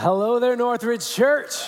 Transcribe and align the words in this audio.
hello 0.00 0.38
there, 0.38 0.56
Northridge 0.56 1.06
Church. 1.06 1.62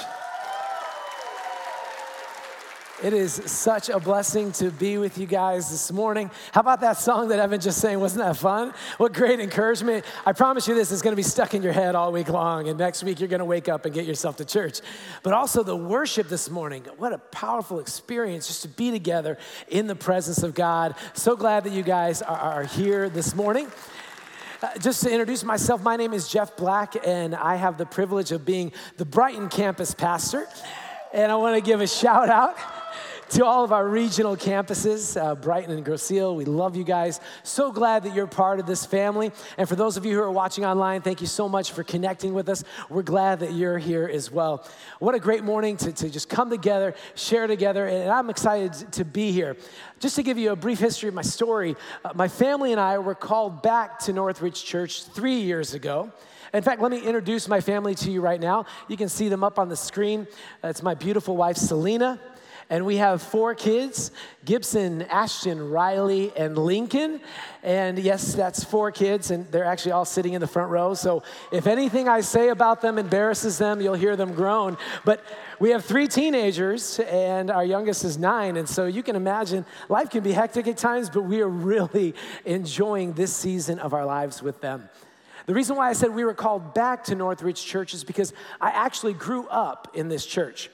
It 3.02 3.12
is 3.12 3.34
such 3.34 3.90
a 3.90 4.00
blessing 4.00 4.52
to 4.52 4.70
be 4.70 4.96
with 4.96 5.18
you 5.18 5.26
guys 5.26 5.70
this 5.70 5.92
morning. 5.92 6.30
How 6.52 6.62
about 6.62 6.80
that 6.80 6.96
song 6.96 7.28
that 7.28 7.38
Evan 7.38 7.60
just 7.60 7.78
sang? 7.78 8.00
Wasn't 8.00 8.24
that 8.24 8.38
fun? 8.38 8.72
What 8.96 9.12
great 9.12 9.38
encouragement. 9.38 10.06
I 10.24 10.32
promise 10.32 10.66
you 10.66 10.74
this 10.74 10.90
is 10.92 11.02
going 11.02 11.12
to 11.12 11.16
be 11.16 11.22
stuck 11.22 11.52
in 11.52 11.62
your 11.62 11.74
head 11.74 11.94
all 11.94 12.10
week 12.10 12.30
long, 12.30 12.68
and 12.68 12.78
next 12.78 13.04
week 13.04 13.20
you're 13.20 13.28
going 13.28 13.40
to 13.40 13.44
wake 13.44 13.68
up 13.68 13.84
and 13.84 13.94
get 13.94 14.06
yourself 14.06 14.36
to 14.36 14.46
church. 14.46 14.80
But 15.22 15.34
also 15.34 15.62
the 15.62 15.76
worship 15.76 16.28
this 16.28 16.48
morning. 16.48 16.86
What 16.96 17.12
a 17.12 17.18
powerful 17.18 17.80
experience 17.80 18.46
just 18.46 18.62
to 18.62 18.68
be 18.68 18.90
together 18.90 19.36
in 19.68 19.88
the 19.88 19.96
presence 19.96 20.42
of 20.42 20.54
God. 20.54 20.94
So 21.12 21.36
glad 21.36 21.64
that 21.64 21.72
you 21.74 21.82
guys 21.82 22.22
are, 22.22 22.38
are 22.38 22.64
here 22.64 23.10
this 23.10 23.34
morning. 23.34 23.66
Uh, 24.62 24.78
just 24.78 25.02
to 25.02 25.10
introduce 25.10 25.42
myself, 25.42 25.82
my 25.82 25.96
name 25.96 26.12
is 26.12 26.28
Geoff 26.28 26.56
Black, 26.56 26.94
and 27.04 27.34
I 27.34 27.56
have 27.56 27.78
the 27.78 27.86
privilege 27.86 28.30
of 28.30 28.44
being 28.44 28.70
the 28.96 29.04
Brighton 29.04 29.48
campus 29.48 29.92
pastor. 29.92 30.46
And 31.12 31.32
I 31.32 31.34
want 31.34 31.56
to 31.56 31.60
give 31.60 31.80
a 31.80 31.86
shout 31.88 32.28
out 32.28 32.56
to 33.32 33.46
all 33.46 33.64
of 33.64 33.72
our 33.72 33.88
regional 33.88 34.36
campuses, 34.36 35.18
uh, 35.18 35.34
Brighton 35.34 35.74
and 35.74 35.82
Grosse 35.82 36.12
Ile, 36.12 36.36
we 36.36 36.44
love 36.44 36.76
you 36.76 36.84
guys. 36.84 37.18
So 37.42 37.72
glad 37.72 38.02
that 38.02 38.14
you're 38.14 38.26
part 38.26 38.60
of 38.60 38.66
this 38.66 38.84
family. 38.84 39.32
And 39.56 39.66
for 39.66 39.74
those 39.74 39.96
of 39.96 40.04
you 40.04 40.16
who 40.16 40.22
are 40.22 40.30
watching 40.30 40.66
online, 40.66 41.00
thank 41.00 41.22
you 41.22 41.26
so 41.26 41.48
much 41.48 41.72
for 41.72 41.82
connecting 41.82 42.34
with 42.34 42.50
us. 42.50 42.62
We're 42.90 43.02
glad 43.02 43.40
that 43.40 43.54
you're 43.54 43.78
here 43.78 44.06
as 44.06 44.30
well. 44.30 44.68
What 44.98 45.14
a 45.14 45.18
great 45.18 45.44
morning 45.44 45.78
to, 45.78 45.92
to 45.92 46.10
just 46.10 46.28
come 46.28 46.50
together, 46.50 46.94
share 47.14 47.46
together, 47.46 47.86
and 47.86 48.10
I'm 48.10 48.28
excited 48.28 48.74
to 48.92 49.04
be 49.04 49.32
here. 49.32 49.56
Just 49.98 50.16
to 50.16 50.22
give 50.22 50.36
you 50.36 50.50
a 50.50 50.56
brief 50.56 50.78
history 50.78 51.08
of 51.08 51.14
my 51.14 51.22
story, 51.22 51.74
uh, 52.04 52.12
my 52.14 52.28
family 52.28 52.72
and 52.72 52.80
I 52.80 52.98
were 52.98 53.14
called 53.14 53.62
back 53.62 53.98
to 54.00 54.12
Northridge 54.12 54.62
Church 54.62 55.04
three 55.04 55.40
years 55.40 55.72
ago. 55.72 56.12
In 56.52 56.62
fact, 56.62 56.82
let 56.82 56.90
me 56.90 57.00
introduce 57.00 57.48
my 57.48 57.62
family 57.62 57.94
to 57.94 58.10
you 58.10 58.20
right 58.20 58.40
now. 58.40 58.66
You 58.88 58.98
can 58.98 59.08
see 59.08 59.30
them 59.30 59.42
up 59.42 59.58
on 59.58 59.70
the 59.70 59.76
screen. 59.76 60.26
It's 60.62 60.82
my 60.82 60.92
beautiful 60.92 61.34
wife, 61.34 61.56
Selena. 61.56 62.20
And 62.72 62.86
we 62.86 62.96
have 62.96 63.20
four 63.20 63.54
kids 63.54 64.12
Gibson, 64.46 65.02
Ashton, 65.02 65.70
Riley, 65.70 66.32
and 66.34 66.56
Lincoln. 66.56 67.20
And 67.62 67.98
yes, 67.98 68.34
that's 68.34 68.64
four 68.64 68.90
kids, 68.90 69.30
and 69.30 69.46
they're 69.52 69.66
actually 69.66 69.92
all 69.92 70.06
sitting 70.06 70.32
in 70.32 70.40
the 70.40 70.46
front 70.46 70.70
row. 70.70 70.94
So 70.94 71.22
if 71.52 71.66
anything 71.66 72.08
I 72.08 72.22
say 72.22 72.48
about 72.48 72.80
them 72.80 72.96
embarrasses 72.96 73.58
them, 73.58 73.82
you'll 73.82 73.92
hear 73.92 74.16
them 74.16 74.32
groan. 74.32 74.78
But 75.04 75.22
we 75.60 75.68
have 75.68 75.84
three 75.84 76.08
teenagers, 76.08 76.98
and 76.98 77.50
our 77.50 77.64
youngest 77.64 78.04
is 78.04 78.16
nine. 78.16 78.56
And 78.56 78.66
so 78.66 78.86
you 78.86 79.02
can 79.02 79.16
imagine 79.16 79.66
life 79.90 80.08
can 80.08 80.22
be 80.22 80.32
hectic 80.32 80.66
at 80.66 80.78
times, 80.78 81.10
but 81.10 81.24
we 81.24 81.42
are 81.42 81.48
really 81.50 82.14
enjoying 82.46 83.12
this 83.12 83.36
season 83.36 83.80
of 83.80 83.92
our 83.92 84.06
lives 84.06 84.42
with 84.42 84.62
them. 84.62 84.88
The 85.44 85.52
reason 85.52 85.76
why 85.76 85.90
I 85.90 85.92
said 85.92 86.14
we 86.14 86.24
were 86.24 86.32
called 86.32 86.72
back 86.72 87.04
to 87.04 87.14
Northridge 87.14 87.62
Church 87.62 87.92
is 87.92 88.02
because 88.02 88.32
I 88.62 88.70
actually 88.70 89.12
grew 89.12 89.46
up 89.48 89.88
in 89.92 90.08
this 90.08 90.24
church. 90.24 90.70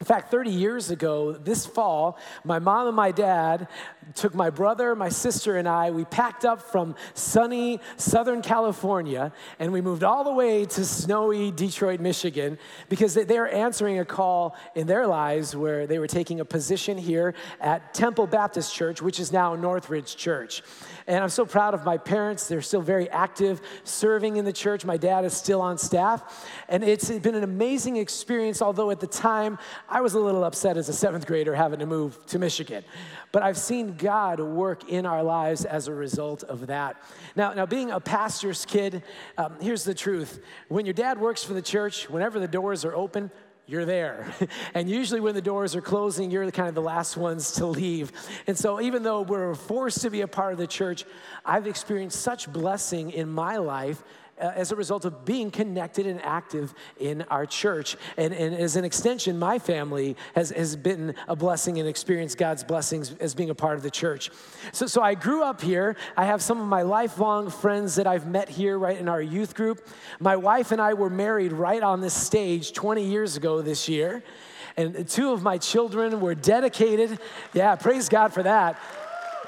In 0.00 0.06
fact, 0.06 0.30
30 0.30 0.50
years 0.50 0.92
ago, 0.92 1.32
this 1.32 1.66
fall, 1.66 2.18
my 2.44 2.60
mom 2.60 2.86
and 2.86 2.94
my 2.94 3.10
dad 3.10 3.66
took 4.14 4.32
my 4.32 4.48
brother, 4.48 4.94
my 4.94 5.08
sister, 5.08 5.56
and 5.56 5.68
I. 5.68 5.90
We 5.90 6.04
packed 6.04 6.44
up 6.44 6.62
from 6.62 6.94
sunny 7.14 7.80
Southern 7.96 8.40
California 8.40 9.32
and 9.58 9.72
we 9.72 9.80
moved 9.80 10.04
all 10.04 10.22
the 10.22 10.32
way 10.32 10.64
to 10.66 10.84
snowy 10.84 11.50
Detroit, 11.50 11.98
Michigan, 11.98 12.58
because 12.88 13.14
they 13.14 13.38
were 13.38 13.48
answering 13.48 13.98
a 13.98 14.04
call 14.04 14.54
in 14.76 14.86
their 14.86 15.04
lives 15.04 15.56
where 15.56 15.88
they 15.88 15.98
were 15.98 16.06
taking 16.06 16.38
a 16.38 16.44
position 16.44 16.96
here 16.96 17.34
at 17.60 17.92
Temple 17.92 18.28
Baptist 18.28 18.72
Church, 18.72 19.02
which 19.02 19.18
is 19.18 19.32
now 19.32 19.56
Northridge 19.56 20.16
Church. 20.16 20.62
And 21.08 21.22
I'm 21.22 21.30
so 21.30 21.46
proud 21.46 21.72
of 21.72 21.86
my 21.86 21.96
parents. 21.96 22.46
They're 22.48 22.60
still 22.60 22.82
very 22.82 23.08
active 23.08 23.62
serving 23.82 24.36
in 24.36 24.44
the 24.44 24.52
church. 24.52 24.84
My 24.84 24.98
dad 24.98 25.24
is 25.24 25.32
still 25.32 25.62
on 25.62 25.78
staff. 25.78 26.46
And 26.68 26.84
it's 26.84 27.10
been 27.10 27.34
an 27.34 27.44
amazing 27.44 27.96
experience, 27.96 28.60
although 28.60 28.90
at 28.90 29.00
the 29.00 29.06
time 29.06 29.58
I 29.88 30.02
was 30.02 30.12
a 30.12 30.20
little 30.20 30.44
upset 30.44 30.76
as 30.76 30.90
a 30.90 30.92
seventh 30.92 31.26
grader 31.26 31.54
having 31.54 31.78
to 31.78 31.86
move 31.86 32.24
to 32.26 32.38
Michigan. 32.38 32.84
But 33.32 33.42
I've 33.42 33.56
seen 33.56 33.96
God 33.96 34.38
work 34.38 34.90
in 34.90 35.06
our 35.06 35.22
lives 35.22 35.64
as 35.64 35.88
a 35.88 35.94
result 35.94 36.44
of 36.44 36.66
that. 36.66 37.02
Now, 37.34 37.54
now 37.54 37.64
being 37.64 37.90
a 37.90 38.00
pastor's 38.00 38.66
kid, 38.66 39.02
um, 39.38 39.54
here's 39.62 39.84
the 39.84 39.94
truth. 39.94 40.42
When 40.68 40.84
your 40.84 40.92
dad 40.92 41.18
works 41.18 41.42
for 41.42 41.54
the 41.54 41.62
church, 41.62 42.10
whenever 42.10 42.38
the 42.38 42.48
doors 42.48 42.84
are 42.84 42.94
open, 42.94 43.30
you're 43.68 43.84
there. 43.84 44.32
and 44.74 44.88
usually, 44.88 45.20
when 45.20 45.34
the 45.34 45.42
doors 45.42 45.76
are 45.76 45.82
closing, 45.82 46.30
you're 46.30 46.50
kind 46.50 46.68
of 46.68 46.74
the 46.74 46.82
last 46.82 47.16
ones 47.16 47.52
to 47.52 47.66
leave. 47.66 48.10
And 48.46 48.56
so, 48.56 48.80
even 48.80 49.02
though 49.02 49.20
we're 49.22 49.54
forced 49.54 50.00
to 50.00 50.10
be 50.10 50.22
a 50.22 50.26
part 50.26 50.52
of 50.52 50.58
the 50.58 50.66
church, 50.66 51.04
I've 51.44 51.66
experienced 51.66 52.20
such 52.20 52.50
blessing 52.50 53.10
in 53.10 53.28
my 53.28 53.58
life 53.58 54.02
Uh, 54.40 54.52
as 54.54 54.70
a 54.70 54.76
result 54.76 55.04
of 55.04 55.24
being 55.24 55.50
connected 55.50 56.06
and 56.06 56.22
active 56.24 56.72
in 57.00 57.22
our 57.22 57.44
church. 57.44 57.96
And, 58.16 58.32
and 58.32 58.54
as 58.54 58.76
an 58.76 58.84
extension, 58.84 59.36
my 59.38 59.58
family 59.58 60.16
has, 60.34 60.50
has 60.50 60.76
been 60.76 61.14
a 61.26 61.34
blessing 61.34 61.78
and 61.78 61.88
experienced 61.88 62.38
God's 62.38 62.62
blessings 62.62 63.14
as 63.20 63.34
being 63.34 63.50
a 63.50 63.54
part 63.54 63.76
of 63.76 63.82
the 63.82 63.90
church. 63.90 64.30
So, 64.72 64.86
so 64.86 65.02
I 65.02 65.14
grew 65.14 65.42
up 65.42 65.60
here. 65.60 65.96
I 66.16 66.24
have 66.24 66.40
some 66.40 66.60
of 66.60 66.68
my 66.68 66.82
lifelong 66.82 67.50
friends 67.50 67.96
that 67.96 68.06
I've 68.06 68.28
met 68.28 68.48
here 68.48 68.78
right 68.78 68.96
in 68.96 69.08
our 69.08 69.22
youth 69.22 69.54
group. 69.54 69.86
My 70.20 70.36
wife 70.36 70.70
and 70.70 70.80
I 70.80 70.94
were 70.94 71.10
married 71.10 71.52
right 71.52 71.82
on 71.82 72.00
this 72.00 72.14
stage 72.14 72.72
20 72.72 73.04
years 73.04 73.36
ago 73.36 73.60
this 73.60 73.88
year. 73.88 74.22
And 74.76 75.08
two 75.08 75.32
of 75.32 75.42
my 75.42 75.58
children 75.58 76.20
were 76.20 76.36
dedicated. 76.36 77.18
Yeah, 77.52 77.74
praise 77.74 78.08
God 78.08 78.32
for 78.32 78.44
that 78.44 78.80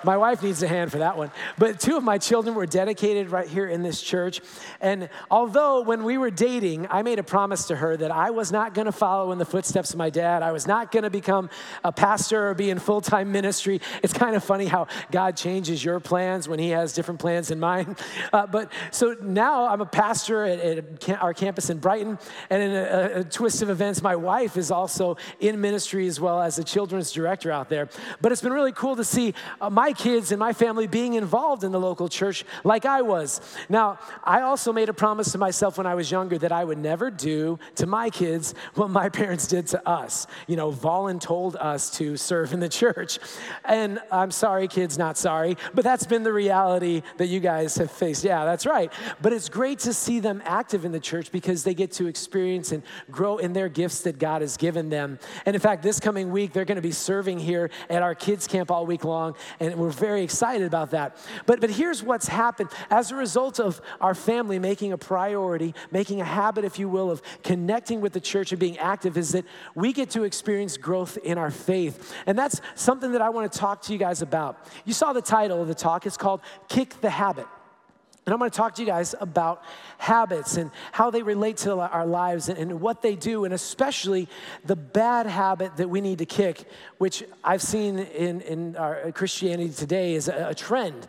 my 0.05 0.17
wife 0.17 0.43
needs 0.43 0.63
a 0.63 0.69
hand 0.69 0.91
for 0.91 0.99
that 0.99 1.17
one. 1.17 1.31
But 1.59 1.81
two 1.81 1.97
of 1.97 2.05
my 2.05 2.19
children 2.19 2.55
were 2.55 2.67
dedicated 2.67 3.31
right 3.31 3.49
here 3.49 3.69
in 3.69 3.83
this 3.83 4.01
church. 4.01 4.41
And 4.81 5.09
although 5.31 5.83
when 5.83 6.05
we 6.05 6.19
were 6.19 6.31
dating, 6.31 6.87
I 6.91 7.03
made 7.03 7.19
a 7.19 7.23
promise 7.23 7.67
to 7.69 7.77
her 7.77 7.97
that 7.97 8.11
I 8.11 8.31
was 8.31 8.51
not 8.53 8.75
going 8.75 8.87
to 8.87 8.93
follow 8.93 9.33
in 9.33 9.39
the 9.39 9.45
footsteps 9.45 9.91
of 9.91 9.99
my 9.99 10.11
dad, 10.11 10.43
I 10.43 10.53
was 10.53 10.67
not 10.67 10.93
going 10.93 11.03
to 11.03 11.11
become 11.11 11.51
a 11.85 11.93
pastor 11.93 12.49
or 12.49 12.55
be 12.55 12.71
in 12.71 12.79
full 12.79 13.01
time 13.01 13.33
ministry. 13.33 13.81
It's 14.03 14.13
kind 14.13 14.35
of 14.37 14.45
funny 14.45 14.67
how 14.67 14.87
God 15.11 15.37
changes 15.37 15.85
your 15.85 16.01
plans 16.01 16.49
when 16.49 16.59
He 16.59 16.71
has 16.71 16.93
different 16.93 17.21
plans 17.21 17.51
in 17.51 17.61
mind. 17.61 17.99
Uh, 18.33 18.47
but 18.47 18.71
so 18.93 19.17
now 19.23 19.67
I'm 19.67 19.81
a 19.81 19.87
pastor 19.87 20.45
at, 20.45 20.61
at 21.09 21.21
our 21.21 21.35
campus 21.35 21.71
in 21.71 21.79
Brighton. 21.79 22.19
And 22.49 22.63
in 22.63 22.71
a, 22.71 23.21
a 23.21 23.25
twist 23.25 23.63
of 23.63 23.71
events, 23.71 24.03
my 24.03 24.15
wife 24.15 24.57
is 24.57 24.71
also 24.71 25.17
in 25.41 25.61
ministry 25.61 26.07
as 26.07 26.21
well 26.21 26.41
as 26.41 26.59
a 26.59 26.65
children's 26.65 27.11
director 27.11 27.51
out 27.51 27.69
there. 27.69 27.89
But 28.21 28.31
it's 28.31 28.43
been 28.43 28.53
really 28.53 28.73
cool 28.73 28.95
to 28.97 29.05
see 29.05 29.35
uh, 29.61 29.71
my 29.71 29.90
my 29.91 29.95
kids 29.95 30.31
and 30.31 30.39
my 30.39 30.53
family 30.53 30.87
being 30.87 31.15
involved 31.15 31.65
in 31.65 31.73
the 31.73 31.81
local 31.81 32.09
church 32.09 32.45
like 32.63 32.87
I 32.87 33.03
was. 33.03 33.41
Now, 33.69 33.99
I 34.23 34.43
also 34.43 34.73
made 34.73 34.89
a 34.89 34.93
promise 34.93 35.33
to 35.33 35.39
myself 35.39 35.79
when 35.79 35.87
I 35.87 35.97
was 35.97 36.13
younger 36.13 36.39
that 36.39 36.53
I 36.53 36.63
would 36.63 36.79
never 36.79 37.11
do 37.11 37.59
to 37.75 37.89
my 37.89 38.09
kids 38.09 38.55
what 38.75 38.89
my 38.89 39.09
parents 39.21 39.49
did 39.49 39.67
to 39.69 39.89
us. 39.89 40.29
You 40.47 40.55
know, 40.55 40.71
voluntold 40.71 41.57
us 41.57 41.91
to 41.99 42.17
serve 42.17 42.53
in 42.53 42.61
the 42.61 42.69
church. 42.69 43.19
And 43.65 43.99
I'm 44.13 44.31
sorry, 44.31 44.69
kids, 44.69 44.97
not 44.97 45.19
sorry, 45.19 45.57
but 45.75 45.83
that's 45.83 46.07
been 46.07 46.23
the 46.23 46.33
reality 46.33 47.03
that 47.17 47.27
you 47.27 47.41
guys 47.41 47.75
have 47.79 47.91
faced. 47.91 48.23
Yeah, 48.23 48.45
that's 48.45 48.67
right. 48.67 48.93
But 49.21 49.33
it's 49.33 49.49
great 49.49 49.81
to 49.81 49.93
see 49.93 50.21
them 50.21 50.41
active 50.45 50.85
in 50.85 50.93
the 50.93 51.01
church 51.01 51.33
because 51.33 51.65
they 51.65 51.75
get 51.75 51.91
to 51.93 52.07
experience 52.07 52.71
and 52.71 52.85
grow 53.11 53.39
in 53.39 53.55
their 53.55 53.69
gifts 53.69 54.03
that 54.03 54.21
God 54.21 54.41
has 54.43 54.57
given 54.57 54.89
them. 54.89 55.19
And 55.47 55.57
in 55.57 55.61
fact, 55.61 55.83
this 55.83 55.99
coming 55.99 56.31
week, 56.31 56.53
they're 56.53 56.65
going 56.65 56.77
to 56.77 56.81
be 56.81 56.93
serving 56.93 57.41
here 57.41 57.71
at 57.89 58.05
our 58.05 58.15
kids' 58.15 58.47
camp 58.47 58.71
all 58.71 58.87
week 58.87 59.05
long. 59.05 59.35
And 59.59 59.80
we're 59.81 59.91
very 59.91 60.23
excited 60.23 60.67
about 60.67 60.91
that. 60.91 61.17
But, 61.47 61.61
but 61.61 61.71
here's 61.71 62.03
what's 62.03 62.29
happened 62.29 62.71
as 62.91 63.11
a 63.11 63.17
result 63.17 63.59
of 63.59 63.81
our 64.01 64.15
family 64.15 64.59
making 64.59 64.93
a 64.93 64.99
priority, 64.99 65.75
making 65.91 66.21
a 66.21 66.25
habit, 66.25 66.65
if 66.65 66.79
you 66.79 66.89
will, 66.89 67.11
of 67.11 67.23
connecting 67.43 68.01
with 68.01 68.13
the 68.13 68.21
church 68.21 68.53
and 68.53 68.59
being 68.59 68.79
active, 68.79 69.17
is 69.17 69.33
that 69.33 69.45
we 69.75 69.93
get 69.93 70.11
to 70.11 70.25
experience 70.25 70.77
growth 70.77 71.17
in 71.19 71.39
our 71.39 71.51
faith. 71.51 72.15
And 72.27 72.39
that's 72.39 72.61
something 72.75 73.13
that 73.13 73.23
I 73.23 73.31
want 73.31 73.51
to 73.53 73.59
talk 73.59 73.83
to 73.83 73.93
you 73.93 73.99
guys 73.99 74.23
about. 74.23 74.67
You 74.85 74.93
saw 74.93 75.13
the 75.13 75.23
title 75.23 75.61
of 75.63 75.69
the 75.69 75.75
talk, 75.75 76.07
it's 76.07 76.17
called 76.17 76.41
Kick 76.69 77.01
the 77.01 77.11
Habit. 77.11 77.47
And 78.31 78.35
I'm 78.35 78.39
going 78.39 78.53
to 78.53 78.57
talk 78.57 78.77
to 78.77 78.83
you 78.83 78.87
guys 78.87 79.17
about 79.21 79.65
habits 79.99 80.57
and 80.57 80.71
how 80.93 81.11
they 81.11 81.25
relate 81.25 81.57
to 81.57 81.81
our 81.81 82.07
lives 82.07 82.49
and, 82.49 82.81
what 82.81 83.03
they 83.03 83.17
do, 83.17 83.45
and 83.45 83.53
especially 83.53 84.29
the 84.65 84.77
bad 84.77 85.27
habit 85.27 85.77
that 85.79 85.91
we 85.91 86.01
need 86.01 86.19
to 86.19 86.27
kick, 86.27 86.63
which 86.99 87.25
I've 87.43 87.61
seen 87.61 87.99
in, 87.99 88.41
in 88.43 88.77
our 88.77 89.07
uh, 89.07 89.11
Christianity 89.11 89.73
today 89.73 90.15
is 90.15 90.29
a, 90.29 90.51
a 90.51 90.55
trend 90.55 91.09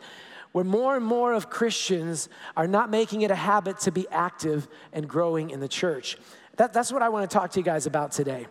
where 0.52 0.66
more 0.66 0.96
and 0.96 1.06
more 1.06 1.34
of 1.34 1.52
Christians 1.52 2.28
are 2.58 2.66
not 2.66 2.90
making 2.90 3.22
it 3.22 3.30
a 3.30 3.36
habit 3.36 3.78
to 3.82 3.92
be 3.92 4.08
active 4.10 4.68
and 4.92 5.08
growing 5.08 5.52
in 5.52 5.60
the 5.60 5.68
church. 5.68 6.18
That, 6.56 6.74
that's 6.74 6.92
what 6.92 7.04
I 7.04 7.10
want 7.10 7.30
to 7.30 7.38
talk 7.38 7.52
to 7.52 7.60
you 7.60 7.64
guys 7.64 7.86
about 7.86 8.14
today. 8.14 8.48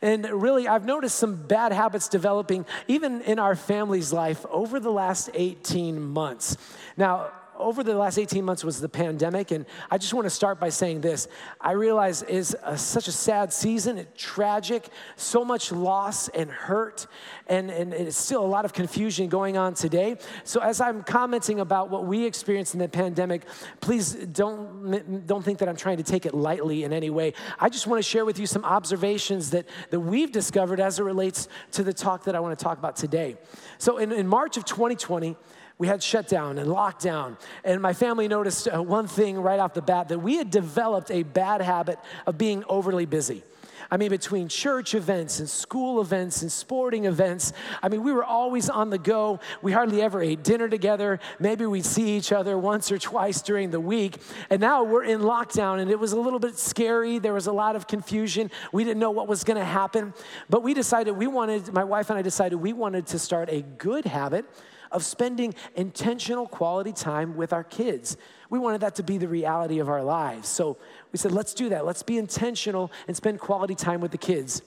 And 0.00 0.24
really, 0.24 0.66
I've 0.66 0.86
noticed 0.86 1.18
some 1.18 1.36
bad 1.36 1.70
habits 1.70 2.08
developing 2.08 2.64
even 2.88 3.20
in 3.20 3.38
our 3.38 3.54
family's 3.54 4.10
life 4.10 4.46
over 4.48 4.80
the 4.80 4.90
last 4.90 5.28
18 5.34 6.00
months. 6.00 6.56
Now, 6.96 7.30
over 7.58 7.82
the 7.82 7.94
last 7.94 8.18
18 8.18 8.44
months 8.44 8.64
was 8.64 8.80
the 8.80 8.88
pandemic, 8.88 9.50
and 9.50 9.66
I 9.90 9.98
just 9.98 10.14
want 10.14 10.26
to 10.26 10.30
start 10.30 10.60
by 10.60 10.68
saying 10.68 11.00
this. 11.00 11.28
I 11.60 11.72
realize 11.72 12.22
it's 12.22 12.54
a, 12.62 12.76
such 12.76 13.08
a 13.08 13.12
sad 13.12 13.52
season, 13.52 13.98
it's 13.98 14.10
tragic, 14.16 14.88
so 15.16 15.44
much 15.44 15.72
loss 15.72 16.28
and 16.28 16.50
hurt, 16.50 17.06
and, 17.46 17.70
and 17.70 17.92
it's 17.92 18.16
still 18.16 18.44
a 18.44 18.46
lot 18.46 18.64
of 18.64 18.72
confusion 18.72 19.28
going 19.28 19.56
on 19.56 19.74
today. 19.74 20.16
So 20.44 20.60
as 20.60 20.80
I'm 20.80 21.02
commenting 21.02 21.60
about 21.60 21.90
what 21.90 22.06
we 22.06 22.24
experienced 22.24 22.74
in 22.74 22.80
the 22.80 22.88
pandemic, 22.88 23.42
please 23.80 24.14
don't, 24.14 25.26
don't 25.26 25.44
think 25.44 25.58
that 25.58 25.68
I'm 25.68 25.76
trying 25.76 25.96
to 25.98 26.02
take 26.02 26.26
it 26.26 26.34
lightly 26.34 26.84
in 26.84 26.92
any 26.92 27.10
way. 27.10 27.34
I 27.58 27.68
just 27.68 27.86
want 27.86 28.02
to 28.02 28.08
share 28.08 28.24
with 28.24 28.38
you 28.38 28.46
some 28.46 28.64
observations 28.64 29.50
that, 29.50 29.66
that 29.90 30.00
we've 30.00 30.32
discovered 30.32 30.80
as 30.80 30.98
it 30.98 31.02
relates 31.02 31.48
to 31.72 31.82
the 31.82 31.92
talk 31.92 32.24
that 32.24 32.34
I 32.34 32.40
want 32.40 32.58
to 32.58 32.62
talk 32.62 32.78
about 32.78 32.96
today. 32.96 33.36
So 33.78 33.98
in, 33.98 34.12
in 34.12 34.26
March 34.26 34.56
of 34.56 34.64
2020, 34.64 35.36
we 35.78 35.86
had 35.86 36.02
shutdown 36.02 36.58
and 36.58 36.68
lockdown. 36.68 37.38
And 37.64 37.82
my 37.82 37.92
family 37.92 38.28
noticed 38.28 38.68
uh, 38.68 38.82
one 38.82 39.06
thing 39.06 39.38
right 39.38 39.60
off 39.60 39.74
the 39.74 39.82
bat 39.82 40.08
that 40.08 40.18
we 40.18 40.36
had 40.36 40.50
developed 40.50 41.10
a 41.10 41.22
bad 41.22 41.60
habit 41.60 41.98
of 42.26 42.38
being 42.38 42.64
overly 42.68 43.06
busy. 43.06 43.42
I 43.90 43.96
mean, 43.98 44.10
between 44.10 44.48
church 44.48 44.94
events 44.94 45.38
and 45.38 45.48
school 45.48 46.00
events 46.00 46.42
and 46.42 46.50
sporting 46.50 47.04
events, 47.04 47.52
I 47.82 47.88
mean, 47.88 48.02
we 48.02 48.12
were 48.12 48.24
always 48.24 48.68
on 48.68 48.90
the 48.90 48.98
go. 48.98 49.38
We 49.62 49.70
hardly 49.70 50.02
ever 50.02 50.20
ate 50.20 50.42
dinner 50.42 50.68
together. 50.68 51.20
Maybe 51.38 51.66
we'd 51.66 51.84
see 51.84 52.16
each 52.16 52.32
other 52.32 52.58
once 52.58 52.90
or 52.90 52.98
twice 52.98 53.42
during 53.42 53.70
the 53.70 53.78
week. 53.78 54.18
And 54.50 54.60
now 54.60 54.82
we're 54.82 55.04
in 55.04 55.20
lockdown, 55.20 55.78
and 55.78 55.90
it 55.90 56.00
was 56.00 56.12
a 56.12 56.18
little 56.18 56.40
bit 56.40 56.58
scary. 56.58 57.18
There 57.18 57.34
was 57.34 57.46
a 57.46 57.52
lot 57.52 57.76
of 57.76 57.86
confusion. 57.86 58.50
We 58.72 58.82
didn't 58.82 58.98
know 58.98 59.12
what 59.12 59.28
was 59.28 59.44
going 59.44 59.58
to 59.58 59.64
happen. 59.64 60.14
But 60.50 60.64
we 60.64 60.74
decided 60.74 61.12
we 61.12 61.28
wanted, 61.28 61.72
my 61.72 61.84
wife 61.84 62.10
and 62.10 62.18
I 62.18 62.22
decided 62.22 62.56
we 62.56 62.72
wanted 62.72 63.06
to 63.08 63.18
start 63.20 63.50
a 63.50 63.62
good 63.62 64.04
habit 64.04 64.46
of 64.92 65.04
spending 65.04 65.54
intentional 65.74 66.46
quality 66.46 66.92
time 66.92 67.36
with 67.36 67.52
our 67.52 67.64
kids. 67.64 68.16
We 68.50 68.58
wanted 68.58 68.80
that 68.82 68.94
to 68.96 69.02
be 69.02 69.18
the 69.18 69.28
reality 69.28 69.78
of 69.78 69.88
our 69.88 70.02
lives. 70.02 70.48
So 70.48 70.76
we 71.12 71.18
said, 71.18 71.32
let's 71.32 71.54
do 71.54 71.68
that. 71.70 71.84
Let's 71.84 72.02
be 72.02 72.18
intentional 72.18 72.92
and 73.08 73.16
spend 73.16 73.40
quality 73.40 73.74
time 73.74 74.00
with 74.00 74.12
the 74.12 74.18
kids. 74.18 74.62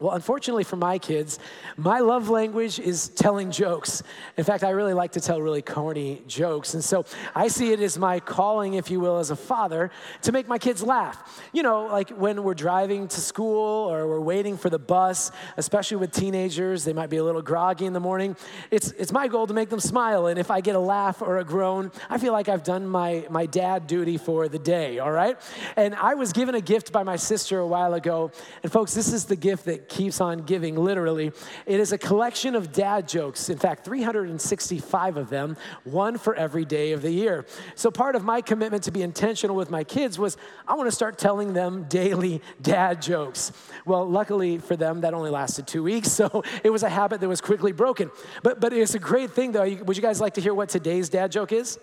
Well, 0.00 0.14
unfortunately 0.14 0.62
for 0.62 0.76
my 0.76 0.98
kids, 0.98 1.40
my 1.76 1.98
love 1.98 2.28
language 2.28 2.78
is 2.78 3.08
telling 3.08 3.50
jokes. 3.50 4.04
In 4.36 4.44
fact, 4.44 4.62
I 4.62 4.70
really 4.70 4.94
like 4.94 5.10
to 5.12 5.20
tell 5.20 5.42
really 5.42 5.60
corny 5.60 6.22
jokes. 6.28 6.74
And 6.74 6.84
so 6.84 7.04
I 7.34 7.48
see 7.48 7.72
it 7.72 7.80
as 7.80 7.98
my 7.98 8.20
calling, 8.20 8.74
if 8.74 8.92
you 8.92 9.00
will, 9.00 9.18
as 9.18 9.32
a 9.32 9.36
father 9.36 9.90
to 10.22 10.30
make 10.30 10.46
my 10.46 10.56
kids 10.56 10.84
laugh. 10.84 11.42
You 11.52 11.64
know, 11.64 11.86
like 11.86 12.10
when 12.10 12.44
we're 12.44 12.54
driving 12.54 13.08
to 13.08 13.20
school 13.20 13.90
or 13.90 14.06
we're 14.06 14.20
waiting 14.20 14.56
for 14.56 14.70
the 14.70 14.78
bus, 14.78 15.32
especially 15.56 15.96
with 15.96 16.12
teenagers, 16.12 16.84
they 16.84 16.92
might 16.92 17.10
be 17.10 17.16
a 17.16 17.24
little 17.24 17.42
groggy 17.42 17.84
in 17.84 17.92
the 17.92 17.98
morning. 17.98 18.36
It's, 18.70 18.92
it's 18.92 19.10
my 19.10 19.26
goal 19.26 19.48
to 19.48 19.54
make 19.54 19.68
them 19.68 19.80
smile. 19.80 20.28
And 20.28 20.38
if 20.38 20.52
I 20.52 20.60
get 20.60 20.76
a 20.76 20.80
laugh 20.80 21.22
or 21.22 21.38
a 21.38 21.44
groan, 21.44 21.90
I 22.08 22.18
feel 22.18 22.32
like 22.32 22.48
I've 22.48 22.62
done 22.62 22.86
my, 22.86 23.26
my 23.30 23.46
dad 23.46 23.88
duty 23.88 24.16
for 24.16 24.46
the 24.46 24.60
day, 24.60 25.00
all 25.00 25.10
right? 25.10 25.36
And 25.74 25.96
I 25.96 26.14
was 26.14 26.32
given 26.32 26.54
a 26.54 26.60
gift 26.60 26.92
by 26.92 27.02
my 27.02 27.16
sister 27.16 27.58
a 27.58 27.66
while 27.66 27.94
ago. 27.94 28.30
And 28.62 28.70
folks, 28.70 28.94
this 28.94 29.12
is 29.12 29.24
the 29.24 29.34
gift 29.34 29.64
that 29.64 29.87
keeps 29.88 30.20
on 30.20 30.40
giving, 30.40 30.76
literally. 30.76 31.32
It 31.66 31.80
is 31.80 31.92
a 31.92 31.98
collection 31.98 32.54
of 32.54 32.72
dad 32.72 33.08
jokes. 33.08 33.48
In 33.48 33.58
fact, 33.58 33.84
365 33.84 35.16
of 35.16 35.30
them, 35.30 35.56
one 35.84 36.18
for 36.18 36.34
every 36.34 36.64
day 36.64 36.92
of 36.92 37.02
the 37.02 37.10
year. 37.10 37.46
So 37.74 37.90
part 37.90 38.16
of 38.16 38.24
my 38.24 38.40
commitment 38.40 38.84
to 38.84 38.90
be 38.90 39.02
intentional 39.02 39.56
with 39.56 39.70
my 39.70 39.84
kids 39.84 40.18
was 40.18 40.36
I 40.66 40.74
want 40.74 40.88
to 40.88 40.94
start 40.94 41.18
telling 41.18 41.52
them 41.52 41.84
daily 41.88 42.42
dad 42.62 43.02
jokes. 43.02 43.52
Well, 43.84 44.08
luckily 44.08 44.58
for 44.58 44.76
them, 44.76 45.00
that 45.02 45.14
only 45.14 45.30
lasted 45.30 45.66
two 45.66 45.82
weeks, 45.82 46.10
so 46.18 46.42
it 46.62 46.70
was 46.70 46.82
a 46.82 46.88
habit 46.88 47.20
that 47.20 47.28
was 47.28 47.40
quickly 47.40 47.72
broken. 47.72 48.10
But, 48.42 48.60
but 48.60 48.72
it's 48.72 48.94
a 48.94 48.98
great 48.98 49.32
thing, 49.32 49.52
though. 49.52 49.68
Would 49.68 49.96
you 49.96 50.02
guys 50.02 50.20
like 50.20 50.34
to 50.34 50.40
hear 50.40 50.54
what 50.54 50.68
today's 50.68 51.08
dad 51.08 51.32
joke 51.32 51.52
is? 51.52 51.78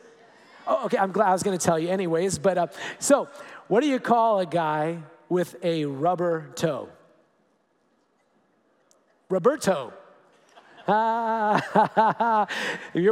Oh, 0.67 0.85
okay, 0.85 0.97
I'm 0.97 1.11
glad 1.11 1.29
I 1.29 1.33
was 1.33 1.43
going 1.43 1.57
to 1.57 1.63
tell 1.63 1.77
you 1.77 1.89
anyways. 1.89 2.39
But 2.39 2.57
uh, 2.57 2.67
so, 2.99 3.29
what 3.67 3.81
do 3.81 3.87
you 3.87 3.99
call 3.99 4.39
a 4.39 4.45
guy 4.45 4.99
with 5.29 5.55
a 5.63 5.85
rubber 5.85 6.51
toe? 6.55 6.89
Roberto. 9.29 9.93
You're 10.87 12.45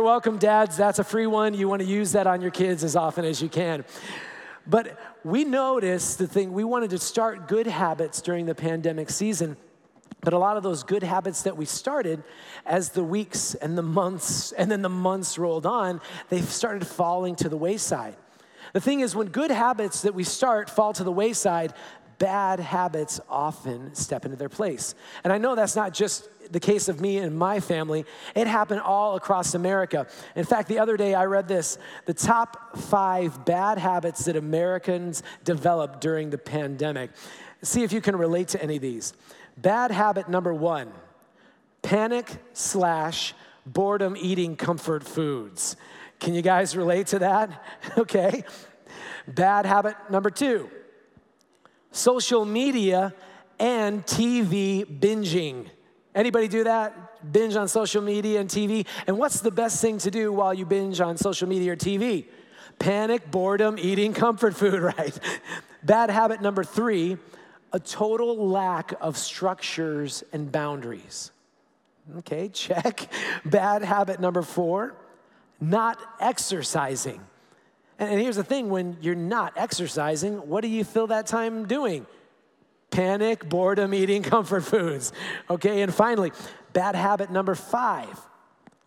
welcome, 0.04 0.38
dads. 0.38 0.78
That's 0.78 1.00
a 1.00 1.04
free 1.04 1.26
one. 1.26 1.56
You 1.56 1.68
want 1.68 1.82
to 1.82 1.88
use 1.88 2.12
that 2.12 2.28
on 2.28 2.40
your 2.40 2.52
kids 2.52 2.84
as 2.84 2.96
often 2.96 3.26
as 3.26 3.42
you 3.42 3.50
can. 3.50 3.84
But 4.68 5.00
we 5.24 5.44
noticed 5.44 6.20
the 6.20 6.28
thing, 6.28 6.54
we 6.54 6.64
wanted 6.64 6.92
to 6.92 7.00
start 7.00 7.48
good 7.48 7.66
habits 7.66 8.22
during 8.22 8.46
the 8.46 8.54
pandemic 8.54 9.10
season. 9.10 9.58
But 10.22 10.34
a 10.34 10.38
lot 10.38 10.56
of 10.56 10.62
those 10.62 10.84
good 10.84 11.02
habits 11.02 11.42
that 11.44 11.58
we 11.58 11.66
started, 11.66 12.24
as 12.66 12.90
the 12.90 13.04
weeks 13.04 13.56
and 13.56 13.76
the 13.76 13.82
months 13.82 14.52
and 14.52 14.72
then 14.72 14.84
the 14.84 14.90
months 14.90 15.40
rolled 15.40 15.66
on, 15.66 16.00
they 16.30 16.42
started 16.42 16.86
falling 16.86 17.36
to 17.38 17.50
the 17.50 17.58
wayside. 17.58 18.16
The 18.74 18.80
thing 18.80 19.02
is, 19.02 19.16
when 19.16 19.28
good 19.28 19.52
habits 19.52 20.04
that 20.04 20.16
we 20.16 20.24
start 20.24 20.70
fall 20.70 20.94
to 20.94 21.04
the 21.04 21.12
wayside, 21.12 21.74
bad 22.20 22.60
habits 22.60 23.20
often 23.30 23.94
step 23.96 24.26
into 24.26 24.38
their 24.38 24.50
place. 24.50 24.96
And 25.24 25.32
I 25.32 25.38
know 25.38 25.56
that's 25.56 25.76
not 25.76 25.94
just 25.94 26.28
the 26.52 26.60
case 26.60 26.88
of 26.88 27.02
me 27.02 27.18
and 27.18 27.38
my 27.38 27.60
family, 27.60 28.06
it 28.36 28.48
happened 28.48 28.82
all 28.82 29.16
across 29.16 29.54
America. 29.54 30.08
In 30.36 30.46
fact, 30.46 30.68
the 30.68 30.80
other 30.80 30.98
day 30.98 31.14
I 31.14 31.26
read 31.26 31.48
this 31.48 31.78
the 32.06 32.14
top 32.14 32.78
five 32.78 33.46
bad 33.46 33.78
habits 33.78 34.26
that 34.26 34.36
Americans 34.36 35.24
developed 35.44 36.02
during 36.02 36.30
the 36.30 36.38
pandemic. 36.38 37.12
See 37.62 37.84
if 37.84 37.92
you 37.92 38.02
can 38.02 38.16
relate 38.16 38.50
to 38.50 38.62
any 38.62 38.76
of 38.76 38.82
these. 38.82 39.14
Bad 39.58 39.92
habit 39.92 40.30
number 40.30 40.54
one 40.54 40.92
panic 41.82 42.32
slash 42.54 43.34
boredom 43.66 44.16
eating 44.18 44.56
comfort 44.56 45.04
foods. 45.04 45.76
Can 46.20 46.34
you 46.34 46.42
guys 46.42 46.76
relate 46.76 47.08
to 47.08 47.20
that? 47.20 47.64
okay. 47.98 48.44
Bad 49.28 49.66
habit 49.66 49.96
number 50.10 50.30
two 50.30 50.70
social 51.94 52.44
media, 52.44 53.14
and 53.60 54.06
TV 54.06 54.86
binging. 54.86 55.68
Anybody 56.14 56.50
do 56.50 56.66
that? 56.66 57.32
Binge 57.32 57.56
on 57.56 57.70
social 57.70 58.02
media 58.02 58.42
and 58.42 58.50
TV? 58.50 58.86
And 59.08 59.18
what's 59.18 59.40
the 59.40 59.52
best 59.52 59.82
thing 59.82 59.98
to 60.00 60.12
do 60.12 60.34
while 60.34 60.54
you 60.54 60.66
binge 60.66 61.00
on 61.00 61.16
social 61.16 61.48
media 61.48 61.72
or 61.72 61.76
TV? 61.78 62.26
Panic, 62.78 63.32
boredom, 63.32 63.78
eating 63.80 64.14
comfort 64.14 64.56
food, 64.56 64.82
right? 64.98 65.18
Bad 65.82 66.10
habit 66.10 66.42
number 66.42 66.64
three 66.64 67.18
a 67.72 67.80
total 67.80 68.50
lack 68.50 68.94
of 69.02 69.18
structures 69.18 70.24
and 70.32 70.52
boundaries. 70.52 71.32
Okay, 72.20 72.50
check. 72.54 73.12
Bad 73.46 73.82
habit 73.84 74.20
number 74.20 74.42
four 74.42 74.96
not 75.64 75.98
exercising. 76.20 77.22
And 78.10 78.22
here's 78.22 78.36
the 78.36 78.44
thing 78.44 78.70
when 78.70 78.98
you're 79.02 79.16
not 79.16 79.54
exercising, 79.56 80.48
what 80.48 80.62
do 80.62 80.68
you 80.68 80.84
fill 80.84 81.08
that 81.08 81.28
time 81.28 81.66
doing? 81.68 82.06
Panic, 82.92 83.48
boredom, 83.48 83.94
eating 83.94 84.24
comfort 84.36 84.62
foods. 84.62 85.12
Okay, 85.50 85.82
and 85.82 85.94
finally, 85.94 86.32
bad 86.74 86.96
habit 86.96 87.32
number 87.32 87.56
five 87.56 88.20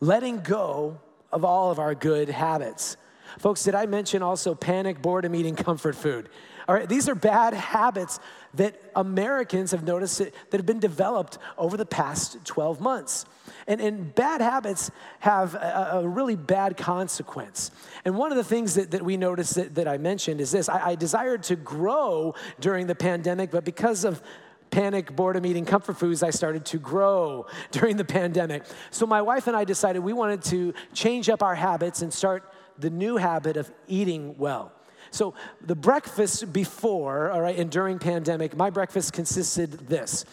letting 0.01 0.41
go 0.41 1.01
of 1.33 1.45
all 1.45 1.71
of 1.71 1.79
our 1.79 1.95
good 1.95 2.29
habits. 2.29 2.97
Folks, 3.39 3.63
did 3.65 3.75
I 3.75 3.87
mention 3.87 4.23
also 4.23 4.55
panic, 4.55 5.03
boredom, 5.03 5.35
eating 5.35 5.57
comfort 5.57 5.95
food? 5.95 6.29
All 6.69 6.75
right, 6.75 6.89
these 6.89 7.09
are 7.09 7.15
bad 7.15 7.55
habits 7.55 8.19
that 8.55 8.81
Americans 8.97 9.71
have 9.71 9.85
noticed 9.85 10.19
that, 10.19 10.35
that 10.51 10.59
have 10.59 10.67
been 10.67 10.81
developed 10.81 11.39
over 11.57 11.77
the 11.77 11.87
past 11.87 12.45
12 12.45 12.81
months. 12.81 13.25
And, 13.69 13.81
and 13.81 14.15
bad 14.15 14.41
habits 14.41 14.91
have 15.21 15.55
a, 15.55 15.91
a, 15.95 16.09
really 16.09 16.37
bad 16.37 16.77
consequence. 16.77 17.71
And 18.05 18.17
one 18.17 18.33
of 18.33 18.37
the 18.37 18.45
things 18.45 18.75
that, 18.75 18.93
that 18.93 19.03
we 19.05 19.17
noticed 19.17 19.55
that, 19.57 19.75
that 19.75 19.87
I 19.87 19.99
mentioned 19.99 20.41
is 20.41 20.51
this 20.51 20.69
I, 20.69 20.89
I 20.89 20.95
desired 20.95 21.43
to 21.45 21.57
grow 21.57 22.35
during 22.61 22.87
the 22.87 22.95
pandemic, 22.95 23.51
but 23.51 23.65
because 23.65 24.05
of 24.05 24.23
panic, 24.71 25.15
boredom, 25.15 25.47
eating 25.47 25.65
comfort 25.65 25.99
foods, 25.99 26.23
I 26.23 26.31
started 26.31 26.65
to 26.67 26.79
grow 26.79 27.47
during 27.71 27.97
the 27.97 28.05
pandemic. 28.05 28.65
So 28.91 29.07
my 29.07 29.23
wife 29.23 29.47
and 29.47 29.57
I 29.57 29.65
decided 29.65 30.01
we 30.01 30.13
wanted 30.13 30.43
to 30.45 30.75
change 30.93 31.29
up 31.29 31.43
our 31.43 31.55
habits 31.55 32.03
and 32.03 32.13
start 32.13 32.53
the 32.79 32.91
new 32.91 33.17
habit 33.17 33.57
of 33.57 33.71
eating 33.87 34.37
well. 34.39 34.73
So 35.11 35.35
the 35.65 35.75
breakfast 35.75 36.53
before, 36.53 37.31
all 37.31 37.41
right, 37.41 37.59
and 37.59 37.71
during 37.71 37.99
pandemic, 37.99 38.57
my 38.57 38.71
breakfast 38.71 39.13
consisted 39.13 39.89
this: 39.89 40.25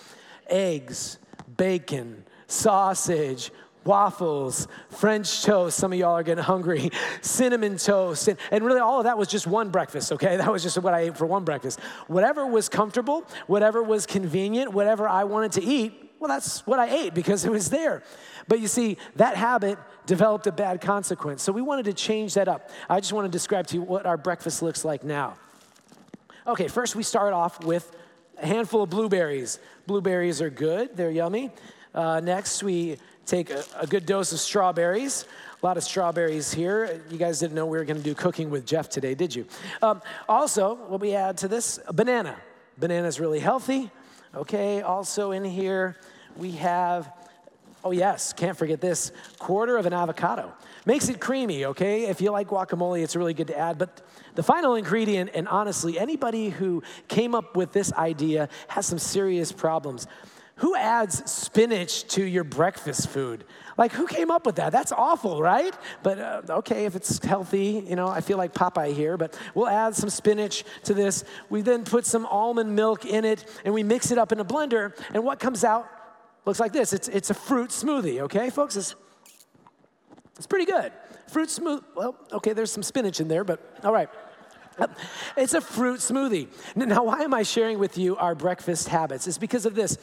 eggs, 0.47 1.17
bacon, 1.57 2.23
sausage, 2.47 3.51
waffles, 3.85 4.67
French 4.89 5.43
toast. 5.43 5.77
Some 5.77 5.93
of 5.93 5.99
y'all 5.99 6.13
are 6.13 6.23
getting 6.23 6.43
hungry. 6.43 6.89
Cinnamon 7.21 7.77
toast. 7.77 8.27
And, 8.27 8.37
and 8.51 8.63
really, 8.63 8.79
all 8.79 8.99
of 8.99 9.05
that 9.05 9.17
was 9.17 9.27
just 9.27 9.47
one 9.47 9.69
breakfast, 9.69 10.11
okay? 10.13 10.37
That 10.37 10.51
was 10.51 10.63
just 10.63 10.77
what 10.77 10.93
I 10.93 11.01
ate 11.01 11.17
for 11.17 11.25
one 11.25 11.43
breakfast. 11.43 11.79
Whatever 12.07 12.47
was 12.47 12.69
comfortable, 12.69 13.25
whatever 13.47 13.83
was 13.83 14.05
convenient, 14.05 14.73
whatever 14.73 15.07
I 15.07 15.23
wanted 15.25 15.53
to 15.53 15.63
eat, 15.63 16.11
well, 16.19 16.29
that's 16.29 16.65
what 16.65 16.79
I 16.79 16.89
ate 16.89 17.13
because 17.13 17.43
it 17.43 17.51
was 17.51 17.69
there. 17.69 18.01
But 18.47 18.59
you 18.59 18.67
see, 18.67 18.97
that 19.15 19.35
habit 19.35 19.77
developed 20.05 20.47
a 20.47 20.51
bad 20.51 20.81
consequence. 20.81 21.41
So 21.43 21.51
we 21.51 21.61
wanted 21.61 21.85
to 21.85 21.93
change 21.93 22.33
that 22.33 22.47
up. 22.47 22.69
I 22.89 22.99
just 22.99 23.13
want 23.13 23.25
to 23.25 23.31
describe 23.31 23.67
to 23.67 23.75
you 23.75 23.81
what 23.81 24.05
our 24.05 24.17
breakfast 24.17 24.61
looks 24.61 24.83
like 24.83 25.03
now. 25.03 25.35
Okay, 26.45 26.67
first 26.67 26.95
we 26.95 27.03
start 27.03 27.33
off 27.33 27.63
with 27.63 27.95
a 28.41 28.45
handful 28.45 28.83
of 28.83 28.89
blueberries. 28.89 29.59
Blueberries 29.87 30.41
are 30.41 30.49
good, 30.49 30.97
they're 30.97 31.11
yummy. 31.11 31.51
Uh, 31.93 32.19
next, 32.19 32.63
we 32.63 32.97
take 33.25 33.49
a, 33.49 33.63
a 33.79 33.87
good 33.87 34.05
dose 34.05 34.33
of 34.33 34.39
strawberries. 34.39 35.25
A 35.61 35.65
lot 35.65 35.77
of 35.77 35.83
strawberries 35.83 36.51
here. 36.51 37.01
You 37.09 37.17
guys 37.17 37.39
didn't 37.39 37.55
know 37.55 37.65
we 37.65 37.77
were 37.77 37.85
going 37.85 37.97
to 37.97 38.03
do 38.03 38.15
cooking 38.15 38.49
with 38.49 38.65
Geoff 38.65 38.89
today, 38.89 39.15
did 39.15 39.33
you? 39.33 39.45
Um, 39.81 40.01
also, 40.27 40.75
what 40.75 40.99
we 40.99 41.13
add 41.13 41.37
to 41.37 41.47
this? 41.47 41.79
A 41.87 41.93
banana. 41.93 42.35
Banana 42.77 43.07
is 43.07 43.19
really 43.19 43.39
healthy. 43.39 43.91
Okay, 44.35 44.81
also 44.81 45.31
in 45.31 45.45
here 45.45 45.95
we 46.35 46.51
have, 46.53 47.11
oh 47.83 47.91
yes, 47.91 48.33
can't 48.33 48.57
forget 48.57 48.81
this, 48.81 49.11
quarter 49.39 49.77
of 49.77 49.85
an 49.85 49.93
avocado. 49.93 50.53
Makes 50.85 51.09
it 51.09 51.19
creamy, 51.19 51.65
okay? 51.65 52.05
If 52.07 52.21
you 52.21 52.31
like 52.31 52.47
guacamole, 52.47 53.03
it's 53.03 53.15
really 53.15 53.33
good 53.33 53.47
to 53.47 53.57
add. 53.57 53.77
But 53.77 54.01
the 54.35 54.43
final 54.43 54.75
ingredient, 54.75 55.31
and 55.33 55.47
honestly, 55.47 55.99
anybody 55.99 56.49
who 56.49 56.83
came 57.07 57.35
up 57.35 57.55
with 57.55 57.71
this 57.71 57.93
idea 57.93 58.49
has 58.67 58.85
some 58.85 58.99
serious 58.99 59.51
problems. 59.51 60.07
Who 60.57 60.75
adds 60.75 61.29
spinach 61.29 62.05
to 62.09 62.23
your 62.23 62.43
breakfast 62.43 63.09
food? 63.09 63.43
Like, 63.75 63.91
who 63.91 64.05
came 64.05 64.29
up 64.29 64.45
with 64.45 64.57
that? 64.57 64.71
That's 64.71 64.91
awful, 64.91 65.41
right? 65.41 65.73
But 66.03 66.19
uh, 66.19 66.41
okay, 66.49 66.85
if 66.85 66.95
it's 66.95 67.23
healthy, 67.25 67.83
you 67.87 67.95
know, 67.95 68.07
I 68.07 68.21
feel 68.21 68.37
like 68.37 68.53
Popeye 68.53 68.93
here, 68.93 69.17
but 69.17 69.37
we'll 69.55 69.67
add 69.67 69.95
some 69.95 70.11
spinach 70.11 70.63
to 70.83 70.93
this. 70.93 71.23
We 71.49 71.61
then 71.61 71.83
put 71.83 72.05
some 72.05 72.27
almond 72.27 72.75
milk 72.75 73.03
in 73.05 73.25
it 73.25 73.45
and 73.65 73.73
we 73.73 73.81
mix 73.81 74.11
it 74.11 74.19
up 74.19 74.31
in 74.31 74.39
a 74.39 74.45
blender. 74.45 74.95
And 75.13 75.23
what 75.23 75.39
comes 75.39 75.63
out 75.63 75.89
looks 76.45 76.59
like 76.59 76.73
this 76.73 76.93
it's, 76.93 77.07
it's 77.07 77.29
a 77.29 77.33
fruit 77.33 77.69
smoothie, 77.69 78.21
okay, 78.21 78.49
folks? 78.49 78.75
It's, 78.75 78.95
it's 80.37 80.47
pretty 80.47 80.65
good. 80.65 80.91
Fruit 81.27 81.49
smooth, 81.49 81.83
well, 81.95 82.15
okay, 82.31 82.53
there's 82.53 82.71
some 82.71 82.83
spinach 82.83 83.19
in 83.19 83.27
there, 83.27 83.43
but 83.43 83.59
all 83.83 83.93
right. 83.93 84.09
It's 85.37 85.53
a 85.53 85.61
fruit 85.61 85.99
smoothie. 85.99 86.47
Now, 86.75 87.03
why 87.03 87.21
am 87.21 87.33
I 87.33 87.43
sharing 87.43 87.79
with 87.79 87.97
you 87.97 88.17
our 88.17 88.35
breakfast 88.35 88.87
habits? 88.87 89.27
It's 89.27 89.37
because 89.37 89.65
of 89.65 89.75
this. 89.75 89.97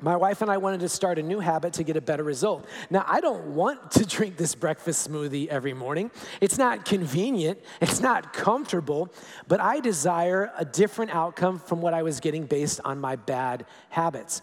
My 0.00 0.14
wife 0.14 0.42
and 0.42 0.50
I 0.50 0.58
wanted 0.58 0.80
to 0.80 0.90
start 0.90 1.18
a 1.18 1.22
new 1.22 1.40
habit 1.40 1.72
to 1.74 1.82
get 1.82 1.96
a 1.96 2.02
better 2.02 2.22
result. 2.22 2.66
Now, 2.90 3.04
I 3.08 3.20
don't 3.20 3.54
want 3.54 3.92
to 3.92 4.04
drink 4.16 4.36
this 4.36 4.54
breakfast 4.54 5.08
smoothie 5.08 5.48
every 5.48 5.72
morning. 5.72 6.10
It's 6.40 6.58
not 6.58 6.84
convenient, 6.84 7.58
it's 7.80 8.00
not 8.00 8.34
comfortable, 8.34 9.12
but 9.48 9.60
I 9.60 9.80
desire 9.80 10.52
a 10.58 10.66
different 10.66 11.12
outcome 11.12 11.58
from 11.58 11.80
what 11.80 11.94
I 11.94 12.02
was 12.02 12.20
getting 12.20 12.44
based 12.44 12.80
on 12.84 13.00
my 13.00 13.16
bad 13.16 13.64
habits. 13.88 14.42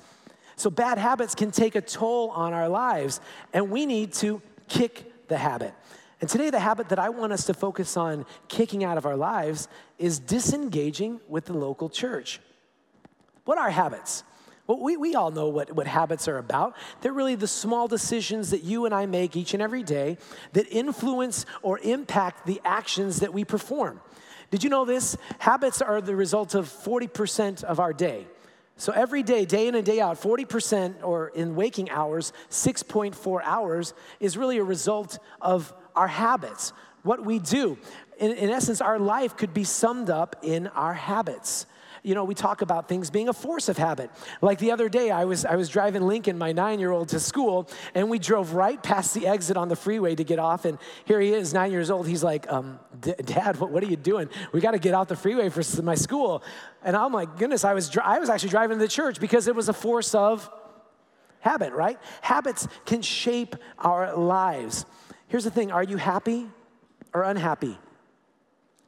So, 0.63 0.70
bad 0.70 0.98
habits 0.98 1.36
can 1.36 1.51
take 1.51 1.75
a 1.75 1.82
toll 1.82 2.29
on 2.29 2.53
our 2.53 2.70
lives, 2.70 3.20
and 3.51 3.70
we 3.70 3.86
need 3.86 4.13
to 4.13 4.41
kick 4.70 5.27
the 5.27 5.38
habit. 5.38 5.74
And 6.22 6.29
today, 6.29 6.51
the 6.51 6.60
habit 6.62 6.88
that 6.88 7.00
I 7.00 7.10
want 7.10 7.34
us 7.34 7.48
to 7.48 7.53
focus 7.53 7.98
on 7.98 8.25
kicking 8.48 8.82
out 8.82 8.98
of 8.98 9.05
our 9.05 9.17
lives 9.17 9.67
is 10.00 10.20
disengaging 10.20 11.20
with 11.27 11.43
the 11.43 11.53
local 11.53 11.89
church. 11.89 12.39
What 13.43 13.58
are 13.58 13.70
habits? 13.72 14.24
Well, 14.65 14.79
we, 14.79 14.96
we 14.96 15.15
all 15.15 15.32
know 15.32 15.50
what, 15.50 15.74
what 15.74 15.86
habits 15.86 16.29
are 16.29 16.38
about. 16.38 16.77
They're 17.01 17.12
really 17.12 17.36
the 17.36 17.46
small 17.46 17.89
decisions 17.89 18.51
that 18.51 18.63
you 18.63 18.86
and 18.86 18.96
I 18.96 19.05
make 19.05 19.36
each 19.36 19.53
and 19.53 19.62
every 19.62 19.84
day 19.84 20.17
that 20.53 20.65
influence 20.72 21.46
or 21.62 21.79
impact 21.79 22.46
the 22.46 22.62
actions 22.63 23.20
that 23.20 23.34
we 23.34 23.43
perform. 23.43 24.00
Did 24.50 24.63
you 24.63 24.70
know 24.70 24.86
this? 24.86 25.17
Habits 25.39 25.82
are 25.82 26.00
the 26.00 26.15
result 26.15 26.55
of 26.55 26.70
40% 26.70 27.65
of 27.65 27.82
our 27.82 27.91
day. 27.91 28.27
So 28.75 28.92
every 28.92 29.24
day, 29.24 29.46
day 29.46 29.68
in 29.68 29.75
and 29.75 29.86
day 29.86 30.00
out, 30.00 30.20
40% 30.20 31.03
or 31.03 31.30
in 31.30 31.56
waking 31.56 31.89
hours, 31.92 32.34
6.4 32.50 33.42
hours 33.44 33.94
is 34.20 34.38
really 34.38 34.58
a 34.58 34.63
result 34.63 35.20
of 35.42 35.74
our 35.96 36.08
habits, 36.08 36.74
what 37.03 37.24
we 37.24 37.39
do. 37.39 37.77
In, 38.18 38.32
in 38.32 38.50
essence, 38.50 38.82
our 38.82 38.98
life 38.98 39.38
could 39.38 39.53
be 39.53 39.63
summed 39.63 40.10
up 40.10 40.38
in 40.42 40.68
our 40.68 40.94
habits 40.94 41.65
you 42.03 42.15
know, 42.15 42.25
we 42.25 42.36
talk 42.36 42.62
about 42.62 42.89
things 42.89 43.10
being 43.10 43.29
a 43.29 43.33
force 43.33 43.69
of 43.69 43.77
habit. 43.77 44.12
Like 44.41 44.60
the 44.60 44.72
other 44.72 44.89
day, 44.89 45.10
I 45.10 45.24
was, 45.24 45.45
I 45.45 45.55
was 45.55 45.69
driving 45.69 46.01
Lincoln, 46.01 46.38
my 46.38 46.51
nine 46.51 46.79
year 46.79 46.91
old, 46.91 47.10
to 47.10 47.19
school, 47.19 47.69
and 47.95 48.10
we 48.10 48.19
drove 48.19 48.53
right 48.53 48.81
past 48.83 49.13
the 49.13 49.25
exit 49.25 49.55
on 49.55 49.69
the 49.69 49.75
freeway 49.75 50.13
to 50.15 50.24
get 50.24 50.38
off. 50.38 50.65
And 50.65 50.77
here 51.05 51.22
he 51.22 51.33
is, 51.33 51.53
nine 51.53 51.72
years 51.72 51.89
old. 51.89 52.07
He's 52.07 52.24
like, 52.24 52.51
um, 52.51 52.77
Dad, 53.00 53.60
what, 53.60 53.72
what 53.72 53.83
are 53.83 53.88
you 53.88 53.95
doing? 53.95 54.29
We 54.51 54.60
got 54.60 54.72
to 54.72 54.79
get 54.79 54.93
out 54.93 55.07
the 55.07 55.15
freeway 55.15 55.48
for 55.50 55.63
my 55.81 55.95
school. 55.95 56.43
And 56.83 56.95
I'm 56.95 57.13
like, 57.13 57.38
goodness, 57.38 57.63
I 57.63 57.74
was, 57.74 57.95
I 57.98 58.19
was 58.19 58.29
actually 58.29 58.50
driving 58.50 58.77
to 58.77 58.83
the 58.83 58.89
church 58.89 59.19
because 59.22 59.48
it 59.48 59.55
was 59.55 59.69
a 59.69 59.74
force 59.74 60.13
of 60.13 60.50
habit, 61.39 61.72
right? 61.72 61.98
Habits 62.22 62.67
can 62.86 63.01
shape 63.01 63.55
our 63.79 64.15
lives. 64.17 64.86
Here's 65.27 65.45
the 65.45 65.51
thing 65.51 65.72
are 65.72 65.83
you 65.83 65.98
happy 65.98 66.48
or 67.13 67.24
unhappy? 67.24 67.77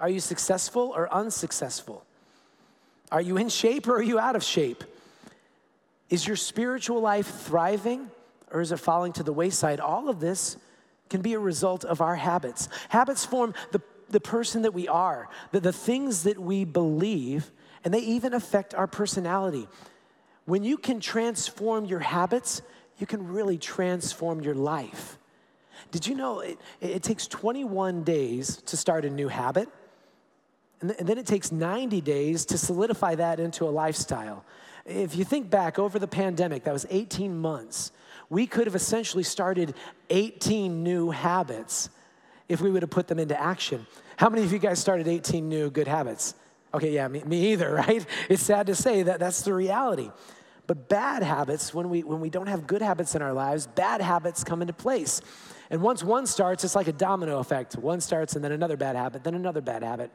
Are 0.02 0.10
you 0.10 0.20
successful 0.20 0.92
or 0.94 1.12
unsuccessful? 1.14 2.06
Are 3.12 3.22
you 3.22 3.38
in 3.38 3.50
shape 3.50 3.88
or 3.88 3.96
are 3.96 4.04
you 4.04 4.20
out 4.20 4.36
of 4.36 4.44
shape? 4.44 4.84
Is 6.10 6.26
your 6.26 6.36
spiritual 6.36 7.02
life 7.02 7.28
thriving 7.28 8.10
or 8.52 8.62
is 8.62 8.72
it 8.72 8.78
falling 8.78 9.14
to 9.14 9.24
the 9.24 9.34
wayside? 9.34 9.80
All 9.80 10.10
of 10.10 10.20
this 10.20 10.58
can 11.10 11.22
be 11.22 11.34
a 11.34 11.40
result 11.40 11.86
of 11.86 12.02
our 12.02 12.16
habits. 12.16 12.70
Habits 12.90 13.26
form 13.26 13.54
the, 13.72 13.82
the 14.10 14.20
person 14.20 14.64
that 14.64 14.74
we 14.74 14.88
are, 14.88 15.30
the, 15.52 15.60
the 15.60 15.74
things 15.74 16.24
that 16.24 16.40
we 16.40 16.66
believe, 16.66 17.52
and 17.84 17.94
they 17.94 18.00
even 18.00 18.34
affect 18.34 18.74
our 18.74 18.88
personality. 18.88 19.68
When 20.46 20.64
you 20.64 20.78
can 20.78 21.00
transform 21.00 21.86
your 21.86 22.00
habits, 22.00 22.62
you 22.98 23.08
can 23.08 23.28
really 23.28 23.58
transform 23.58 24.42
your 24.42 24.56
life. 24.56 25.18
Did 25.92 26.08
you 26.08 26.16
know 26.16 26.40
it, 26.40 26.60
it 26.82 27.04
takes 27.04 27.28
21 27.28 28.04
days 28.04 28.58
to 28.68 28.78
start 28.78 29.06
a 29.06 29.10
new 29.10 29.28
habit? 29.28 29.70
And, 30.92 31.08
then 31.08 31.18
it 31.18 31.26
takes 31.26 31.52
90 31.52 32.02
days 32.02 32.46
to 32.46 32.58
solidify 32.58 33.16
that 33.16 33.40
into 33.40 33.66
a 33.66 33.72
lifestyle. 33.72 34.44
If 34.86 35.16
you 35.16 35.24
think 35.24 35.50
back 35.50 35.80
over 35.80 35.98
the 35.98 36.08
pandemic, 36.08 36.64
that 36.66 36.74
was 36.74 36.86
18 36.90 37.36
months. 37.36 37.92
We 38.30 38.46
could 38.48 38.68
have 38.68 38.76
essentially 38.76 39.24
started 39.24 39.74
18 40.10 40.84
new 40.84 41.12
habits 41.12 41.90
if 42.48 42.62
we 42.62 42.70
would 42.70 42.84
have 42.84 42.92
put 42.92 43.08
them 43.08 43.20
into 43.20 43.40
action. 43.40 43.88
How 44.18 44.30
many 44.30 44.44
of 44.44 44.54
you 44.54 44.60
guys 44.60 44.80
started 44.80 45.08
18 45.08 45.48
new 45.50 45.70
good 45.72 45.88
habits? 45.88 46.36
Okay, 46.74 46.92
yeah, 46.92 47.08
me, 47.08 47.24
me 47.24 47.54
either, 47.54 47.74
right? 47.88 48.06
It's 48.30 48.44
sad 48.44 48.68
to 48.68 48.76
say 48.76 49.04
that 49.04 49.20
that's 49.20 49.42
the 49.42 49.54
reality. 49.54 50.12
But 50.68 50.90
bad 50.90 51.24
habits, 51.24 51.74
when 51.74 51.90
we, 51.90 52.04
when 52.04 52.20
we 52.20 52.30
don't 52.30 52.48
have 52.48 52.68
good 52.68 52.82
habits 52.82 53.16
in 53.16 53.22
our 53.22 53.34
lives, 53.34 53.68
bad 53.68 54.02
habits 54.02 54.44
come 54.44 54.62
into 54.62 54.74
place. 54.74 55.22
And 55.70 55.82
once 55.82 56.04
one 56.04 56.28
starts, 56.28 56.64
it's 56.64 56.76
like 56.76 56.88
a 56.88 56.94
domino 56.94 57.40
effect. 57.40 57.76
One 57.76 58.02
starts 58.02 58.36
and 58.36 58.44
then 58.44 58.52
another 58.52 58.78
bad 58.78 58.96
habit, 58.96 59.24
then 59.24 59.36
another 59.36 59.62
bad 59.62 59.84
habit 59.84 60.12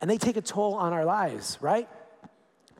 and 0.00 0.10
they 0.10 0.18
take 0.18 0.36
a 0.36 0.42
toll 0.42 0.74
on 0.74 0.92
our 0.92 1.04
lives, 1.04 1.58
right? 1.60 1.88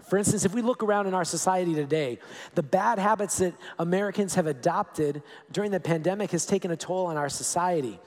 For 0.09 0.19
instance, 0.19 0.45
if 0.45 0.55
we 0.55 0.62
look 0.62 0.83
around 0.83 1.07
in 1.07 1.15
our 1.15 1.25
society 1.25 1.75
today, 1.75 2.19
the 2.55 2.62
bad 2.62 2.99
habits 2.99 3.39
that 3.39 3.55
Americans 3.79 4.35
have 4.35 4.47
adopted 4.47 5.23
during 5.53 5.71
the 5.71 5.79
pandemic 5.79 6.33
has 6.33 6.47
taken 6.47 6.71
a 6.73 6.77
toll 6.77 7.07
on 7.07 7.17
our 7.17 7.29
society. 7.29 8.00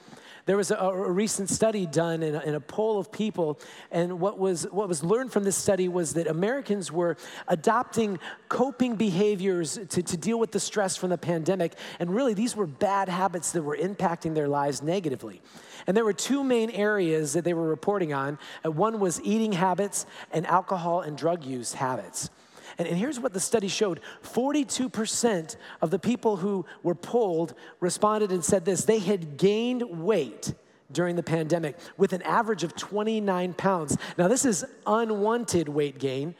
There 0.46 0.58
was 0.58 0.70
a, 0.70 0.76
a 0.76 1.10
recent 1.10 1.48
study 1.48 1.86
done 1.86 2.22
in 2.22 2.34
a, 2.34 2.40
in 2.40 2.54
a, 2.54 2.60
poll 2.60 2.98
of 2.98 3.10
people, 3.10 3.58
and 3.90 4.20
what 4.20 4.38
was, 4.38 4.64
what 4.64 4.88
was 4.88 5.02
learned 5.02 5.32
from 5.32 5.44
this 5.44 5.56
study 5.56 5.88
was 5.88 6.12
that 6.14 6.26
Americans 6.26 6.92
were 6.92 7.16
adopting 7.48 8.18
coping 8.50 8.96
behaviors 8.96 9.78
to, 9.88 10.02
to 10.02 10.16
deal 10.18 10.38
with 10.38 10.52
the 10.52 10.60
stress 10.60 10.96
from 10.96 11.08
the 11.08 11.16
pandemic, 11.16 11.72
and 11.98 12.14
really 12.14 12.34
these 12.34 12.54
were 12.54 12.66
bad 12.66 13.08
habits 13.08 13.52
that 13.52 13.62
were 13.62 13.76
impacting 13.76 14.34
their 14.34 14.48
lives 14.48 14.82
negatively. 14.82 15.40
And 15.86 15.96
there 15.96 16.04
were 16.04 16.12
two 16.12 16.42
main 16.42 16.70
areas 16.70 17.34
that 17.34 17.44
they 17.44 17.54
were 17.54 17.68
reporting 17.68 18.12
on. 18.12 18.38
Uh, 18.64 18.70
one 18.70 19.00
was 19.00 19.20
eating 19.22 19.52
habits 19.52 20.06
and 20.32 20.46
alcohol 20.46 21.02
and 21.02 21.16
drug 21.16 21.44
use 21.44 21.74
habits. 21.74 22.30
And, 22.78 22.88
and 22.88 22.96
here's 22.96 23.20
what 23.20 23.32
the 23.32 23.40
study 23.40 23.68
showed 23.68 24.00
42% 24.22 25.56
of 25.82 25.90
the 25.90 25.98
people 25.98 26.36
who 26.36 26.64
were 26.82 26.94
polled 26.94 27.54
responded 27.80 28.32
and 28.32 28.44
said 28.44 28.64
this 28.64 28.84
they 28.84 28.98
had 28.98 29.36
gained 29.36 29.82
weight 29.82 30.54
during 30.92 31.16
the 31.16 31.22
pandemic 31.22 31.76
with 31.96 32.12
an 32.12 32.22
average 32.22 32.62
of 32.62 32.74
29 32.76 33.54
pounds. 33.54 33.96
Now, 34.16 34.28
this 34.28 34.44
is 34.44 34.64
unwanted 34.86 35.68
weight 35.68 35.98
gain 35.98 36.34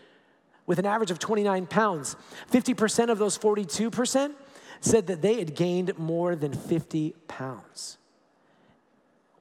with 0.66 0.78
an 0.78 0.86
average 0.86 1.10
of 1.10 1.18
29 1.18 1.66
pounds. 1.66 2.16
50% 2.50 3.10
of 3.10 3.18
those 3.18 3.36
42% 3.36 4.32
said 4.80 5.06
that 5.08 5.22
they 5.22 5.38
had 5.38 5.54
gained 5.54 5.98
more 5.98 6.36
than 6.36 6.52
50 6.52 7.14
pounds. 7.28 7.98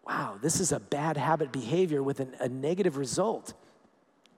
Wow, 0.05 0.37
this 0.41 0.59
is 0.59 0.71
a 0.71 0.79
bad 0.79 1.17
habit 1.17 1.51
behavior 1.51 2.03
with 2.03 2.19
an, 2.19 2.35
a 2.39 2.49
negative 2.49 2.97
result. 2.97 3.53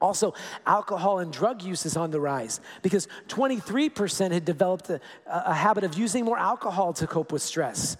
Also, 0.01 0.33
alcohol 0.65 1.19
and 1.19 1.31
drug 1.31 1.63
use 1.63 1.85
is 1.85 1.97
on 1.97 2.11
the 2.11 2.19
rise 2.19 2.59
because 2.81 3.07
23% 3.29 4.31
had 4.31 4.45
developed 4.45 4.89
a, 4.89 4.99
a, 5.25 5.53
habit 5.53 5.83
of 5.83 5.97
using 5.97 6.25
more 6.25 6.37
alcohol 6.37 6.93
to 6.93 7.07
cope 7.07 7.31
with 7.31 7.41
stress. 7.41 7.97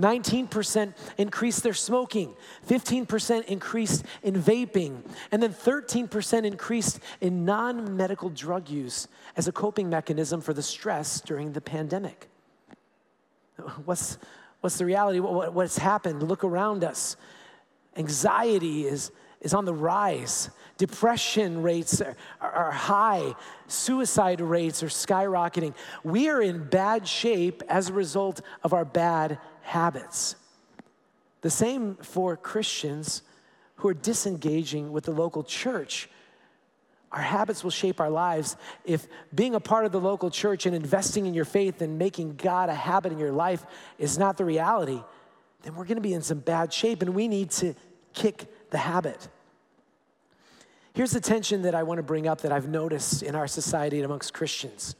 19% 0.00 0.94
increased 1.16 1.64
their 1.64 1.74
smoking, 1.74 2.36
15% 2.68 3.44
increased 3.46 4.04
in 4.22 4.40
vaping, 4.40 5.00
and 5.32 5.42
then 5.42 5.52
13% 5.52 6.44
increased 6.44 7.00
in 7.20 7.44
non 7.44 7.96
medical 7.96 8.28
drug 8.28 8.68
use 8.68 9.08
as 9.36 9.48
a 9.48 9.52
coping 9.52 9.90
mechanism 9.90 10.40
for 10.40 10.52
the 10.52 10.62
stress 10.62 11.20
during 11.20 11.52
the 11.52 11.60
pandemic. 11.60 12.28
What's, 13.84 14.18
what's 14.60 14.78
the 14.78 14.84
reality? 14.84 15.20
What, 15.20 15.52
what's 15.52 15.78
happened? 15.78 16.22
Look 16.22 16.44
around 16.44 16.84
us. 16.84 17.16
Anxiety 17.96 18.86
is 18.86 19.10
is 19.40 19.54
on 19.54 19.64
the 19.64 19.74
rise. 19.74 20.50
Depression 20.76 21.62
rates 21.62 22.00
are, 22.00 22.16
are, 22.40 22.70
high. 22.70 23.34
Suicide 23.66 24.40
rates 24.40 24.82
are 24.82 24.88
skyrocketing. 24.88 25.74
We 26.04 26.28
are 26.28 26.42
in 26.42 26.64
bad 26.64 27.06
shape 27.06 27.62
as 27.68 27.88
a 27.88 27.92
result 27.92 28.40
of 28.62 28.72
our 28.72 28.84
bad 28.84 29.38
habits. 29.62 30.36
The 31.40 31.50
same 31.50 31.96
for 31.96 32.36
Christians 32.36 33.22
who 33.76 33.88
are 33.88 33.94
disengaging 33.94 34.92
with 34.92 35.04
the 35.04 35.12
local 35.12 35.44
church. 35.44 36.08
Our 37.10 37.22
habits 37.22 37.64
will 37.64 37.70
shape 37.70 38.00
our 38.00 38.10
lives. 38.10 38.56
If 38.84 39.06
being 39.34 39.54
a 39.54 39.60
part 39.60 39.86
of 39.86 39.92
the 39.92 40.00
local 40.00 40.30
church 40.30 40.66
and 40.66 40.76
investing 40.76 41.26
in 41.26 41.34
your 41.34 41.46
faith 41.46 41.80
and 41.80 41.98
making 41.98 42.36
God 42.36 42.68
a 42.68 42.74
habit 42.74 43.12
in 43.12 43.18
your 43.18 43.32
life 43.32 43.64
is 43.98 44.18
not 44.18 44.36
the 44.36 44.44
reality, 44.44 45.02
then 45.62 45.74
we're 45.74 45.86
gonna 45.86 46.00
be 46.00 46.12
in 46.12 46.22
some 46.22 46.38
bad 46.38 46.72
shape 46.72 47.00
and 47.00 47.14
we 47.14 47.26
need 47.26 47.50
to 47.50 47.74
kick 48.12 48.46
the 48.70 48.78
habit. 48.78 49.28
Here's 50.92 51.12
the 51.12 51.20
tension 51.20 51.62
that 51.62 51.74
I 51.74 51.82
wanna 51.82 52.02
bring 52.02 52.26
up 52.26 52.42
that 52.42 52.52
I've 52.52 52.68
noticed 52.68 53.22
in 53.22 53.34
our 53.34 53.46
society 53.46 53.96
and 53.96 54.04
amongst 54.04 54.34
Christians 54.34 54.94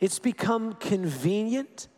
it's 0.00 0.18
become 0.18 0.74
convenient 0.74 1.88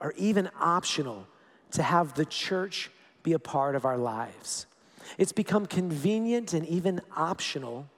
or 0.00 0.12
even 0.16 0.50
optional 0.60 1.26
to 1.72 1.82
have 1.82 2.14
the 2.14 2.24
church 2.24 2.90
be 3.22 3.32
a 3.32 3.38
part 3.38 3.74
of 3.74 3.84
our 3.84 3.96
lives. 3.96 4.66
It's 5.16 5.32
become 5.32 5.66
convenient 5.66 6.52
and 6.52 6.66
even 6.66 7.00
optional 7.16 7.88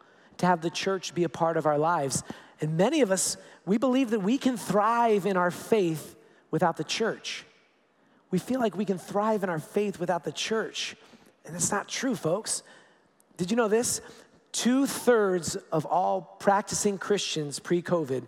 to 0.40 0.46
have 0.46 0.60
the 0.60 0.70
church 0.70 1.14
be 1.14 1.24
a 1.24 1.28
part 1.28 1.56
of 1.56 1.66
our 1.66 1.78
lives. 1.78 2.22
And 2.60 2.76
many 2.76 3.02
of 3.02 3.10
us, 3.10 3.36
we 3.64 3.78
believe 3.78 4.10
that 4.10 4.20
we 4.20 4.38
can 4.38 4.56
thrive 4.56 5.26
in 5.26 5.36
our 5.36 5.50
faith 5.50 6.16
without 6.50 6.76
the 6.76 6.84
church. 6.84 7.44
We 8.30 8.38
feel 8.38 8.60
like 8.60 8.76
we 8.76 8.84
can 8.84 8.98
thrive 8.98 9.44
in 9.44 9.50
our 9.50 9.58
faith 9.58 10.00
without 10.00 10.24
the 10.24 10.32
church. 10.32 10.96
And 11.44 11.54
that's 11.54 11.70
not 11.70 11.88
true, 11.88 12.14
folks. 12.14 12.62
Did 13.36 13.50
you 13.50 13.56
know 13.56 13.68
this? 13.68 14.00
Two 14.52 14.86
thirds 14.86 15.56
of 15.70 15.86
all 15.86 16.22
practicing 16.40 16.98
Christians 16.98 17.58
pre 17.58 17.82
COVID, 17.82 18.26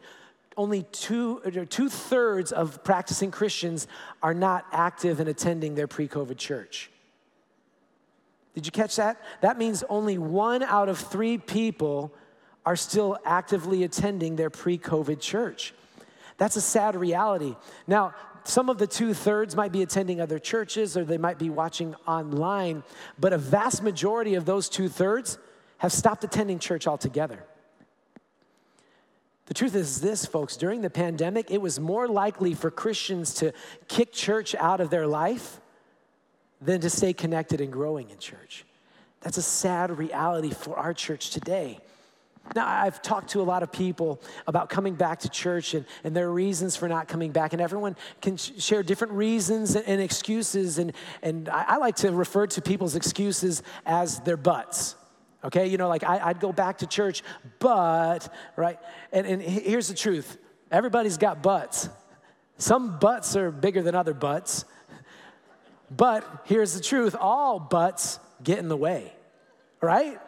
only 0.56 0.84
two, 0.92 1.40
two 1.68 1.88
thirds 1.88 2.52
of 2.52 2.84
practicing 2.84 3.30
Christians 3.30 3.88
are 4.22 4.34
not 4.34 4.66
active 4.70 5.18
in 5.18 5.28
attending 5.28 5.74
their 5.74 5.88
pre 5.88 6.08
COVID 6.08 6.36
church. 6.36 6.91
Did 8.54 8.66
you 8.66 8.72
catch 8.72 8.96
that? 8.96 9.20
That 9.40 9.58
means 9.58 9.82
only 9.88 10.18
one 10.18 10.62
out 10.62 10.88
of 10.88 10.98
three 10.98 11.38
people 11.38 12.12
are 12.64 12.76
still 12.76 13.18
actively 13.24 13.82
attending 13.84 14.36
their 14.36 14.50
pre 14.50 14.78
COVID 14.78 15.20
church. 15.20 15.74
That's 16.36 16.56
a 16.56 16.60
sad 16.60 16.96
reality. 16.96 17.56
Now, 17.86 18.14
some 18.44 18.68
of 18.68 18.78
the 18.78 18.86
two 18.86 19.14
thirds 19.14 19.54
might 19.54 19.72
be 19.72 19.82
attending 19.82 20.20
other 20.20 20.38
churches 20.38 20.96
or 20.96 21.04
they 21.04 21.18
might 21.18 21.38
be 21.38 21.50
watching 21.50 21.94
online, 22.06 22.82
but 23.18 23.32
a 23.32 23.38
vast 23.38 23.82
majority 23.82 24.34
of 24.34 24.44
those 24.44 24.68
two 24.68 24.88
thirds 24.88 25.38
have 25.78 25.92
stopped 25.92 26.24
attending 26.24 26.58
church 26.58 26.86
altogether. 26.86 27.44
The 29.46 29.54
truth 29.54 29.74
is 29.74 30.00
this, 30.00 30.24
folks, 30.24 30.56
during 30.56 30.82
the 30.82 30.90
pandemic, 30.90 31.50
it 31.50 31.60
was 31.60 31.78
more 31.78 32.08
likely 32.08 32.54
for 32.54 32.70
Christians 32.70 33.34
to 33.34 33.52
kick 33.88 34.12
church 34.12 34.54
out 34.54 34.80
of 34.80 34.90
their 34.90 35.06
life 35.06 35.60
than 36.64 36.80
to 36.80 36.90
stay 36.90 37.12
connected 37.12 37.60
and 37.60 37.72
growing 37.72 38.10
in 38.10 38.18
church. 38.18 38.64
That's 39.20 39.36
a 39.36 39.42
sad 39.42 39.96
reality 39.98 40.50
for 40.50 40.76
our 40.76 40.94
church 40.94 41.30
today. 41.30 41.78
Now, 42.56 42.66
I've 42.66 43.00
talked 43.00 43.30
to 43.30 43.40
a 43.40 43.44
lot 43.44 43.62
of 43.62 43.70
people 43.70 44.20
about 44.46 44.68
coming 44.68 44.94
back 44.94 45.20
to 45.20 45.28
church 45.28 45.74
and, 45.74 45.86
and 46.02 46.14
their 46.14 46.30
reasons 46.30 46.74
for 46.76 46.88
not 46.88 47.06
coming 47.06 47.30
back, 47.30 47.52
and 47.52 47.62
everyone 47.62 47.96
can 48.20 48.36
sh- 48.36 48.50
share 48.58 48.82
different 48.82 49.12
reasons 49.12 49.76
and, 49.76 49.86
and 49.86 50.00
excuses. 50.00 50.78
And, 50.78 50.92
and 51.22 51.48
I, 51.48 51.64
I, 51.68 51.76
like 51.76 51.96
to 51.96 52.10
refer 52.10 52.48
to 52.48 52.60
people's 52.60 52.96
excuses 52.96 53.62
as 53.86 54.18
their 54.20 54.36
butts. 54.36 54.96
Okay, 55.44 55.68
you 55.68 55.78
know, 55.78 55.88
like 55.88 56.02
I, 56.02 56.28
would 56.28 56.40
go 56.40 56.52
back 56.52 56.78
to 56.78 56.86
church, 56.86 57.22
but, 57.58 58.32
right? 58.56 58.78
And, 59.12 59.26
and 59.26 59.40
here's 59.40 59.88
the 59.88 59.94
truth 59.94 60.36
everybody's 60.70 61.18
got 61.18 61.42
butts. 61.42 61.88
Some 62.58 62.98
butts 62.98 63.34
are 63.36 63.50
bigger 63.50 63.82
than 63.82 63.94
other 63.94 64.14
butts. 64.14 64.64
But 65.94 66.24
here's 66.44 66.74
the 66.74 66.80
truth 66.80 67.14
all 67.18 67.58
buts 67.58 68.18
get 68.42 68.58
in 68.58 68.68
the 68.68 68.76
way, 68.76 69.12
right? 69.80 70.18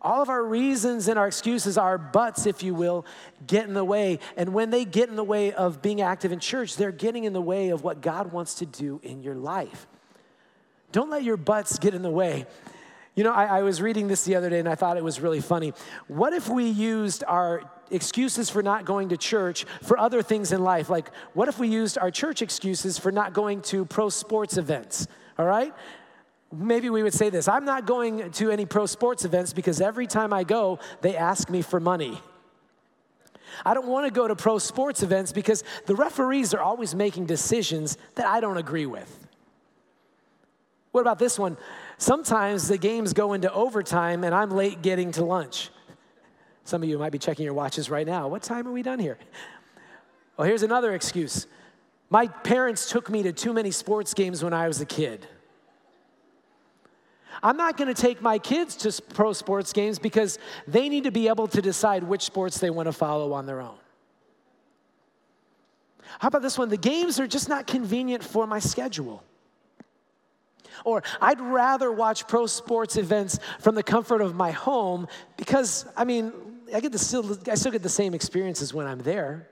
All 0.00 0.20
of 0.20 0.28
our 0.28 0.42
reasons 0.42 1.08
and 1.08 1.18
our 1.18 1.26
excuses, 1.26 1.78
our 1.78 1.96
buts, 1.96 2.44
if 2.44 2.62
you 2.62 2.74
will, 2.74 3.06
get 3.46 3.66
in 3.66 3.74
the 3.74 3.84
way. 3.84 4.18
And 4.36 4.52
when 4.52 4.70
they 4.70 4.84
get 4.84 5.08
in 5.08 5.16
the 5.16 5.24
way 5.24 5.52
of 5.52 5.80
being 5.80 6.02
active 6.02 6.30
in 6.30 6.40
church, 6.40 6.76
they're 6.76 6.92
getting 6.92 7.24
in 7.24 7.32
the 7.32 7.40
way 7.40 7.70
of 7.70 7.82
what 7.82 8.02
God 8.02 8.30
wants 8.30 8.56
to 8.56 8.66
do 8.66 9.00
in 9.02 9.22
your 9.22 9.34
life. 9.34 9.86
Don't 10.92 11.08
let 11.10 11.24
your 11.24 11.38
butts 11.38 11.78
get 11.78 11.94
in 11.94 12.02
the 12.02 12.10
way. 12.10 12.46
You 13.14 13.24
know, 13.24 13.32
I, 13.32 13.58
I, 13.58 13.62
was 13.62 13.80
reading 13.80 14.08
this 14.08 14.24
the 14.24 14.34
other 14.34 14.50
day 14.50 14.58
and 14.58 14.68
I 14.68 14.74
thought 14.74 14.96
it 14.96 15.04
was 15.04 15.20
really 15.20 15.40
funny. 15.40 15.72
What 16.08 16.32
if 16.32 16.48
we 16.48 16.66
used 16.66 17.24
our 17.26 17.62
excuses 17.90 18.50
for 18.50 18.62
not 18.62 18.84
going 18.84 19.08
to 19.10 19.16
church 19.16 19.64
for 19.82 19.98
other 19.98 20.22
things 20.22 20.52
in 20.52 20.62
life? 20.62 20.88
Like, 20.88 21.10
what 21.34 21.48
if 21.48 21.58
we 21.58 21.68
used 21.68 21.98
our 21.98 22.10
church 22.10 22.42
excuses 22.42 22.98
for 22.98 23.12
not 23.12 23.32
going 23.32 23.62
to 23.62 23.84
pro 23.84 24.08
sports 24.08 24.56
events? 24.56 25.06
All 25.38 25.46
right? 25.46 25.72
maybe 26.56 26.90
we 26.90 27.02
would 27.02 27.14
say 27.14 27.30
this 27.30 27.48
I'm 27.48 27.64
not 27.64 27.86
going 27.86 28.30
to 28.32 28.50
any 28.50 28.66
pro 28.66 28.86
sports 28.86 29.24
events 29.24 29.52
because 29.52 29.80
every 29.80 30.06
time 30.06 30.32
I 30.32 30.44
go, 30.44 30.78
they 31.00 31.16
ask 31.16 31.50
me 31.50 31.62
for 31.62 31.80
money. 31.80 32.20
I 33.64 33.74
don't 33.74 33.86
want 33.86 34.06
to 34.06 34.10
go 34.10 34.26
to 34.26 34.34
pro 34.34 34.58
sports 34.58 35.02
events 35.02 35.32
because 35.32 35.62
the 35.86 35.94
referees 35.94 36.54
are 36.54 36.60
always 36.60 36.94
making 36.94 37.26
decisions 37.26 37.96
that 38.16 38.26
I 38.26 38.40
don't 38.40 38.56
agree 38.56 38.86
with. 38.86 39.26
What 40.92 41.02
about 41.02 41.18
this 41.18 41.38
one? 41.38 41.56
Sometimes 41.98 42.68
the 42.68 42.78
games 42.78 43.12
go 43.12 43.32
into 43.32 43.52
overtime 43.52 44.24
and 44.24 44.34
I'm 44.34 44.50
late 44.50 44.82
getting 44.82 45.12
to 45.12 45.24
lunch. 45.24 45.70
Some 46.64 46.82
of 46.82 46.88
you 46.88 46.98
might 46.98 47.12
be 47.12 47.18
checking 47.18 47.44
your 47.44 47.54
watches 47.54 47.90
right 47.90 48.06
now. 48.06 48.28
What 48.28 48.42
time 48.42 48.66
are 48.66 48.72
we 48.72 48.82
done 48.82 48.98
here? 48.98 49.18
Well, 50.36 50.46
here's 50.46 50.62
another 50.62 50.94
excuse. 50.94 51.46
My 52.10 52.26
parents 52.26 52.90
took 52.90 53.10
me 53.10 53.22
to 53.22 53.32
too 53.32 53.52
many 53.52 53.70
sports 53.70 54.14
games 54.14 54.42
when 54.42 54.52
I 54.52 54.66
was 54.66 54.80
a 54.80 54.86
kid. 54.86 55.26
I'm 57.42 57.56
not 57.56 57.76
going 57.76 57.92
to 57.92 58.00
take 58.00 58.22
my 58.22 58.38
kids 58.38 58.76
to 58.76 59.02
pro 59.14 59.32
sports 59.32 59.72
games 59.72 59.98
because 59.98 60.38
they 60.66 60.88
need 60.88 61.04
to 61.04 61.10
be 61.10 61.28
able 61.28 61.48
to 61.48 61.60
decide 61.60 62.02
which 62.02 62.22
sports 62.22 62.58
they 62.58 62.70
want 62.70 62.86
to 62.86 62.92
follow 62.92 63.32
on 63.32 63.44
their 63.46 63.60
own. 63.60 63.76
How 66.20 66.28
about 66.28 66.42
this 66.42 66.56
one? 66.56 66.68
The 66.68 66.76
games 66.76 67.18
are 67.18 67.26
just 67.26 67.48
not 67.48 67.66
convenient 67.66 68.22
for 68.22 68.46
my 68.46 68.60
schedule. 68.60 69.22
Or 70.84 71.02
I'd 71.20 71.40
rather 71.40 71.90
watch 71.92 72.26
pro 72.26 72.46
sports 72.46 72.96
events 72.96 73.38
from 73.60 73.74
the 73.74 73.82
comfort 73.82 74.20
of 74.20 74.34
my 74.34 74.50
home 74.50 75.08
because, 75.36 75.86
I 75.96 76.04
mean, 76.04 76.32
I, 76.74 76.80
get 76.80 76.92
the 76.92 76.98
still, 76.98 77.38
I 77.50 77.54
still 77.54 77.72
get 77.72 77.82
the 77.82 77.88
same 77.88 78.14
experiences 78.14 78.74
when 78.74 78.86
I'm 78.86 78.98
there. 78.98 79.48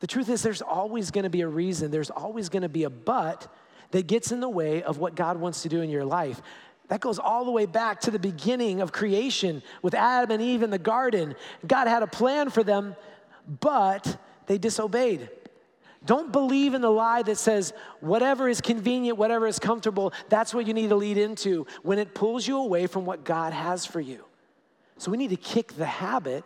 The 0.00 0.06
truth 0.06 0.28
is, 0.28 0.42
there's 0.42 0.62
always 0.62 1.10
gonna 1.10 1.30
be 1.30 1.40
a 1.40 1.48
reason, 1.48 1.90
there's 1.90 2.10
always 2.10 2.48
gonna 2.48 2.68
be 2.68 2.84
a 2.84 2.90
but 2.90 3.52
that 3.92 4.06
gets 4.06 4.32
in 4.32 4.40
the 4.40 4.48
way 4.48 4.82
of 4.82 4.98
what 4.98 5.14
God 5.14 5.38
wants 5.38 5.62
to 5.62 5.68
do 5.68 5.80
in 5.80 5.88
your 5.88 6.04
life. 6.04 6.42
That 6.88 7.00
goes 7.00 7.18
all 7.18 7.44
the 7.44 7.50
way 7.50 7.64
back 7.64 8.00
to 8.02 8.10
the 8.10 8.18
beginning 8.18 8.82
of 8.82 8.92
creation 8.92 9.62
with 9.80 9.94
Adam 9.94 10.32
and 10.32 10.42
Eve 10.42 10.62
in 10.62 10.70
the 10.70 10.78
garden. 10.78 11.34
God 11.66 11.88
had 11.88 12.02
a 12.02 12.06
plan 12.06 12.50
for 12.50 12.62
them, 12.62 12.96
but 13.60 14.18
they 14.46 14.58
disobeyed. 14.58 15.30
Don't 16.04 16.32
believe 16.32 16.74
in 16.74 16.82
the 16.82 16.90
lie 16.90 17.22
that 17.22 17.38
says 17.38 17.72
whatever 18.00 18.48
is 18.48 18.60
convenient, 18.60 19.16
whatever 19.16 19.46
is 19.46 19.58
comfortable, 19.58 20.12
that's 20.28 20.52
what 20.52 20.66
you 20.66 20.74
need 20.74 20.88
to 20.88 20.96
lead 20.96 21.16
into 21.16 21.66
when 21.82 21.98
it 21.98 22.14
pulls 22.14 22.46
you 22.46 22.58
away 22.58 22.86
from 22.86 23.06
what 23.06 23.24
God 23.24 23.54
has 23.54 23.86
for 23.86 24.00
you. 24.00 24.24
So 24.98 25.10
we 25.10 25.16
need 25.16 25.30
to 25.30 25.36
kick 25.36 25.76
the 25.76 25.86
habit 25.86 26.44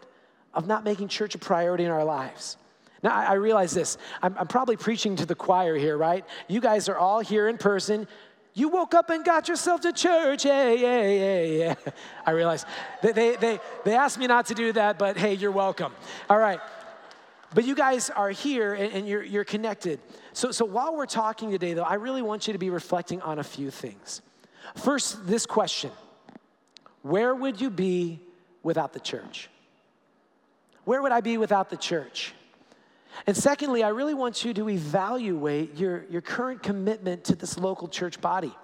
of 0.54 0.66
not 0.66 0.84
making 0.84 1.08
church 1.08 1.34
a 1.34 1.38
priority 1.38 1.84
in 1.84 1.90
our 1.90 2.04
lives. 2.04 2.56
Now, 3.02 3.14
I, 3.14 3.24
I 3.24 3.32
realize 3.34 3.72
this. 3.72 3.98
I'm, 4.22 4.34
I'm 4.38 4.46
probably 4.46 4.76
preaching 4.76 5.16
to 5.16 5.26
the 5.26 5.34
choir 5.34 5.76
here, 5.76 5.96
right? 5.96 6.24
You 6.48 6.60
guys 6.60 6.88
are 6.88 6.96
all 6.96 7.20
here 7.20 7.48
in 7.48 7.58
person. 7.58 8.08
You 8.54 8.68
woke 8.68 8.94
up 8.94 9.10
and 9.10 9.24
got 9.24 9.48
yourself 9.48 9.82
to 9.82 9.92
church. 9.92 10.42
Hey, 10.42 10.78
hey, 10.78 11.18
hey, 11.18 11.58
yeah. 11.58 11.74
I 12.26 12.32
realize 12.32 12.64
they, 13.02 13.12
they, 13.12 13.36
they, 13.36 13.60
they 13.84 13.94
asked 13.94 14.18
me 14.18 14.26
not 14.26 14.46
to 14.46 14.54
do 14.54 14.72
that, 14.72 14.98
but 14.98 15.16
hey, 15.16 15.34
you're 15.34 15.52
welcome. 15.52 15.92
All 16.28 16.38
right. 16.38 16.60
But 17.54 17.64
you 17.64 17.74
guys 17.74 18.10
are 18.10 18.30
here 18.30 18.74
and, 18.74 18.92
and 18.92 19.08
you're, 19.08 19.22
you're 19.22 19.44
connected. 19.44 20.00
So, 20.32 20.50
so 20.50 20.64
while 20.64 20.96
we're 20.96 21.06
talking 21.06 21.50
today, 21.50 21.74
though, 21.74 21.82
I 21.82 21.94
really 21.94 22.22
want 22.22 22.46
you 22.46 22.52
to 22.52 22.58
be 22.58 22.68
reflecting 22.68 23.22
on 23.22 23.38
a 23.38 23.44
few 23.44 23.70
things. 23.70 24.22
First, 24.74 25.26
this 25.26 25.46
question 25.46 25.92
Where 27.02 27.34
would 27.34 27.60
you 27.60 27.70
be 27.70 28.20
without 28.62 28.92
the 28.92 29.00
church? 29.00 29.48
Where 30.84 31.02
would 31.02 31.12
I 31.12 31.20
be 31.20 31.38
without 31.38 31.70
the 31.70 31.76
church? 31.76 32.32
And 33.26 33.36
secondly, 33.36 33.82
I 33.82 33.88
really 33.88 34.14
want 34.14 34.44
you 34.44 34.54
to 34.54 34.68
evaluate 34.68 35.76
your, 35.76 36.04
your 36.08 36.20
current 36.20 36.62
commitment 36.62 37.24
to 37.24 37.34
this 37.34 37.58
local 37.58 37.88
church 37.88 38.20
body. 38.20 38.54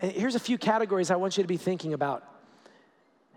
And 0.00 0.12
here's 0.12 0.34
a 0.34 0.40
few 0.40 0.58
categories 0.58 1.10
I 1.10 1.16
want 1.16 1.36
you 1.36 1.42
to 1.42 1.48
be 1.48 1.56
thinking 1.56 1.94
about. 1.94 2.24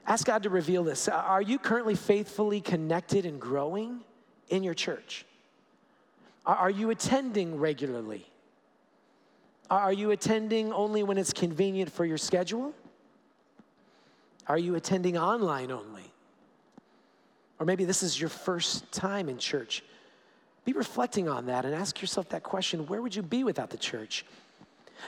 Ask 0.06 0.26
God 0.26 0.44
to 0.44 0.50
reveal 0.50 0.84
this. 0.84 1.08
Are 1.08 1.42
you 1.42 1.60
currently 1.60 1.96
faithfully 1.96 2.62
connected 2.62 3.26
and 3.26 3.40
growing 3.40 4.02
in 4.50 4.64
your 4.64 4.74
church? 4.74 5.26
Are 6.46 6.70
you 6.70 6.90
attending 6.90 7.60
regularly? 7.60 8.26
Are 9.70 9.94
you 9.94 10.10
attending 10.12 10.74
only 10.74 11.04
when 11.04 11.20
it's 11.20 11.32
convenient 11.32 11.92
for 11.92 12.06
your 12.06 12.18
schedule? 12.18 12.74
Are 14.50 14.58
you 14.58 14.76
attending 14.76 15.18
online 15.18 15.72
only? 15.72 16.12
Or 17.60 17.66
maybe 17.66 17.86
this 17.86 18.02
is 18.02 18.20
your 18.20 18.30
first 18.30 18.92
time 18.92 19.30
in 19.30 19.38
church. 19.38 19.84
Be 20.66 20.74
reflecting 20.74 21.30
on 21.30 21.46
that 21.46 21.66
and 21.66 21.76
ask 21.76 22.02
yourself 22.02 22.30
that 22.30 22.42
question 22.42 22.88
where 22.88 23.02
would 23.02 23.16
you 23.16 23.22
be 23.22 23.44
without 23.44 23.70
the 23.70 23.78
church? 23.78 24.26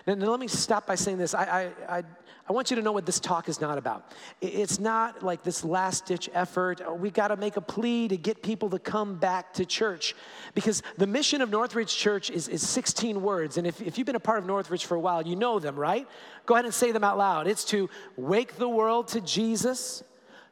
Now, 0.07 0.15
now 0.15 0.27
let 0.27 0.39
me 0.39 0.47
stop 0.47 0.87
by 0.87 0.95
saying 0.95 1.17
this. 1.17 1.33
I, 1.33 1.43
I, 1.87 1.97
I, 1.97 2.03
I, 2.49 2.53
want 2.53 2.69
you 2.69 2.75
to 2.75 2.81
know 2.81 2.91
what 2.91 3.05
this 3.05 3.19
talk 3.19 3.49
is 3.49 3.61
not 3.61 3.77
about. 3.77 4.11
It's 4.41 4.79
not 4.79 5.23
like 5.23 5.43
this 5.43 5.63
last 5.63 6.05
ditch 6.05 6.29
effort. 6.33 6.81
Oh, 6.85 6.93
we 6.93 7.11
got 7.11 7.29
to 7.29 7.37
make 7.37 7.57
a 7.57 7.61
plea 7.61 8.07
to 8.07 8.17
get 8.17 8.41
people 8.41 8.69
to 8.71 8.79
come 8.79 9.15
back 9.15 9.53
to 9.53 9.65
church. 9.65 10.15
Because 10.53 10.83
the 10.97 11.07
mission 11.07 11.41
of 11.41 11.49
Northridge 11.49 11.95
Church 11.95 12.29
is, 12.29 12.47
is 12.47 12.67
16 12.67 13.21
words. 13.21 13.57
And 13.57 13.67
if, 13.67 13.81
if 13.81 13.97
you've 13.97 14.07
been 14.07 14.15
a 14.15 14.19
part 14.19 14.39
of 14.39 14.45
Northridge 14.45 14.85
for 14.85 14.95
a 14.95 14.99
while, 14.99 15.25
you 15.25 15.35
know 15.35 15.59
them, 15.59 15.75
right? 15.75 16.07
Go 16.45 16.55
ahead 16.55 16.65
and 16.65 16.73
say 16.73 16.91
them 16.91 17.03
out 17.03 17.17
loud. 17.17 17.47
It's 17.47 17.65
to 17.65 17.89
wake 18.17 18.55
the 18.55 18.69
world 18.69 19.09
to 19.09 19.21
Jesus, 19.21 20.03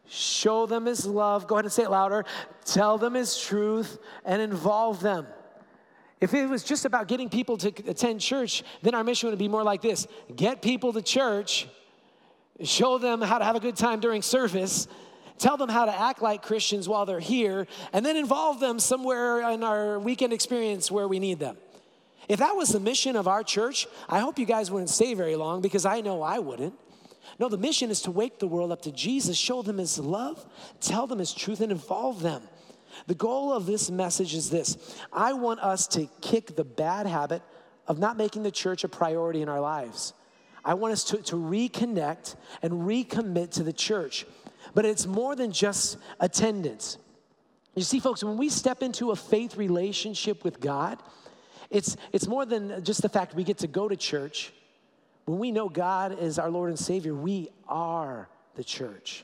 show 0.08 0.66
them 0.66 0.86
his 0.86 1.06
love. 1.06 1.48
Go 1.48 1.56
ahead 1.56 1.66
and 1.66 1.72
say 1.72 1.84
it 1.84 1.92
louder. 1.92 2.26
Tell 2.66 2.98
them 2.98 3.14
his 3.14 3.40
truth 3.40 3.98
and 4.26 4.42
involve 4.42 5.02
them. 5.02 5.28
If 6.22 6.34
it 6.34 6.50
was 6.50 6.64
just 6.64 6.86
about 6.86 7.08
getting 7.08 7.30
people 7.30 7.58
to 7.58 7.68
attend 7.88 8.20
church, 8.20 8.64
then 8.82 8.94
our 8.94 9.04
mission 9.04 9.30
would 9.30 9.40
be 9.40 9.48
more 9.48 9.64
like 9.64 9.82
this 9.82 10.08
get 10.36 10.62
people 10.62 10.92
to 10.94 11.02
church, 11.02 11.68
show 12.64 12.98
them 12.98 13.22
how 13.22 13.38
to 13.38 13.46
have 13.46 13.56
a 13.56 13.60
good 13.60 13.78
time 13.78 14.00
during 14.00 14.22
service, 14.22 14.88
tell 15.38 15.56
them 15.56 15.70
how 15.70 15.86
to 15.86 15.98
act 15.98 16.22
like 16.22 16.42
Christians 16.42 16.90
while 16.90 17.06
they're 17.06 17.22
here, 17.22 17.68
and 17.94 18.06
then 18.06 18.18
involve 18.18 18.60
them 18.60 18.80
somewhere 18.80 19.50
in 19.50 19.64
our 19.64 19.98
weekend 19.98 20.34
experience 20.34 20.92
where 20.92 21.08
we 21.08 21.20
need 21.20 21.40
them. 21.40 21.56
If 22.28 22.40
that 22.40 22.56
was 22.56 22.70
the 22.70 22.80
mission 22.80 23.16
of 23.16 23.28
our 23.28 23.44
church, 23.44 23.88
I 24.08 24.20
hope 24.20 24.38
you 24.38 24.46
guys 24.46 24.70
wouldn't 24.70 24.90
stay 24.90 25.14
very 25.14 25.36
long 25.36 25.62
because 25.62 25.86
I 25.86 26.02
know 26.02 26.22
I 26.22 26.40
wouldn't. 26.40 26.74
No, 27.40 27.48
the 27.48 27.58
mission 27.58 27.90
is 27.90 28.02
to 28.02 28.12
wake 28.12 28.40
the 28.40 28.48
world 28.48 28.72
up 28.72 28.82
to 28.84 28.92
Jesus, 28.92 29.38
show 29.38 29.62
them 29.62 29.78
his 29.78 29.98
love, 29.98 30.46
tell 30.82 31.08
them 31.08 31.20
his 31.20 31.34
truth, 31.34 31.62
and 31.62 31.72
involve 31.72 32.22
them. 32.22 32.44
The 33.08 33.16
goal 33.16 33.54
of 33.54 33.66
this 33.66 33.90
message 33.90 34.34
is 34.34 34.50
this 34.50 34.98
I 35.12 35.34
want 35.34 35.60
us 35.60 35.88
to 35.88 36.08
kick 36.22 36.56
the 36.56 36.64
bad 36.64 37.06
habit 37.06 37.42
of 37.88 38.00
not 38.00 38.18
making 38.18 38.44
the 38.44 38.52
church 38.52 38.84
a 38.84 38.88
priority 38.88 39.42
in 39.42 39.50
our 39.50 39.60
lives. 39.60 40.14
I 40.64 40.74
want 40.76 40.94
us 40.94 41.04
to, 41.06 41.18
to 41.24 41.36
reconnect 41.36 42.36
and 42.62 42.74
recommit 42.74 43.52
to 43.52 43.64
the 43.64 43.74
church. 43.74 44.26
But 44.74 44.86
it's 44.86 45.08
more 45.08 45.36
than 45.36 45.52
just 45.52 45.98
attendance. 46.20 46.98
You 47.76 47.84
see, 47.84 48.00
folks, 48.00 48.24
when 48.24 48.38
we 48.38 48.50
step 48.50 48.84
into 48.84 49.12
a 49.12 49.16
faith 49.16 49.56
relationship 49.56 50.44
with 50.44 50.60
God, 50.60 51.02
it's, 51.70 51.98
it's 52.12 52.28
more 52.28 52.46
than 52.46 52.84
just 52.84 53.02
the 53.02 53.10
fact 53.10 53.36
we 53.36 53.44
get 53.44 53.60
to 53.60 53.68
go 53.68 53.88
to 53.88 53.96
church. 53.96 54.54
When 55.26 55.40
we 55.40 55.52
know 55.52 55.70
God 55.70 56.20
is 56.20 56.40
our 56.40 56.50
Lord 56.50 56.70
and 56.70 56.80
Savior, 56.80 57.14
we 57.14 57.50
are 57.68 58.28
the 58.56 58.64
church. 58.64 59.24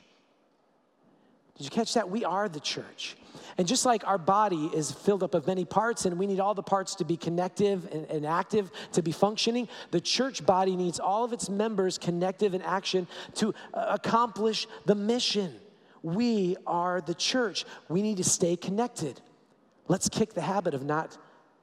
Did 1.56 1.64
you 1.64 1.70
catch 1.70 1.94
that? 1.94 2.10
We 2.10 2.24
are 2.24 2.48
the 2.48 2.60
church. 2.60 3.16
And 3.58 3.66
just 3.66 3.86
like 3.86 4.06
our 4.06 4.18
body 4.18 4.70
is 4.74 4.92
filled 4.92 5.22
up 5.22 5.34
of 5.34 5.46
many 5.46 5.64
parts 5.64 6.04
and 6.04 6.18
we 6.18 6.26
need 6.26 6.40
all 6.40 6.54
the 6.54 6.62
parts 6.62 6.94
to 6.96 7.04
be 7.04 7.16
connective 7.16 7.88
and, 7.92 8.04
and, 8.10 8.26
active 8.26 8.70
to 8.92 9.02
be 9.02 9.12
functioning, 9.12 9.68
the 9.90 10.00
church 10.00 10.44
body 10.44 10.76
needs 10.76 11.00
all 11.00 11.24
of 11.24 11.32
its 11.32 11.48
members 11.48 11.96
connective 11.96 12.52
and 12.52 12.62
action 12.62 13.06
to 13.34 13.54
uh, 13.72 13.86
accomplish 13.88 14.66
the 14.84 14.94
mission. 14.94 15.54
We 16.02 16.56
are 16.66 17.00
the 17.00 17.14
church. 17.14 17.64
We 17.88 18.02
need 18.02 18.18
to 18.18 18.24
stay 18.24 18.56
connected. 18.56 19.20
Let's 19.88 20.08
kick 20.08 20.34
the 20.34 20.42
habit 20.42 20.74
of 20.74 20.84
not 20.84 21.16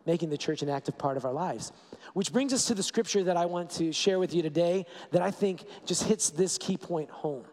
making 0.06 0.30
the 0.30 0.38
church 0.38 0.64
an 0.64 0.70
active 0.70 0.98
part 0.98 1.18
of 1.18 1.26
our 1.26 1.34
lives. 1.34 1.72
Which 2.14 2.34
brings 2.34 2.54
us 2.54 2.66
to 2.66 2.76
the 2.76 2.84
scripture 2.84 3.24
that 3.26 3.38
I 3.38 3.46
want 3.46 3.70
to 3.72 3.92
share 3.92 4.20
with 4.20 4.34
you 4.34 4.42
today 4.42 4.86
that 5.12 5.22
I 5.22 5.32
think 5.32 5.64
just 5.86 6.04
hits 6.04 6.30
this 6.32 6.58
key 6.58 6.78
point 6.78 7.10
home. 7.10 7.46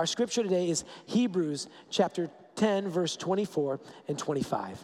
Our 0.00 0.06
scripture 0.06 0.42
today 0.42 0.70
is 0.70 0.84
Hebrews 1.04 1.68
chapter 1.90 2.30
10, 2.56 2.88
verse 2.88 3.16
24 3.16 3.80
and 4.08 4.18
25. 4.18 4.82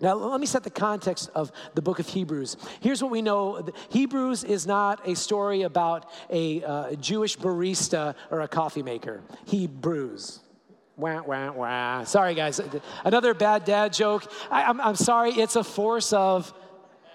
Now, 0.00 0.14
let 0.14 0.40
me 0.40 0.46
set 0.46 0.64
the 0.64 0.70
context 0.70 1.30
of 1.32 1.52
the 1.76 1.80
book 1.80 2.00
of 2.00 2.08
Hebrews. 2.08 2.56
Here's 2.80 3.00
what 3.00 3.12
we 3.12 3.22
know 3.22 3.64
Hebrews 3.90 4.42
is 4.42 4.66
not 4.66 5.06
a 5.06 5.14
story 5.14 5.62
about 5.62 6.10
a 6.28 6.64
uh, 6.64 6.94
Jewish 6.96 7.38
barista 7.38 8.16
or 8.28 8.40
a 8.40 8.48
coffee 8.48 8.82
maker. 8.82 9.22
Hebrews. 9.44 10.40
Wah, 10.96 11.22
wah, 11.22 11.52
wah. 11.52 12.02
Sorry, 12.02 12.34
guys. 12.34 12.60
Another 13.04 13.32
bad 13.32 13.64
dad 13.64 13.92
joke. 13.92 14.28
I, 14.50 14.64
I'm, 14.64 14.80
I'm 14.80 14.96
sorry, 14.96 15.34
it's 15.34 15.54
a 15.54 15.62
force 15.62 16.12
of 16.12 16.52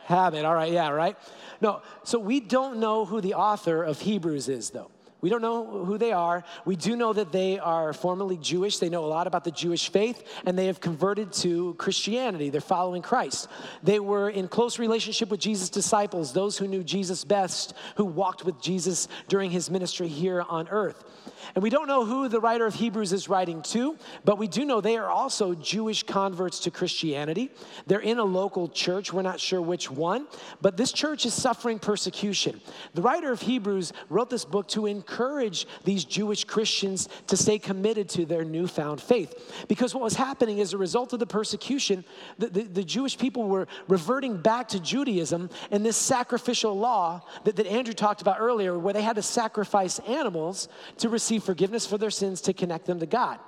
habit. 0.06 0.46
All 0.46 0.56
right, 0.56 0.72
yeah, 0.72 0.88
right? 0.92 1.18
No, 1.60 1.82
so 2.06 2.20
we 2.20 2.40
don't 2.40 2.78
know 2.78 3.04
who 3.04 3.20
the 3.20 3.34
author 3.34 3.84
of 3.84 4.00
Hebrews 4.00 4.48
is, 4.48 4.70
though. 4.70 4.92
We 5.22 5.30
don't 5.30 5.42
know 5.42 5.86
who 5.86 5.98
they 5.98 6.12
are. 6.12 6.44
We 6.66 6.76
do 6.76 6.96
know 6.96 7.14
that 7.14 7.32
they 7.32 7.60
are 7.60 7.94
formerly 7.94 8.38
Jewish. 8.38 8.80
They 8.80 8.90
know 8.90 9.06
a 9.06 9.08
lot 9.08 9.28
about 9.28 9.44
the 9.44 9.52
Jewish 9.52 9.90
faith, 9.90 10.24
and 10.46 10.58
they 10.58 10.66
have 10.66 10.80
converted 10.80 11.32
to 11.34 11.76
Christianity. 11.76 12.50
They're 12.50 12.62
following 12.62 13.02
Christ. 13.02 13.48
They 13.84 14.00
were 14.00 14.30
in 14.30 14.48
close 14.48 14.80
relationship 14.80 15.30
with 15.30 15.40
Jesus' 15.40 15.70
disciples, 15.70 16.34
those 16.34 16.58
who 16.58 16.68
knew 16.68 16.84
Jesus 16.84 17.24
best, 17.24 17.74
who 17.96 18.06
walked 18.06 18.46
with 18.46 18.60
Jesus 18.62 19.08
during 19.28 19.52
his 19.52 19.70
ministry 19.70 20.08
here 20.08 20.42
on 20.42 20.68
earth. 20.70 21.04
And 21.56 21.64
we 21.64 21.70
don't 21.70 21.88
know 21.88 22.06
who 22.06 22.28
the 22.28 22.40
writer 22.40 22.66
of 22.66 22.76
Hebrews 22.76 23.14
is 23.14 23.28
writing 23.28 23.62
to, 23.64 23.98
but 24.24 24.38
we 24.38 24.48
do 24.48 24.64
know 24.66 24.80
they 24.80 24.98
are 24.98 25.10
also 25.10 25.54
Jewish 25.54 26.04
converts 26.04 26.60
to 26.62 26.72
Christianity. 26.72 27.52
They're 27.88 28.00
in 28.00 28.20
a 28.20 28.24
local 28.24 28.70
church. 28.70 29.12
We're 29.12 29.22
not 29.22 29.40
sure 29.40 29.62
which 29.62 29.92
one, 29.92 30.28
but 30.62 30.78
this 30.78 30.92
church 30.92 31.26
is 31.26 31.34
suffering 31.34 31.80
persecution. 31.80 32.62
The 32.94 33.02
writer 33.02 33.32
of 33.32 33.42
Hebrews 33.42 33.92
wrote 34.10 34.30
this 34.30 34.46
book 34.46 34.68
to 34.70 34.86
encourage 34.86 35.11
these 35.84 36.06
Jewish 36.06 36.44
Christians 36.44 37.10
to 37.28 37.38
stay 37.38 37.60
committed 37.60 38.10
to 38.10 38.26
their 38.26 38.44
newfound 38.44 39.02
faith. 39.02 39.66
Because 39.68 39.94
what 39.94 40.04
was 40.04 40.16
happening 40.16 40.62
as 40.62 40.74
a 40.74 40.78
result 40.78 41.14
of 41.14 41.20
the 41.20 41.26
persecution, 41.26 42.04
the, 42.38 42.48
the, 42.48 42.64
the 42.64 42.84
Jewish 42.84 43.18
people 43.18 43.48
were 43.48 43.68
reverting 43.88 44.38
back 44.38 44.70
to 44.70 44.80
Judaism 44.80 45.50
and 45.72 45.86
this 45.86 45.98
sacrificial 45.98 46.78
law 46.78 47.22
that, 47.44 47.56
that 47.56 47.68
Andrew 47.68 47.94
talked 47.94 48.22
about 48.22 48.38
earlier, 48.40 48.78
where 48.78 48.94
they 48.94 49.02
had 49.02 49.16
to 49.16 49.22
sacrifice 49.22 50.00
animals 50.00 50.68
to 50.98 51.10
receive 51.10 51.44
forgiveness 51.44 51.86
for 51.86 51.98
their 51.98 52.12
sins 52.12 52.42
to 52.42 52.54
connect 52.54 52.86
them 52.86 53.00
to 53.00 53.06
God. 53.06 53.40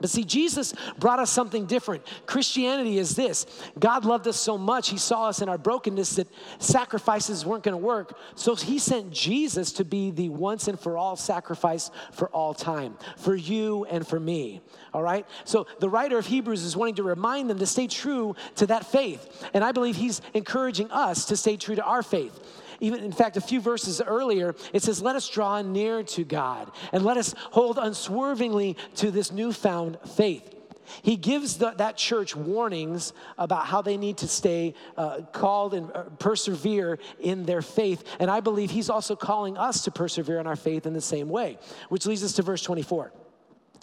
But 0.00 0.10
see, 0.10 0.24
Jesus 0.24 0.74
brought 0.98 1.18
us 1.18 1.30
something 1.30 1.66
different. 1.66 2.02
Christianity 2.26 2.98
is 2.98 3.14
this 3.14 3.46
God 3.78 4.04
loved 4.04 4.26
us 4.26 4.36
so 4.36 4.56
much, 4.56 4.88
He 4.88 4.98
saw 4.98 5.28
us 5.28 5.42
in 5.42 5.48
our 5.48 5.58
brokenness 5.58 6.16
that 6.16 6.28
sacrifices 6.58 7.44
weren't 7.44 7.64
going 7.64 7.78
to 7.78 7.84
work. 7.84 8.18
So 8.34 8.54
He 8.54 8.78
sent 8.78 9.10
Jesus 9.10 9.72
to 9.72 9.84
be 9.84 10.10
the 10.10 10.28
once 10.28 10.68
and 10.68 10.78
for 10.78 10.96
all 10.96 11.16
sacrifice 11.16 11.90
for 12.12 12.28
all 12.30 12.54
time, 12.54 12.96
for 13.18 13.34
you 13.34 13.84
and 13.90 14.06
for 14.06 14.18
me. 14.18 14.60
All 14.92 15.02
right? 15.02 15.26
So 15.44 15.66
the 15.78 15.88
writer 15.88 16.18
of 16.18 16.26
Hebrews 16.26 16.64
is 16.64 16.76
wanting 16.76 16.96
to 16.96 17.02
remind 17.02 17.50
them 17.50 17.58
to 17.58 17.66
stay 17.66 17.86
true 17.86 18.34
to 18.56 18.66
that 18.66 18.86
faith. 18.86 19.46
And 19.54 19.62
I 19.62 19.72
believe 19.72 19.96
He's 19.96 20.22
encouraging 20.34 20.90
us 20.90 21.26
to 21.26 21.36
stay 21.36 21.56
true 21.56 21.74
to 21.74 21.84
our 21.84 22.02
faith 22.02 22.38
even 22.80 23.04
in 23.04 23.12
fact, 23.12 23.36
a 23.36 23.40
few 23.40 23.60
verses 23.60 24.00
earlier, 24.00 24.54
it 24.72 24.82
says, 24.82 25.02
Let 25.02 25.16
us 25.16 25.28
draw 25.28 25.62
near 25.62 26.02
to 26.02 26.24
God 26.24 26.70
and 26.92 27.04
let 27.04 27.16
us 27.16 27.34
hold 27.50 27.78
unswervingly 27.78 28.76
to 28.96 29.10
this 29.10 29.30
newfound 29.30 29.98
faith. 30.16 30.54
He 31.02 31.16
gives 31.16 31.58
the, 31.58 31.70
that 31.72 31.96
church 31.96 32.34
warnings 32.34 33.12
about 33.38 33.66
how 33.66 33.80
they 33.80 33.96
need 33.96 34.18
to 34.18 34.28
stay 34.28 34.74
uh, 34.96 35.20
called 35.32 35.74
and 35.74 35.90
uh, 35.94 36.04
persevere 36.18 36.98
in 37.20 37.44
their 37.44 37.62
faith. 37.62 38.02
And 38.18 38.28
I 38.30 38.40
believe 38.40 38.70
he's 38.70 38.90
also 38.90 39.14
calling 39.14 39.56
us 39.56 39.84
to 39.84 39.92
persevere 39.92 40.40
in 40.40 40.48
our 40.48 40.56
faith 40.56 40.86
in 40.86 40.92
the 40.92 41.00
same 41.00 41.28
way, 41.28 41.58
which 41.90 42.06
leads 42.06 42.24
us 42.24 42.32
to 42.34 42.42
verse 42.42 42.62
24. 42.62 43.12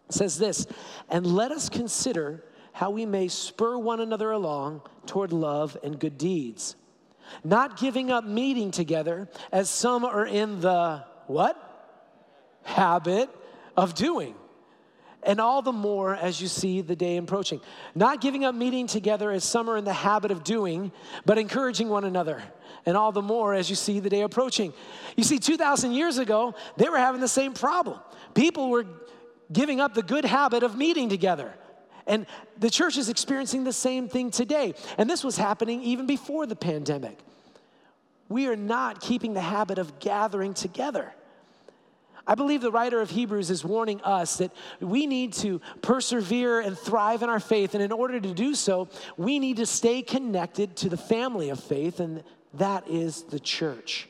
It 0.10 0.14
says 0.14 0.38
this, 0.38 0.68
and 1.10 1.26
let 1.26 1.52
us 1.52 1.70
consider 1.70 2.44
how 2.74 2.90
we 2.90 3.06
may 3.06 3.28
spur 3.30 3.78
one 3.78 4.02
another 4.02 4.32
along 4.32 4.82
toward 5.06 5.32
love 5.32 5.78
and 5.84 5.98
good 6.00 6.18
deeds 6.18 6.76
not 7.44 7.78
giving 7.80 8.12
up 8.12 8.24
meeting 8.24 8.72
together 8.72 9.30
as 9.52 9.70
some 9.70 10.04
are 10.06 10.26
in 10.26 10.62
the 10.62 11.04
what? 11.28 11.64
Habit 12.64 13.30
of 13.76 13.94
doing. 13.94 14.36
And 15.24 15.42
all 15.42 15.62
the 15.62 15.74
more 15.74 16.16
as 16.16 16.42
you 16.42 16.48
see 16.48 16.82
the 16.82 16.96
day 16.96 17.18
approaching. 17.18 17.60
Not 17.96 18.22
giving 18.22 18.46
up 18.46 18.56
meeting 18.56 18.88
together 18.88 19.32
as 19.32 19.44
some 19.44 19.70
are 19.70 19.76
in 19.76 19.84
the 19.84 19.94
habit 19.94 20.32
of 20.32 20.44
doing, 20.44 20.92
but 21.26 21.38
encouraging 21.38 21.90
one 21.90 22.06
another. 22.06 22.42
And 22.86 22.96
all 22.96 23.12
the 23.12 23.22
more 23.22 23.54
as 23.54 23.70
you 23.70 23.76
see 23.76 24.00
the 24.00 24.10
day 24.10 24.22
approaching. 24.22 24.74
You 25.18 25.24
see, 25.24 25.40
2,000 25.40 25.92
years 25.92 26.18
ago, 26.18 26.56
they 26.78 26.88
were 26.88 26.98
having 26.98 27.20
the 27.20 27.28
same 27.28 27.54
problem. 27.54 28.00
People 28.36 28.70
were 28.70 28.86
giving 29.52 29.82
up 29.82 29.94
the 29.94 30.04
good 30.04 30.24
habit 30.26 30.64
of 30.64 30.78
meeting 30.78 31.10
together. 31.10 31.54
And 32.08 32.26
the 32.58 32.70
church 32.70 32.98
is 32.98 33.10
experiencing 33.10 33.64
the 33.64 33.74
same 33.74 34.08
thing 34.08 34.32
today. 34.32 34.74
And 34.98 35.10
this 35.10 35.24
was 35.24 35.38
happening 35.38 35.84
even 35.84 36.08
before 36.08 36.46
the 36.46 36.56
pandemic. 36.56 37.20
We 38.30 38.48
are 38.48 38.56
not 38.56 39.02
keeping 39.02 39.34
the 39.34 39.42
habit 39.42 39.78
of 39.78 40.00
gathering 40.00 40.54
together. 40.54 41.14
I 42.26 42.36
believe 42.36 42.60
the 42.62 42.72
writer 42.72 43.00
of 43.00 43.10
Hebrews 43.10 43.50
is 43.50 43.64
warning 43.64 44.02
us 44.02 44.38
that 44.38 44.52
we 44.82 45.08
need 45.08 45.32
to 45.34 45.62
persevere 45.82 46.60
and 46.60 46.78
thrive 46.78 47.24
in 47.24 47.30
our 47.30 47.40
faith. 47.40 47.74
And 47.74 47.82
in 47.82 47.94
order 47.94 48.20
to 48.20 48.34
do 48.34 48.54
so, 48.54 48.90
we 49.16 49.40
need 49.40 49.58
to 49.58 49.66
stay 49.66 50.02
connected 50.02 50.76
to 50.78 50.90
the 50.90 50.98
family 50.98 51.50
of 51.50 51.64
faith, 51.64 52.02
and 52.02 52.24
that 52.56 52.86
is 52.90 53.24
the 53.24 53.40
church. 53.40 54.10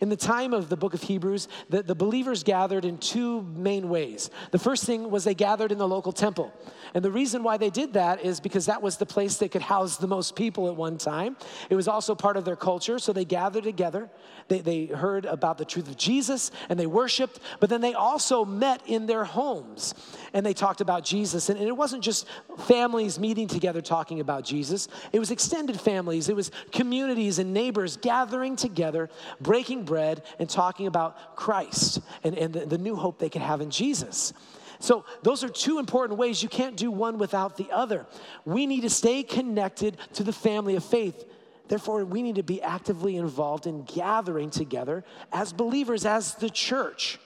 In 0.00 0.08
the 0.08 0.16
time 0.16 0.52
of 0.52 0.68
the 0.68 0.76
book 0.76 0.94
of 0.94 1.02
Hebrews, 1.02 1.48
the, 1.68 1.82
the 1.82 1.94
believers 1.94 2.42
gathered 2.42 2.84
in 2.84 2.98
two 2.98 3.42
main 3.42 3.88
ways. 3.88 4.30
The 4.50 4.58
first 4.58 4.84
thing 4.84 5.10
was 5.10 5.24
they 5.24 5.34
gathered 5.34 5.72
in 5.72 5.78
the 5.78 5.88
local 5.88 6.12
temple. 6.12 6.52
And 6.94 7.04
the 7.04 7.10
reason 7.10 7.42
why 7.42 7.56
they 7.56 7.70
did 7.70 7.94
that 7.94 8.24
is 8.24 8.40
because 8.40 8.66
that 8.66 8.82
was 8.82 8.96
the 8.96 9.06
place 9.06 9.36
that 9.38 9.50
could 9.50 9.62
house 9.62 9.96
the 9.96 10.06
most 10.06 10.36
people 10.36 10.68
at 10.68 10.76
one 10.76 10.98
time. 10.98 11.36
It 11.70 11.74
was 11.74 11.88
also 11.88 12.14
part 12.14 12.36
of 12.36 12.44
their 12.44 12.56
culture, 12.56 12.98
so 12.98 13.12
they 13.12 13.24
gathered 13.24 13.64
together. 13.64 14.10
They, 14.48 14.60
they 14.60 14.86
heard 14.86 15.24
about 15.24 15.58
the 15.58 15.64
truth 15.64 15.88
of 15.88 15.96
Jesus 15.96 16.50
and 16.68 16.78
they 16.78 16.86
worshiped, 16.86 17.40
but 17.58 17.70
then 17.70 17.80
they 17.80 17.94
also 17.94 18.44
met 18.44 18.80
in 18.86 19.06
their 19.06 19.24
homes 19.24 19.94
and 20.32 20.44
they 20.44 20.52
talked 20.52 20.80
about 20.80 21.04
Jesus. 21.04 21.48
And, 21.48 21.58
and 21.58 21.66
it 21.66 21.76
wasn't 21.76 22.04
just 22.04 22.26
families 22.66 23.18
meeting 23.18 23.48
together 23.48 23.80
talking 23.80 24.20
about 24.20 24.44
Jesus, 24.44 24.88
it 25.12 25.18
was 25.18 25.30
extended 25.30 25.80
families, 25.80 26.28
it 26.28 26.36
was 26.36 26.50
communities 26.70 27.38
and 27.38 27.52
neighbors 27.52 27.96
gathering 27.96 28.56
together, 28.56 29.10
breaking 29.40 29.84
bread, 29.86 30.22
and 30.38 30.50
talking 30.50 30.86
about 30.86 31.36
Christ 31.36 32.00
and, 32.22 32.36
and 32.36 32.52
the, 32.52 32.66
the 32.66 32.78
new 32.78 32.96
hope 32.96 33.18
they 33.18 33.30
can 33.30 33.40
have 33.40 33.62
in 33.62 33.70
Jesus. 33.70 34.34
So, 34.78 35.06
those 35.22 35.42
are 35.42 35.48
two 35.48 35.78
important 35.78 36.18
ways. 36.18 36.42
You 36.42 36.50
can't 36.50 36.76
do 36.76 36.90
one 36.90 37.16
without 37.16 37.56
the 37.56 37.70
other. 37.72 38.04
We 38.44 38.66
need 38.66 38.82
to 38.82 38.90
stay 38.90 39.22
connected 39.22 39.96
to 40.14 40.22
the 40.22 40.34
family 40.34 40.76
of 40.76 40.84
faith. 40.84 41.24
Therefore, 41.68 42.04
we 42.04 42.22
need 42.22 42.36
to 42.36 42.42
be 42.42 42.60
actively 42.60 43.16
involved 43.16 43.66
in 43.66 43.84
gathering 43.84 44.50
together 44.50 45.04
as 45.32 45.52
believers, 45.52 46.04
as 46.04 46.34
the 46.34 46.50
church. 46.50 47.18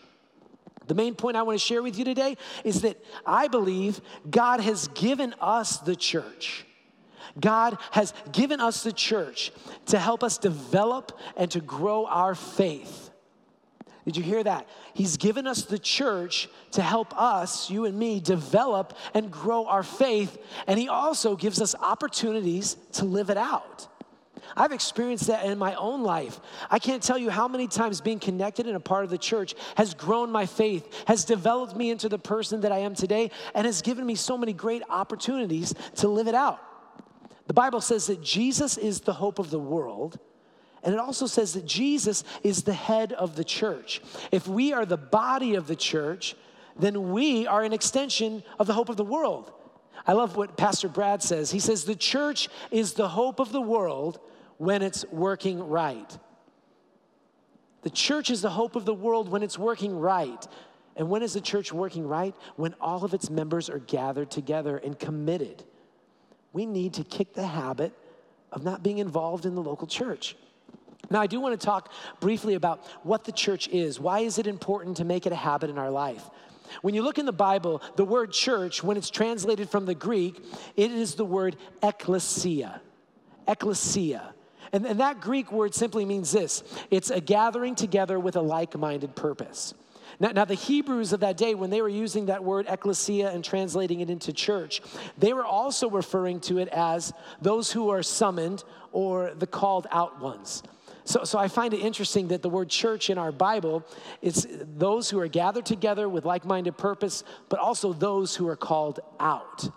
The 0.86 0.94
main 0.94 1.14
point 1.14 1.36
I 1.36 1.42
want 1.42 1.58
to 1.58 1.64
share 1.64 1.82
with 1.82 1.98
you 1.98 2.04
today 2.04 2.36
is 2.64 2.82
that 2.82 2.96
I 3.26 3.48
believe 3.48 4.00
God 4.28 4.60
has 4.60 4.88
given 4.88 5.34
us 5.40 5.78
the 5.78 5.94
church. 5.94 6.64
God 7.38 7.78
has 7.92 8.12
given 8.32 8.60
us 8.60 8.82
the 8.82 8.92
church 8.92 9.52
to 9.86 9.98
help 9.98 10.24
us 10.24 10.38
develop 10.38 11.18
and 11.36 11.50
to 11.50 11.60
grow 11.60 12.06
our 12.06 12.34
faith. 12.34 13.10
Did 14.04 14.16
you 14.16 14.22
hear 14.22 14.42
that? 14.42 14.66
He's 14.94 15.16
given 15.16 15.46
us 15.46 15.62
the 15.62 15.78
church 15.78 16.48
to 16.72 16.82
help 16.82 17.16
us, 17.20 17.70
you 17.70 17.84
and 17.84 17.98
me, 17.98 18.18
develop 18.18 18.96
and 19.14 19.30
grow 19.30 19.66
our 19.66 19.82
faith. 19.82 20.38
And 20.66 20.78
He 20.78 20.88
also 20.88 21.36
gives 21.36 21.60
us 21.60 21.74
opportunities 21.74 22.76
to 22.94 23.04
live 23.04 23.30
it 23.30 23.36
out. 23.36 23.88
I've 24.56 24.72
experienced 24.72 25.26
that 25.28 25.44
in 25.44 25.58
my 25.58 25.74
own 25.74 26.02
life. 26.02 26.40
I 26.70 26.78
can't 26.78 27.02
tell 27.02 27.18
you 27.18 27.30
how 27.30 27.46
many 27.46 27.68
times 27.68 28.00
being 28.00 28.18
connected 28.18 28.66
in 28.66 28.74
a 28.74 28.80
part 28.80 29.04
of 29.04 29.10
the 29.10 29.18
church 29.18 29.54
has 29.76 29.94
grown 29.94 30.32
my 30.32 30.46
faith, 30.46 31.04
has 31.06 31.24
developed 31.24 31.76
me 31.76 31.90
into 31.90 32.08
the 32.08 32.18
person 32.18 32.62
that 32.62 32.72
I 32.72 32.78
am 32.78 32.94
today, 32.94 33.30
and 33.54 33.66
has 33.66 33.82
given 33.82 34.04
me 34.04 34.14
so 34.14 34.36
many 34.36 34.52
great 34.52 34.82
opportunities 34.88 35.74
to 35.96 36.08
live 36.08 36.26
it 36.26 36.34
out. 36.34 36.60
The 37.50 37.54
Bible 37.54 37.80
says 37.80 38.06
that 38.06 38.22
Jesus 38.22 38.78
is 38.78 39.00
the 39.00 39.12
hope 39.12 39.40
of 39.40 39.50
the 39.50 39.58
world. 39.58 40.20
And 40.84 40.94
it 40.94 41.00
also 41.00 41.26
says 41.26 41.54
that 41.54 41.66
Jesus 41.66 42.22
is 42.44 42.62
the 42.62 42.72
head 42.72 43.12
of 43.12 43.34
the 43.34 43.42
church. 43.42 44.00
If 44.30 44.46
we 44.46 44.72
are 44.72 44.86
the 44.86 44.96
body 44.96 45.56
of 45.56 45.66
the 45.66 45.74
church, 45.74 46.36
then 46.78 47.10
we 47.10 47.48
are 47.48 47.64
an 47.64 47.72
extension 47.72 48.44
of 48.60 48.68
the 48.68 48.72
hope 48.72 48.88
of 48.88 48.96
the 48.96 49.04
world. 49.04 49.50
I 50.06 50.12
love 50.12 50.36
what 50.36 50.56
Pastor 50.56 50.86
Brad 50.86 51.24
says. 51.24 51.50
He 51.50 51.58
says, 51.58 51.82
The 51.82 51.96
church 51.96 52.48
is 52.70 52.92
the 52.92 53.08
hope 53.08 53.40
of 53.40 53.50
the 53.50 53.60
world 53.60 54.20
when 54.58 54.80
it's 54.80 55.04
working 55.06 55.58
right. 55.58 56.18
The 57.82 57.90
church 57.90 58.30
is 58.30 58.42
the 58.42 58.50
hope 58.50 58.76
of 58.76 58.84
the 58.84 58.94
world 58.94 59.28
when 59.28 59.42
it's 59.42 59.58
working 59.58 59.98
right. 59.98 60.46
And 60.94 61.10
when 61.10 61.24
is 61.24 61.32
the 61.32 61.40
church 61.40 61.72
working 61.72 62.06
right? 62.06 62.36
When 62.54 62.76
all 62.80 63.04
of 63.04 63.12
its 63.12 63.28
members 63.28 63.68
are 63.68 63.80
gathered 63.80 64.30
together 64.30 64.76
and 64.76 64.96
committed 64.96 65.64
we 66.52 66.66
need 66.66 66.94
to 66.94 67.04
kick 67.04 67.34
the 67.34 67.46
habit 67.46 67.92
of 68.52 68.64
not 68.64 68.82
being 68.82 68.98
involved 68.98 69.46
in 69.46 69.54
the 69.54 69.62
local 69.62 69.86
church. 69.86 70.36
Now, 71.10 71.20
I 71.20 71.26
do 71.26 71.40
want 71.40 71.58
to 71.58 71.64
talk 71.64 71.92
briefly 72.20 72.54
about 72.54 72.84
what 73.02 73.24
the 73.24 73.32
church 73.32 73.68
is. 73.68 73.98
Why 73.98 74.20
is 74.20 74.38
it 74.38 74.46
important 74.46 74.98
to 74.98 75.04
make 75.04 75.26
it 75.26 75.32
a 75.32 75.36
habit 75.36 75.70
in 75.70 75.78
our 75.78 75.90
life? 75.90 76.28
When 76.82 76.94
you 76.94 77.02
look 77.02 77.18
in 77.18 77.26
the 77.26 77.32
Bible, 77.32 77.82
the 77.96 78.04
word 78.04 78.32
church, 78.32 78.82
when 78.84 78.96
it's 78.96 79.10
translated 79.10 79.68
from 79.68 79.86
the 79.86 79.94
Greek, 79.94 80.40
it 80.76 80.92
is 80.92 81.14
the 81.14 81.24
word 81.24 81.56
ecclesia. 81.82 82.80
Ecclesia. 83.48 84.34
And, 84.72 84.86
and 84.86 85.00
that 85.00 85.20
Greek 85.20 85.50
word 85.50 85.74
simply 85.74 86.04
means 86.04 86.30
this 86.30 86.62
it's 86.90 87.10
a 87.10 87.20
gathering 87.20 87.74
together 87.74 88.20
with 88.20 88.36
a 88.36 88.40
like 88.40 88.78
minded 88.78 89.16
purpose. 89.16 89.74
Now, 90.20 90.32
now, 90.32 90.44
the 90.44 90.54
Hebrews 90.54 91.14
of 91.14 91.20
that 91.20 91.38
day, 91.38 91.54
when 91.54 91.70
they 91.70 91.80
were 91.80 91.88
using 91.88 92.26
that 92.26 92.44
word 92.44 92.66
ecclesia 92.68 93.30
and 93.30 93.42
translating 93.42 94.00
it 94.00 94.10
into 94.10 94.34
church, 94.34 94.82
they 95.16 95.32
were 95.32 95.46
also 95.46 95.88
referring 95.88 96.40
to 96.40 96.58
it 96.58 96.68
as 96.68 97.14
those 97.40 97.72
who 97.72 97.88
are 97.88 98.02
summoned 98.02 98.62
or 98.92 99.32
the 99.34 99.46
called 99.46 99.86
out 99.90 100.20
ones. 100.20 100.62
So, 101.04 101.24
so 101.24 101.38
I 101.38 101.48
find 101.48 101.72
it 101.72 101.80
interesting 101.80 102.28
that 102.28 102.42
the 102.42 102.50
word 102.50 102.68
church 102.68 103.08
in 103.08 103.16
our 103.16 103.32
Bible 103.32 103.82
is 104.20 104.46
those 104.76 105.08
who 105.08 105.18
are 105.18 105.26
gathered 105.26 105.64
together 105.64 106.06
with 106.06 106.26
like 106.26 106.44
minded 106.44 106.76
purpose, 106.76 107.24
but 107.48 107.58
also 107.58 107.94
those 107.94 108.36
who 108.36 108.46
are 108.46 108.56
called 108.56 109.00
out. 109.18 109.70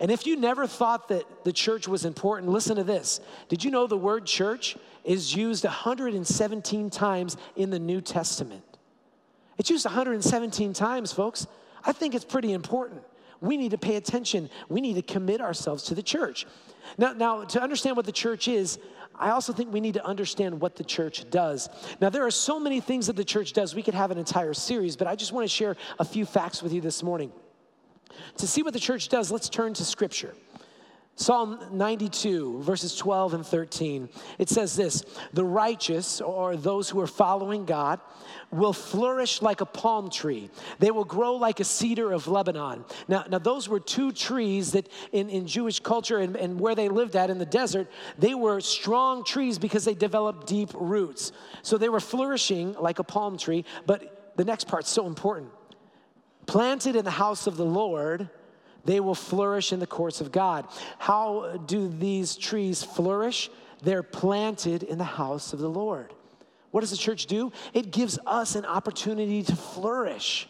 And 0.00 0.10
if 0.10 0.26
you 0.26 0.36
never 0.36 0.66
thought 0.66 1.08
that 1.08 1.44
the 1.44 1.52
church 1.52 1.86
was 1.86 2.06
important, 2.06 2.50
listen 2.50 2.76
to 2.76 2.84
this. 2.84 3.20
Did 3.48 3.64
you 3.64 3.70
know 3.70 3.86
the 3.86 3.98
word 3.98 4.24
church 4.24 4.76
is 5.04 5.34
used 5.34 5.64
117 5.64 6.88
times 6.88 7.36
in 7.54 7.68
the 7.68 7.78
New 7.78 8.00
Testament? 8.00 8.62
It's 9.58 9.70
used 9.70 9.84
117 9.84 10.72
times, 10.72 11.12
folks. 11.12 11.46
I 11.84 11.92
think 11.92 12.14
it's 12.14 12.24
pretty 12.24 12.52
important. 12.52 13.02
We 13.40 13.56
need 13.56 13.70
to 13.72 13.78
pay 13.78 13.96
attention. 13.96 14.50
We 14.68 14.80
need 14.80 14.94
to 14.94 15.02
commit 15.02 15.40
ourselves 15.40 15.84
to 15.84 15.94
the 15.94 16.02
church. 16.02 16.46
Now, 16.96 17.12
now, 17.12 17.44
to 17.44 17.62
understand 17.62 17.96
what 17.96 18.06
the 18.06 18.12
church 18.12 18.48
is, 18.48 18.78
I 19.14 19.30
also 19.30 19.52
think 19.52 19.72
we 19.72 19.80
need 19.80 19.94
to 19.94 20.04
understand 20.04 20.60
what 20.60 20.76
the 20.76 20.84
church 20.84 21.28
does. 21.30 21.68
Now, 22.00 22.08
there 22.08 22.24
are 22.24 22.30
so 22.30 22.58
many 22.58 22.80
things 22.80 23.08
that 23.08 23.16
the 23.16 23.24
church 23.24 23.52
does. 23.52 23.74
We 23.74 23.82
could 23.82 23.94
have 23.94 24.10
an 24.10 24.18
entire 24.18 24.54
series, 24.54 24.96
but 24.96 25.06
I 25.06 25.16
just 25.16 25.32
want 25.32 25.44
to 25.44 25.48
share 25.48 25.76
a 25.98 26.04
few 26.04 26.24
facts 26.24 26.62
with 26.62 26.72
you 26.72 26.80
this 26.80 27.02
morning. 27.02 27.32
To 28.38 28.46
see 28.46 28.62
what 28.62 28.72
the 28.72 28.80
church 28.80 29.08
does, 29.08 29.30
let's 29.30 29.48
turn 29.48 29.74
to 29.74 29.84
Scripture. 29.84 30.34
Psalm 31.18 31.58
92, 31.72 32.62
verses 32.62 32.94
12 32.94 33.34
and 33.34 33.44
13, 33.44 34.08
it 34.38 34.48
says 34.48 34.76
this 34.76 35.02
The 35.32 35.44
righteous, 35.44 36.20
or 36.20 36.56
those 36.56 36.88
who 36.88 37.00
are 37.00 37.08
following 37.08 37.64
God, 37.64 37.98
will 38.52 38.72
flourish 38.72 39.42
like 39.42 39.60
a 39.60 39.66
palm 39.66 40.10
tree. 40.10 40.48
They 40.78 40.92
will 40.92 41.04
grow 41.04 41.34
like 41.34 41.58
a 41.58 41.64
cedar 41.64 42.12
of 42.12 42.28
Lebanon. 42.28 42.84
Now, 43.08 43.24
now 43.28 43.40
those 43.40 43.68
were 43.68 43.80
two 43.80 44.12
trees 44.12 44.70
that 44.72 44.88
in, 45.10 45.28
in 45.28 45.48
Jewish 45.48 45.80
culture 45.80 46.18
and, 46.18 46.36
and 46.36 46.60
where 46.60 46.76
they 46.76 46.88
lived 46.88 47.16
at 47.16 47.30
in 47.30 47.38
the 47.38 47.46
desert, 47.46 47.90
they 48.16 48.34
were 48.34 48.60
strong 48.60 49.24
trees 49.24 49.58
because 49.58 49.84
they 49.84 49.94
developed 49.94 50.46
deep 50.46 50.70
roots. 50.72 51.32
So 51.62 51.78
they 51.78 51.88
were 51.88 51.98
flourishing 51.98 52.74
like 52.74 53.00
a 53.00 53.04
palm 53.04 53.36
tree. 53.38 53.64
But 53.86 54.34
the 54.36 54.44
next 54.44 54.68
part's 54.68 54.88
so 54.88 55.08
important 55.08 55.50
planted 56.46 56.94
in 56.94 57.04
the 57.04 57.10
house 57.10 57.48
of 57.48 57.56
the 57.56 57.66
Lord 57.66 58.30
they 58.84 59.00
will 59.00 59.14
flourish 59.14 59.72
in 59.72 59.80
the 59.80 59.86
courts 59.86 60.20
of 60.20 60.32
God. 60.32 60.66
How 60.98 61.58
do 61.66 61.88
these 61.88 62.36
trees 62.36 62.82
flourish? 62.82 63.50
They're 63.82 64.02
planted 64.02 64.82
in 64.82 64.98
the 64.98 65.04
house 65.04 65.52
of 65.52 65.58
the 65.58 65.68
Lord. 65.68 66.12
What 66.70 66.80
does 66.80 66.90
the 66.90 66.96
church 66.96 67.26
do? 67.26 67.52
It 67.72 67.90
gives 67.90 68.18
us 68.26 68.54
an 68.54 68.64
opportunity 68.64 69.42
to 69.44 69.56
flourish, 69.56 70.48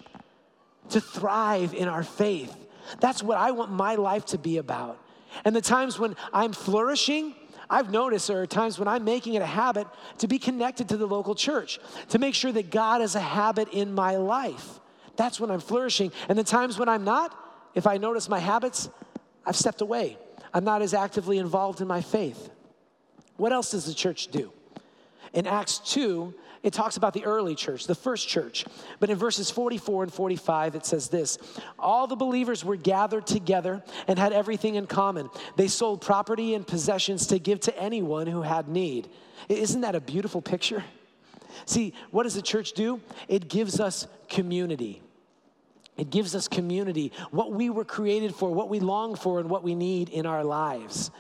to 0.91 1.01
thrive 1.01 1.75
in 1.75 1.89
our 1.89 2.03
faith. 2.03 2.55
That's 3.01 3.23
what 3.23 3.39
I 3.39 3.51
want 3.51 3.71
my 3.71 3.97
life 3.97 4.25
to 4.27 4.39
be 4.39 4.57
about. 4.59 4.99
And 5.45 5.55
the 5.55 5.61
times 5.61 5.99
when 5.99 6.17
I'm 6.33 6.53
flourishing, 6.53 7.35
I've 7.71 7.91
noticed 7.91 8.29
there 8.29 8.41
are 8.41 8.47
times 8.47 8.79
when 8.79 8.89
I'm 8.89 9.05
making 9.05 9.35
it 9.35 9.43
a 9.43 9.47
habit 9.47 9.87
to 10.19 10.27
be 10.27 10.39
connected 10.39 10.89
to 10.89 10.97
the 10.97 11.07
local 11.07 11.35
church, 11.35 11.79
to 12.09 12.19
make 12.19 12.35
sure 12.35 12.51
that 12.53 12.71
God 12.71 13.03
is 13.03 13.15
a 13.15 13.21
habit 13.21 13.69
in 13.73 13.93
my 13.93 14.17
life. 14.17 14.81
That's 15.17 15.39
when 15.39 15.51
I'm 15.51 15.61
flourishing. 15.61 16.13
And 16.29 16.39
the 16.39 16.45
times 16.45 16.79
when 16.79 16.89
I'm 16.89 17.05
not, 17.05 17.37
if 17.75 17.87
I 17.87 17.97
notice 17.97 18.29
my 18.29 18.39
habits, 18.39 18.89
I've 19.45 19.57
stepped 19.57 19.81
away. 19.81 20.19
I'm 20.53 20.65
not 20.65 20.83
as 20.83 20.95
actively 20.95 21.39
involved 21.39 21.81
in 21.81 21.89
my 21.89 22.01
faith. 22.01 22.51
What 23.37 23.53
else 23.53 23.71
does 23.71 23.87
the 23.87 23.95
church 23.95 24.29
do? 24.29 24.53
In 25.33 25.47
Acts 25.47 25.79
2, 25.79 26.35
it 26.63 26.73
talks 26.73 26.97
about 26.97 27.15
the 27.15 27.25
early 27.25 27.55
church, 27.55 27.87
the 27.87 27.95
first 27.95 28.29
church. 28.29 28.65
But 28.99 29.11
in 29.11 29.17
verses 29.17 29.51
44 29.51 30.05
and 30.05 30.13
45, 30.13 30.75
it 30.75 30.87
says 30.87 31.09
this 31.09 31.39
All 31.79 32.07
the 32.07 32.17
believers 32.17 32.65
were 32.65 32.77
gathered 32.77 33.27
together 33.27 33.83
and 34.07 34.19
had 34.19 34.33
everything 34.33 34.75
in 34.75 34.87
common. 34.87 35.31
They 35.57 35.69
sold 35.69 36.01
property 36.01 36.55
and 36.55 36.67
possessions 36.67 37.27
to 37.29 37.39
give 37.39 37.61
to 37.61 37.79
anyone 37.79 38.27
who 38.27 38.43
had 38.43 38.69
need. 38.69 39.09
Isn't 39.49 39.83
that 39.83 39.95
a 39.95 40.01
beautiful 40.01 40.43
picture? 40.43 40.83
See, 41.67 41.95
what 42.11 42.25
does 42.25 42.35
the 42.35 42.43
church 42.43 42.73
do? 42.73 43.01
It 43.29 43.49
gives 43.49 43.81
us 43.81 44.07
community. 44.29 45.03
It 45.99 46.11
gives 46.11 46.35
us 46.35 46.47
community, 46.49 47.13
what 47.33 47.53
we 47.53 47.69
were 47.71 47.85
created 47.85 48.35
for, 48.35 48.55
what 48.55 48.69
we 48.69 48.79
long 48.81 49.17
for, 49.17 49.41
and 49.41 49.51
what 49.51 49.65
we 49.65 49.75
need 49.75 50.09
in 50.09 50.25
our 50.27 50.45
lives. 50.45 51.11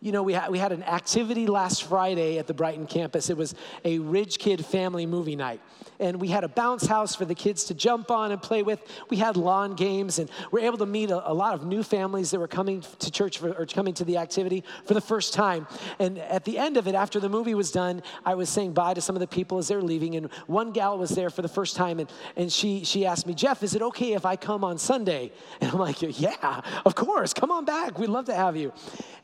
You 0.00 0.12
know, 0.12 0.22
we 0.22 0.32
had, 0.32 0.48
we 0.52 0.58
had 0.58 0.70
an 0.70 0.84
activity 0.84 1.48
last 1.48 1.82
Friday 1.82 2.38
at 2.38 2.46
the 2.46 2.54
Brighton 2.54 2.86
campus. 2.86 3.30
It 3.30 3.36
was 3.36 3.56
a 3.84 3.98
Ridge 3.98 4.38
Kid 4.38 4.64
family 4.64 5.06
movie 5.06 5.34
night. 5.34 5.60
And 5.98 6.20
we 6.20 6.28
had 6.28 6.44
a 6.44 6.48
bounce 6.48 6.86
house 6.86 7.16
for 7.16 7.24
the 7.24 7.34
kids 7.34 7.64
to 7.64 7.74
jump 7.74 8.12
on 8.12 8.30
and 8.30 8.40
play 8.40 8.62
with. 8.62 8.80
We 9.10 9.16
had 9.16 9.36
lawn 9.36 9.74
games, 9.74 10.20
and 10.20 10.30
we 10.52 10.60
were 10.60 10.66
able 10.66 10.78
to 10.78 10.86
meet 10.86 11.10
a, 11.10 11.28
a 11.28 11.34
lot 11.34 11.54
of 11.54 11.66
new 11.66 11.82
families 11.82 12.30
that 12.30 12.38
were 12.38 12.46
coming 12.46 12.84
to 13.00 13.10
church 13.10 13.38
for, 13.38 13.50
or 13.50 13.66
coming 13.66 13.92
to 13.94 14.04
the 14.04 14.18
activity 14.18 14.62
for 14.84 14.94
the 14.94 15.00
first 15.00 15.34
time. 15.34 15.66
And 15.98 16.18
at 16.18 16.44
the 16.44 16.58
end 16.58 16.76
of 16.76 16.86
it, 16.86 16.94
after 16.94 17.18
the 17.18 17.28
movie 17.28 17.56
was 17.56 17.72
done, 17.72 18.04
I 18.24 18.36
was 18.36 18.48
saying 18.48 18.74
bye 18.74 18.94
to 18.94 19.00
some 19.00 19.16
of 19.16 19.20
the 19.20 19.26
people 19.26 19.58
as 19.58 19.66
they 19.66 19.74
were 19.74 19.82
leaving. 19.82 20.14
And 20.14 20.32
one 20.46 20.70
gal 20.70 20.96
was 20.96 21.10
there 21.10 21.28
for 21.28 21.42
the 21.42 21.48
first 21.48 21.74
time, 21.74 21.98
and, 21.98 22.08
and 22.36 22.52
she, 22.52 22.84
she 22.84 23.04
asked 23.04 23.26
me, 23.26 23.34
Geoff, 23.34 23.64
is 23.64 23.74
it 23.74 23.82
okay 23.82 24.12
if 24.12 24.24
I 24.24 24.36
come 24.36 24.62
on 24.62 24.78
Sunday? 24.78 25.32
And 25.60 25.72
I'm 25.72 25.78
like, 25.78 26.20
yeah, 26.20 26.60
of 26.84 26.94
course, 26.94 27.34
come 27.34 27.50
on 27.50 27.64
back. 27.64 27.98
We'd 27.98 28.10
love 28.10 28.26
to 28.26 28.34
have 28.34 28.56
you. 28.56 28.72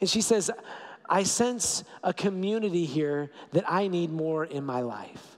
And 0.00 0.10
she 0.10 0.20
says, 0.20 0.50
I 1.08 1.22
sense 1.22 1.84
a 2.02 2.12
community 2.12 2.84
here 2.84 3.30
that 3.52 3.64
I 3.70 3.88
need 3.88 4.10
more 4.10 4.44
in 4.44 4.64
my 4.64 4.80
life. 4.80 5.34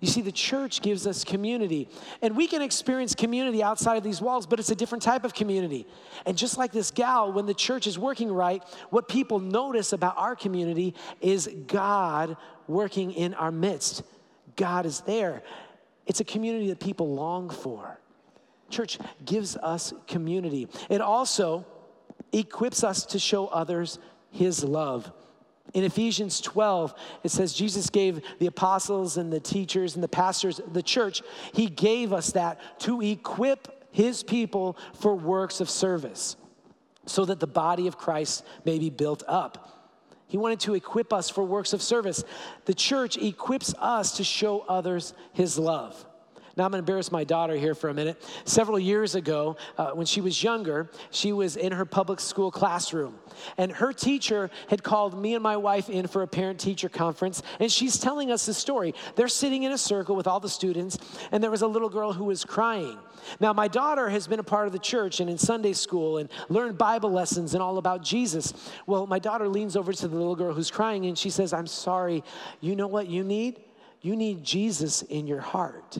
You 0.00 0.08
see, 0.08 0.20
the 0.20 0.32
church 0.32 0.82
gives 0.82 1.06
us 1.06 1.24
community, 1.24 1.88
and 2.20 2.36
we 2.36 2.46
can 2.46 2.60
experience 2.60 3.14
community 3.14 3.62
outside 3.62 3.96
of 3.96 4.04
these 4.04 4.20
walls, 4.20 4.46
but 4.46 4.60
it's 4.60 4.70
a 4.70 4.74
different 4.74 5.02
type 5.02 5.24
of 5.24 5.32
community. 5.32 5.86
And 6.26 6.36
just 6.36 6.58
like 6.58 6.70
this 6.70 6.90
gal, 6.90 7.32
when 7.32 7.46
the 7.46 7.54
church 7.54 7.86
is 7.86 7.98
working 7.98 8.30
right, 8.30 8.62
what 8.90 9.08
people 9.08 9.38
notice 9.38 9.94
about 9.94 10.18
our 10.18 10.36
community 10.36 10.94
is 11.22 11.48
God 11.66 12.36
working 12.68 13.12
in 13.12 13.32
our 13.34 13.50
midst. 13.50 14.02
God 14.56 14.84
is 14.84 15.00
there. 15.00 15.42
It's 16.06 16.20
a 16.20 16.24
community 16.24 16.68
that 16.68 16.80
people 16.80 17.14
long 17.14 17.48
for. 17.48 17.98
Church 18.68 18.98
gives 19.24 19.56
us 19.56 19.94
community. 20.06 20.68
It 20.90 21.00
also 21.00 21.64
equips 22.32 22.84
us 22.84 23.06
to 23.06 23.18
show 23.18 23.46
others 23.46 23.98
his 24.36 24.62
love. 24.62 25.10
In 25.74 25.84
Ephesians 25.84 26.40
12, 26.40 26.94
it 27.24 27.30
says 27.30 27.52
Jesus 27.52 27.90
gave 27.90 28.22
the 28.38 28.46
apostles 28.46 29.16
and 29.16 29.32
the 29.32 29.40
teachers 29.40 29.94
and 29.94 30.04
the 30.04 30.08
pastors, 30.08 30.60
the 30.72 30.82
church, 30.82 31.22
he 31.52 31.66
gave 31.66 32.12
us 32.12 32.32
that 32.32 32.60
to 32.80 33.02
equip 33.02 33.88
his 33.90 34.22
people 34.22 34.76
for 34.94 35.14
works 35.14 35.60
of 35.60 35.68
service 35.68 36.36
so 37.06 37.24
that 37.24 37.40
the 37.40 37.46
body 37.46 37.86
of 37.86 37.96
Christ 37.96 38.44
may 38.64 38.78
be 38.78 38.90
built 38.90 39.22
up. 39.26 39.72
He 40.28 40.36
wanted 40.36 40.60
to 40.60 40.74
equip 40.74 41.12
us 41.12 41.30
for 41.30 41.44
works 41.44 41.72
of 41.72 41.80
service. 41.80 42.24
The 42.64 42.74
church 42.74 43.16
equips 43.16 43.74
us 43.78 44.16
to 44.16 44.24
show 44.24 44.60
others 44.68 45.14
his 45.32 45.58
love. 45.58 46.04
Now, 46.56 46.64
I'm 46.64 46.70
going 46.70 46.82
to 46.82 46.90
embarrass 46.90 47.12
my 47.12 47.22
daughter 47.22 47.54
here 47.54 47.74
for 47.74 47.90
a 47.90 47.94
minute. 47.94 48.22
Several 48.46 48.78
years 48.78 49.14
ago, 49.14 49.58
uh, 49.76 49.90
when 49.90 50.06
she 50.06 50.22
was 50.22 50.42
younger, 50.42 50.88
she 51.10 51.34
was 51.34 51.56
in 51.56 51.70
her 51.70 51.84
public 51.84 52.18
school 52.18 52.50
classroom. 52.50 53.18
And 53.58 53.70
her 53.72 53.92
teacher 53.92 54.50
had 54.70 54.82
called 54.82 55.20
me 55.20 55.34
and 55.34 55.42
my 55.42 55.58
wife 55.58 55.90
in 55.90 56.06
for 56.06 56.22
a 56.22 56.26
parent 56.26 56.58
teacher 56.58 56.88
conference. 56.88 57.42
And 57.60 57.70
she's 57.70 57.98
telling 57.98 58.30
us 58.30 58.46
the 58.46 58.54
story. 58.54 58.94
They're 59.16 59.28
sitting 59.28 59.64
in 59.64 59.72
a 59.72 59.76
circle 59.76 60.16
with 60.16 60.26
all 60.26 60.40
the 60.40 60.48
students, 60.48 60.96
and 61.30 61.44
there 61.44 61.50
was 61.50 61.60
a 61.60 61.66
little 61.66 61.90
girl 61.90 62.14
who 62.14 62.24
was 62.24 62.42
crying. 62.42 62.98
Now, 63.38 63.52
my 63.52 63.68
daughter 63.68 64.08
has 64.08 64.26
been 64.26 64.40
a 64.40 64.44
part 64.44 64.66
of 64.66 64.72
the 64.72 64.78
church 64.78 65.20
and 65.20 65.28
in 65.28 65.36
Sunday 65.36 65.74
school 65.74 66.16
and 66.16 66.30
learned 66.48 66.78
Bible 66.78 67.12
lessons 67.12 67.52
and 67.52 67.62
all 67.62 67.76
about 67.76 68.02
Jesus. 68.02 68.54
Well, 68.86 69.06
my 69.06 69.18
daughter 69.18 69.46
leans 69.46 69.76
over 69.76 69.92
to 69.92 70.08
the 70.08 70.16
little 70.16 70.36
girl 70.36 70.54
who's 70.54 70.70
crying 70.70 71.04
and 71.04 71.18
she 71.18 71.28
says, 71.28 71.52
I'm 71.52 71.66
sorry. 71.66 72.24
You 72.62 72.76
know 72.76 72.86
what 72.86 73.08
you 73.08 73.24
need? 73.24 73.60
You 74.00 74.16
need 74.16 74.42
Jesus 74.42 75.02
in 75.02 75.26
your 75.26 75.40
heart. 75.40 75.98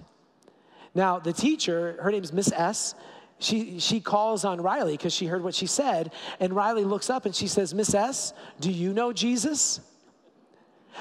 Now, 0.96 1.18
the 1.18 1.32
teacher, 1.32 1.98
her 2.00 2.10
name's 2.10 2.32
Miss 2.32 2.50
S. 2.50 2.94
She, 3.38 3.80
she 3.80 4.00
calls 4.00 4.46
on 4.46 4.62
Riley 4.62 4.96
because 4.96 5.12
she 5.12 5.26
heard 5.26 5.44
what 5.44 5.54
she 5.54 5.66
said. 5.66 6.10
And 6.40 6.54
Riley 6.56 6.84
looks 6.84 7.10
up 7.10 7.26
and 7.26 7.34
she 7.34 7.48
says, 7.48 7.74
Miss 7.74 7.94
S, 7.94 8.32
do 8.60 8.72
you 8.72 8.94
know 8.94 9.12
Jesus? 9.12 9.80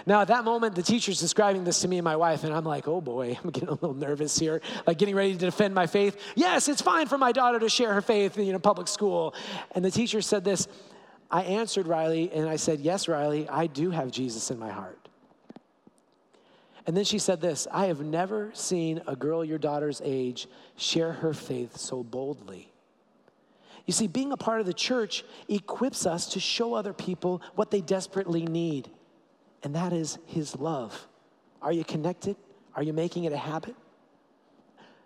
Now, 0.05 0.19
at 0.19 0.27
that 0.27 0.43
moment, 0.43 0.75
the 0.75 0.84
teacher's 0.84 1.17
describing 1.17 1.63
this 1.63 1.79
to 1.79 1.88
me 1.88 1.97
and 1.97 2.03
my 2.03 2.17
wife, 2.17 2.43
and 2.43 2.53
I'm 2.53 2.65
like, 2.65 2.89
oh 2.89 2.99
boy, 2.99 3.39
I'm 3.41 3.51
getting 3.51 3.69
a 3.69 3.73
little 3.73 3.93
nervous 3.93 4.38
here, 4.38 4.62
like 4.86 4.97
getting 4.97 5.15
ready 5.15 5.31
to 5.31 5.39
defend 5.39 5.73
my 5.73 5.88
faith. 5.88 6.19
Yes, 6.36 6.67
it's 6.67 6.81
fine 6.81 7.08
for 7.08 7.17
my 7.17 7.31
daughter 7.31 7.58
to 7.60 7.69
share 7.69 7.93
her 7.93 8.01
faith 8.01 8.38
in 8.38 8.43
you 8.45 8.51
know, 8.51 8.60
public 8.60 8.89
school. 8.89 9.34
And 9.71 9.86
the 9.86 9.91
teacher 9.91 10.21
said 10.21 10.43
this 10.43 10.67
I 11.31 11.43
answered 11.43 11.88
Riley, 11.88 12.29
and 12.34 12.49
I 12.49 12.58
said, 12.58 12.81
Yes, 12.81 13.08
Riley, 13.08 13.47
I 13.47 13.67
do 13.67 13.91
have 13.91 14.12
Jesus 14.12 14.51
in 14.51 14.60
my 14.60 14.71
heart. 14.71 15.05
And 16.88 16.95
then 16.95 17.04
she 17.04 17.19
said 17.19 17.41
this 17.41 17.67
I 17.71 17.88
have 17.88 18.02
never 18.02 18.52
seen 18.54 19.02
a 19.08 19.15
girl 19.15 19.43
your 19.43 19.58
daughter's 19.58 20.02
age 20.04 20.48
share 20.76 21.13
her 21.13 21.34
faith 21.34 21.78
so 21.78 22.04
boldly. 22.04 22.71
You 23.86 23.93
see, 23.93 24.08
being 24.08 24.32
a 24.32 24.38
part 24.38 24.60
of 24.60 24.65
the 24.65 24.74
church 24.74 25.24
equips 25.48 26.06
us 26.06 26.30
to 26.30 26.39
show 26.39 26.74
other 26.74 26.93
people 26.93 27.41
what 27.54 27.69
they 27.69 27.82
desperately 27.82 28.45
need, 28.45 28.89
and 29.63 29.76
that 29.76 29.93
is 29.93 30.17
His 30.26 30.56
love. 30.56 31.08
Are 31.62 31.71
you 31.71 31.84
connected? 31.84 32.36
Are 32.76 32.84
you 32.84 32.93
making 32.93 33.26
it 33.26 33.34
a 33.34 33.38
habit? 33.38 33.76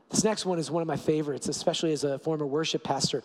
This 0.09 0.23
next 0.23 0.45
one 0.45 0.59
is 0.59 0.71
one 0.71 0.81
of 0.81 0.87
my 0.87 0.97
favorites, 0.97 1.47
especially 1.49 1.91
as 1.91 2.03
a 2.03 2.17
former 2.19 2.45
worship 2.45 2.83
pastor. 2.83 3.21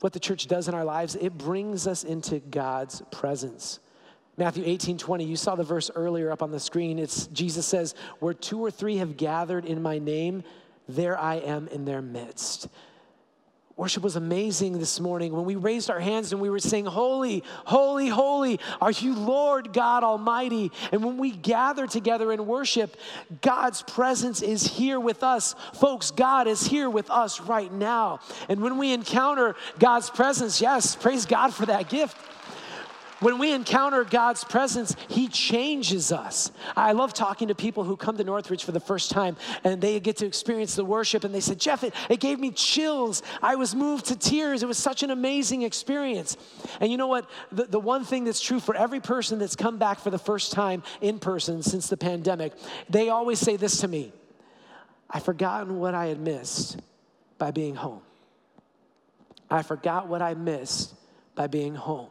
What 0.00 0.12
the 0.12 0.20
church 0.20 0.46
does 0.46 0.68
in 0.68 0.74
our 0.74 0.84
lives, 0.84 1.16
it 1.16 1.38
brings 1.38 1.86
us 1.86 2.04
into 2.04 2.40
God's 2.40 3.02
presence. 3.10 3.78
Matthew 4.38 4.62
18, 4.64 4.98
20, 4.98 5.24
you 5.24 5.34
saw 5.34 5.56
the 5.56 5.64
verse 5.64 5.90
earlier 5.96 6.30
up 6.30 6.44
on 6.44 6.52
the 6.52 6.60
screen. 6.60 7.00
It's 7.00 7.26
Jesus 7.26 7.66
says, 7.66 7.96
Where 8.20 8.32
two 8.32 8.60
or 8.60 8.70
three 8.70 8.98
have 8.98 9.16
gathered 9.16 9.64
in 9.64 9.82
my 9.82 9.98
name, 9.98 10.44
there 10.88 11.18
I 11.18 11.36
am 11.36 11.66
in 11.68 11.84
their 11.84 12.00
midst. 12.00 12.68
Worship 13.76 14.02
was 14.02 14.16
amazing 14.16 14.78
this 14.78 14.98
morning 14.98 15.32
when 15.32 15.44
we 15.44 15.54
raised 15.54 15.88
our 15.90 16.00
hands 16.00 16.32
and 16.32 16.40
we 16.40 16.50
were 16.50 16.58
saying, 16.58 16.86
Holy, 16.86 17.42
holy, 17.64 18.08
holy 18.08 18.60
are 18.80 18.90
you, 18.92 19.14
Lord 19.14 19.72
God 19.72 20.02
Almighty. 20.04 20.70
And 20.90 21.04
when 21.04 21.16
we 21.16 21.30
gather 21.30 21.86
together 21.86 22.32
in 22.32 22.46
worship, 22.46 22.96
God's 23.40 23.82
presence 23.82 24.40
is 24.42 24.64
here 24.64 24.98
with 24.98 25.24
us. 25.24 25.54
Folks, 25.74 26.12
God 26.12 26.48
is 26.48 26.64
here 26.64 26.90
with 26.90 27.10
us 27.10 27.40
right 27.40 27.72
now. 27.72 28.18
And 28.48 28.62
when 28.62 28.78
we 28.78 28.92
encounter 28.92 29.54
God's 29.78 30.10
presence, 30.10 30.60
yes, 30.60 30.96
praise 30.96 31.26
God 31.26 31.54
for 31.54 31.66
that 31.66 31.88
gift. 31.88 32.16
When 33.20 33.38
we 33.38 33.52
encounter 33.52 34.04
God's 34.04 34.44
presence, 34.44 34.94
He 35.08 35.26
changes 35.26 36.12
us. 36.12 36.52
I 36.76 36.92
love 36.92 37.12
talking 37.12 37.48
to 37.48 37.54
people 37.54 37.82
who 37.82 37.96
come 37.96 38.16
to 38.16 38.22
Northridge 38.22 38.62
for 38.62 38.70
the 38.70 38.80
first 38.80 39.10
time 39.10 39.36
and 39.64 39.80
they 39.80 39.98
get 39.98 40.18
to 40.18 40.26
experience 40.26 40.76
the 40.76 40.84
worship 40.84 41.24
and 41.24 41.34
they 41.34 41.40
said, 41.40 41.58
Geoff, 41.58 41.82
it, 41.82 41.94
it 42.08 42.20
gave 42.20 42.38
me 42.38 42.52
chills. 42.52 43.22
I 43.42 43.56
was 43.56 43.74
moved 43.74 44.06
to 44.06 44.16
tears. 44.16 44.62
It 44.62 44.66
was 44.66 44.78
such 44.78 45.02
an 45.02 45.10
amazing 45.10 45.62
experience. 45.62 46.36
And 46.80 46.92
you 46.92 46.96
know 46.96 47.08
what? 47.08 47.28
The, 47.50 47.64
the 47.64 47.80
one 47.80 48.04
thing 48.04 48.22
that's 48.22 48.40
true 48.40 48.60
for 48.60 48.76
every 48.76 49.00
person 49.00 49.40
that's 49.40 49.56
come 49.56 49.78
back 49.78 49.98
for 49.98 50.10
the 50.10 50.18
first 50.18 50.52
time 50.52 50.84
in 51.00 51.18
person 51.18 51.62
since 51.62 51.88
the 51.88 51.96
pandemic, 51.96 52.52
they 52.88 53.08
always 53.08 53.40
say 53.40 53.56
this 53.56 53.80
to 53.80 53.88
me 53.88 54.12
I've 55.10 55.24
forgotten 55.24 55.80
what 55.80 55.94
I 55.94 56.06
had 56.06 56.20
missed 56.20 56.78
by 57.38 57.50
being 57.50 57.74
home. 57.74 58.02
I 59.50 59.62
forgot 59.62 60.06
what 60.06 60.22
I 60.22 60.34
missed 60.34 60.94
by 61.34 61.46
being 61.46 61.74
home. 61.74 62.10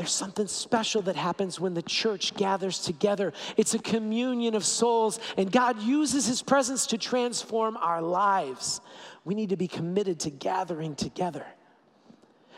There's 0.00 0.12
something 0.12 0.46
special 0.46 1.02
that 1.02 1.16
happens 1.16 1.60
when 1.60 1.74
the 1.74 1.82
church 1.82 2.32
gathers 2.34 2.78
together. 2.78 3.34
It's 3.58 3.74
a 3.74 3.78
communion 3.78 4.54
of 4.54 4.64
souls, 4.64 5.20
and 5.36 5.52
God 5.52 5.82
uses 5.82 6.24
His 6.24 6.40
presence 6.40 6.86
to 6.86 6.96
transform 6.96 7.76
our 7.76 8.00
lives. 8.00 8.80
We 9.26 9.34
need 9.34 9.50
to 9.50 9.58
be 9.58 9.68
committed 9.68 10.18
to 10.20 10.30
gathering 10.30 10.94
together. 10.94 11.44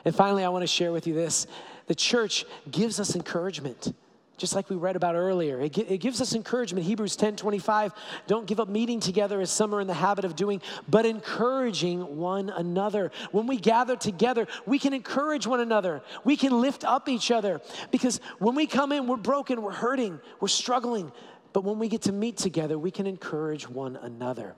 And 0.05 0.14
finally, 0.14 0.44
I 0.44 0.50
want 0.50 0.62
to 0.62 0.68
share 0.68 0.92
with 0.92 1.09
you 1.09 1.14
this 1.14 1.48
the 1.88 1.96
church 1.96 2.44
gives 2.70 3.00
us 3.00 3.16
encouragement 3.16 3.92
just 4.42 4.57
like 4.57 4.68
we 4.68 4.74
read 4.74 4.96
about 4.96 5.14
earlier. 5.14 5.61
It, 5.61 5.78
it, 5.78 5.98
gives 5.98 6.20
us 6.20 6.35
encouragement. 6.35 6.85
Hebrews 6.85 7.14
10 7.14 7.37
25, 7.37 7.92
don't 8.26 8.44
give 8.44 8.59
up 8.59 8.68
meeting 8.68 8.98
together 8.98 9.40
as 9.40 9.52
some 9.52 9.72
are 9.72 9.81
in 9.81 9.87
the 9.87 9.94
habit 9.94 10.24
of 10.24 10.35
doing, 10.35 10.61
but 10.88 11.07
encouraging 11.07 12.16
one 12.16 12.50
another. 12.50 13.12
When 13.31 13.46
we 13.46 13.57
gather 13.57 13.94
together, 13.94 14.48
we 14.66 14.81
can 14.81 14.94
encourage 14.94 15.46
one 15.46 15.61
another. 15.61 16.02
We 16.24 16.37
can 16.37 16.61
lift 16.61 16.83
up 16.83 17.09
each 17.09 17.31
other 17.31 17.61
because 17.92 18.20
when 18.40 18.57
we 18.57 18.66
come 18.66 18.90
in, 18.90 19.07
we're 19.07 19.16
broken, 19.16 19.62
we're 19.62 19.70
hurting, 19.70 20.20
we're 20.40 20.48
struggling. 20.48 21.12
But 21.52 21.62
when 21.62 21.78
we 21.78 21.87
get 21.87 22.02
to 22.02 22.12
meet 22.12 22.37
together, 22.37 22.76
we 22.76 22.90
can 22.90 23.07
encourage 23.07 23.68
one 23.68 23.94
another. 23.94 24.57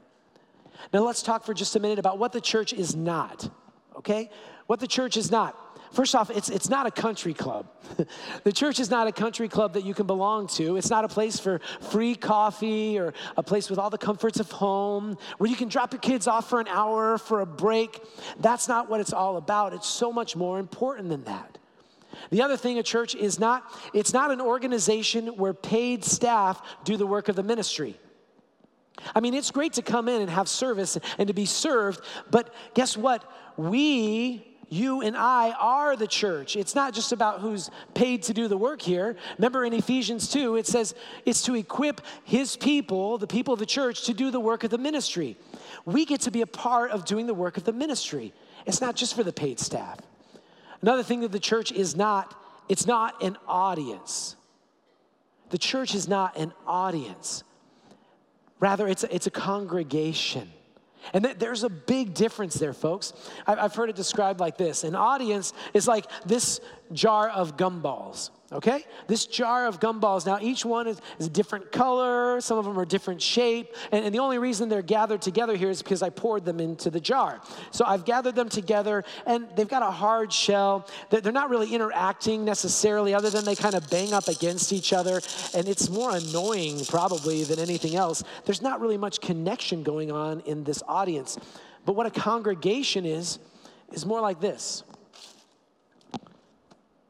Now, 0.95 1.01
let's 1.01 1.23
talk 1.23 1.45
for 1.45 1.53
just 1.53 1.77
a 1.77 1.81
minute 1.81 1.99
about 1.99 2.19
what 2.19 2.33
the 2.33 2.41
church 2.41 2.73
is 2.73 2.97
not, 2.97 3.51
okay? 3.97 4.31
What 4.67 4.81
the 4.81 4.89
church 4.89 5.19
is 5.19 5.31
not. 5.31 5.61
First 5.95 6.17
off, 6.17 6.29
it's, 6.29 6.49
it's 6.49 6.69
not 6.69 6.87
a 6.87 6.91
country 6.91 7.33
club. 7.33 7.69
the 8.43 8.53
church 8.53 8.81
is 8.81 8.91
not 8.91 9.07
a 9.07 9.13
country 9.13 9.49
club 9.49 9.75
that 9.75 9.85
you 9.85 9.95
can 9.95 10.09
belong 10.09 10.49
to. 10.49 10.77
It's 10.77 10.91
not 10.91 11.05
a 11.05 11.09
place 11.09 11.39
for 11.39 11.61
free 11.81 12.17
coffee 12.17 12.99
or 12.99 13.15
a 13.37 13.45
place 13.45 13.71
with 13.71 13.79
all 13.79 13.91
the 13.91 13.99
comforts 13.99 14.41
of 14.41 14.51
home 14.51 15.17
where 15.39 15.49
you 15.49 15.55
can 15.55 15.69
drop 15.69 15.93
your 15.93 16.01
kids 16.01 16.27
off 16.27 16.51
for 16.51 16.59
an 16.59 16.67
hour 16.67 17.17
for 17.17 17.43
a 17.43 17.47
break. 17.47 18.03
That's 18.41 18.67
not 18.67 18.91
what 18.91 19.01
it's 19.01 19.13
all 19.13 19.37
about. 19.37 19.73
It's 19.73 19.87
so 19.87 20.13
much 20.13 20.35
more 20.35 20.59
important 20.59 21.11
than 21.11 21.23
that. 21.25 21.59
The 22.31 22.43
other 22.43 22.57
thing 22.57 22.81
a 22.81 22.83
church 22.83 23.15
is 23.15 23.39
not, 23.39 23.63
it's 23.93 24.13
not 24.13 24.33
an 24.33 24.41
organization 24.41 25.29
where 25.29 25.55
paid 25.55 26.05
staff 26.05 26.61
do 26.83 26.97
the 26.97 27.07
work 27.07 27.29
of 27.29 27.37
the 27.37 27.45
ministry. 27.45 27.97
I 29.15 29.21
mean, 29.21 29.35
it's 29.35 29.53
great 29.53 29.75
to 29.75 29.83
come 29.83 30.09
in 30.09 30.21
and 30.21 30.31
have 30.31 30.49
service 30.49 30.99
and 31.19 31.29
to 31.29 31.35
be 31.35 31.47
served, 31.47 32.01
but 32.33 32.53
guess 32.75 32.97
what? 32.97 33.31
We 33.57 34.54
you 34.69 35.01
and 35.03 35.17
I 35.17 35.53
are 35.53 35.97
the 35.97 36.07
church. 36.07 36.57
It's 36.57 36.75
not 36.75 36.95
just 36.95 37.13
about 37.13 37.41
who's 37.41 37.71
paid 37.95 38.23
to 38.25 38.35
do 38.35 38.49
the 38.49 38.57
work 38.57 38.81
here. 38.83 39.17
Remember 39.39 39.65
in 39.65 39.73
Ephesians 39.73 40.29
2, 40.29 40.57
it 40.57 40.67
says 40.67 40.95
it's 41.25 41.43
to 41.43 41.55
equip 41.55 42.01
his 42.25 42.57
people, 42.57 43.19
the 43.19 43.27
people 43.27 43.55
of 43.55 43.61
the 43.61 43.67
church, 43.67 44.05
to 44.07 44.15
do 44.15 44.31
the 44.31 44.41
work 44.41 44.65
of 44.65 44.71
the 44.71 44.79
ministry. 44.79 45.37
We 45.85 46.05
get 46.05 46.23
to 46.23 46.31
be 46.31 46.41
a 46.41 46.47
part 46.47 46.91
of 46.91 47.05
doing 47.05 47.27
the 47.27 47.35
work 47.35 47.57
of 47.57 47.65
the 47.65 47.73
ministry. 47.73 48.33
It's 48.67 48.81
not 48.81 48.97
just 48.97 49.15
for 49.15 49.23
the 49.23 49.33
paid 49.33 49.61
staff. 49.61 49.99
Another 50.83 51.03
thing 51.03 51.21
that 51.21 51.33
the 51.33 51.41
church 51.41 51.73
is 51.73 51.97
not, 51.97 52.35
it's 52.69 52.87
not 52.87 53.23
an 53.23 53.37
audience. 53.47 54.37
The 55.51 55.59
church 55.59 55.95
is 55.95 56.09
not 56.09 56.37
an 56.37 56.53
audience. 56.67 57.45
Rather, 58.61 58.89
it's 58.89 59.05
a, 59.05 59.15
it's 59.15 59.27
a 59.27 59.31
congregation. 59.31 60.51
And 61.13 61.25
there's 61.25 61.65
a 61.65 61.69
big 61.69 62.15
difference 62.15 62.55
there, 62.55 62.73
folks. 62.73 63.13
I've 63.47 63.75
heard 63.75 63.91
it 63.91 63.97
described 63.97 64.41
like 64.41 64.57
this 64.57 64.85
an 64.85 64.95
audience 64.95 65.53
is 65.73 65.87
like 65.87 66.07
this 66.25 66.61
jar 66.93 67.29
of 67.29 67.57
gumballs 67.57 68.31
okay? 68.55 68.85
This 69.09 69.27
jar 69.27 69.67
of 69.67 69.81
gumballs. 69.81 70.25
Now, 70.25 70.39
each 70.41 70.65
one 70.65 70.87
is, 70.87 71.01
is 71.19 71.27
a 71.27 71.31
different 71.31 71.73
color, 71.73 72.41
some 72.41 72.57
of 72.57 72.65
them 72.65 72.79
are 72.79 72.85
different 72.85 73.21
shape, 73.21 73.75
and, 73.91 74.05
and, 74.05 74.15
the 74.15 74.21
only 74.21 74.39
reason 74.39 74.69
they're 74.69 74.83
gathered 74.83 75.21
together 75.21 75.57
here 75.57 75.71
is 75.71 75.83
because 75.83 76.03
I 76.03 76.11
poured 76.11 76.45
them 76.45 76.61
into 76.61 76.89
the 76.89 77.01
jar. 77.01 77.41
So 77.73 77.85
I've 77.85 78.05
gathered 78.05 78.37
them 78.37 78.49
together, 78.49 79.05
and 79.27 79.49
they've 79.57 79.69
got 79.69 79.83
a 79.83 79.91
hard 79.91 80.33
shell. 80.33 80.87
They're 81.11 81.33
not 81.33 81.51
really 81.51 81.75
interacting 81.75 82.45
necessarily, 82.45 83.13
other 83.13 83.31
than 83.31 83.45
they 83.45 83.57
kind 83.57 83.75
of 83.75 83.89
bang 83.91 84.13
up 84.13 84.29
against 84.29 84.73
each 84.73 84.93
other, 84.93 85.21
and 85.55 85.69
it's 85.69 85.91
more 85.91 86.17
annoying 86.17 86.85
probably 86.87 87.45
than 87.45 87.59
anything 87.59 87.97
else. 87.97 88.23
There's 88.45 88.63
not 88.63 88.81
really 88.81 88.99
much 88.99 89.21
connection 89.21 89.83
going 89.83 90.13
on 90.13 90.41
in 90.41 90.65
this 90.65 90.83
audience. 90.87 91.39
But 91.85 91.97
what 91.97 92.07
a 92.07 92.11
congregation 92.11 93.05
is, 93.05 93.39
is 93.93 94.07
more 94.07 94.21
like 94.21 94.41
this 94.41 94.85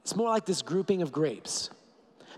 it's 0.04 0.14
more 0.14 0.28
like 0.28 0.44
this 0.44 0.60
grouping 0.60 1.00
of 1.00 1.10
grapes. 1.10 1.70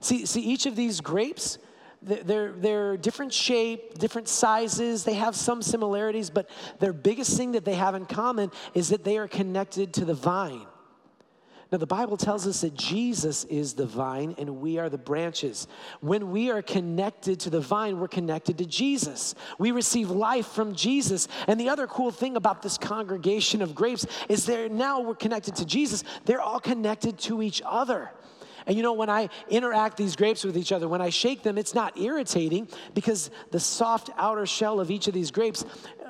See, 0.00 0.24
see 0.24 0.40
each 0.40 0.66
of 0.66 0.76
these 0.76 1.00
grapes, 1.00 1.58
they're, 2.00 2.52
they're 2.52 2.96
different 2.96 3.32
shape, 3.32 3.98
different 3.98 4.28
sizes. 4.28 5.02
They 5.02 5.14
have 5.14 5.34
some 5.34 5.62
similarities, 5.62 6.30
but 6.30 6.48
their 6.78 6.92
biggest 6.92 7.36
thing 7.36 7.52
that 7.52 7.64
they 7.64 7.74
have 7.74 7.96
in 7.96 8.06
common 8.06 8.52
is 8.74 8.90
that 8.90 9.02
they 9.02 9.18
are 9.18 9.26
connected 9.26 9.92
to 9.94 10.04
the 10.04 10.14
vine. 10.14 10.66
Now, 11.76 11.80
the 11.80 11.86
Bible 11.86 12.16
tells 12.16 12.46
us 12.46 12.62
that 12.62 12.72
Jesus 12.72 13.44
is 13.44 13.74
the 13.74 13.84
vine 13.84 14.34
and 14.38 14.62
we 14.62 14.78
are 14.78 14.88
the 14.88 14.96
branches. 14.96 15.68
When 16.00 16.30
we 16.30 16.50
are 16.50 16.62
connected 16.62 17.38
to 17.40 17.50
the 17.50 17.60
vine, 17.60 18.00
we're 18.00 18.08
connected 18.08 18.56
to 18.56 18.64
Jesus. 18.64 19.34
We 19.58 19.72
receive 19.72 20.08
life 20.08 20.46
from 20.46 20.74
Jesus. 20.74 21.28
And 21.46 21.60
the 21.60 21.68
other 21.68 21.86
cool 21.86 22.10
thing 22.10 22.34
about 22.34 22.62
this 22.62 22.78
congregation 22.78 23.60
of 23.60 23.74
grapes 23.74 24.06
is 24.30 24.46
they're 24.46 24.70
now 24.70 25.02
we're 25.02 25.16
connected 25.16 25.56
to 25.56 25.66
Jesus, 25.66 26.02
they're 26.24 26.40
all 26.40 26.60
connected 26.60 27.18
to 27.18 27.42
each 27.42 27.60
other. 27.62 28.10
And 28.66 28.76
you 28.76 28.82
know, 28.82 28.94
when 28.94 29.08
I 29.08 29.28
interact 29.48 29.96
these 29.96 30.16
grapes 30.16 30.42
with 30.42 30.56
each 30.56 30.72
other, 30.72 30.88
when 30.88 31.00
I 31.00 31.10
shake 31.10 31.44
them, 31.44 31.56
it's 31.56 31.74
not 31.74 31.96
irritating 31.98 32.68
because 32.94 33.30
the 33.52 33.60
soft 33.60 34.10
outer 34.16 34.44
shell 34.44 34.80
of 34.80 34.90
each 34.90 35.06
of 35.06 35.14
these 35.14 35.30
grapes, 35.30 35.64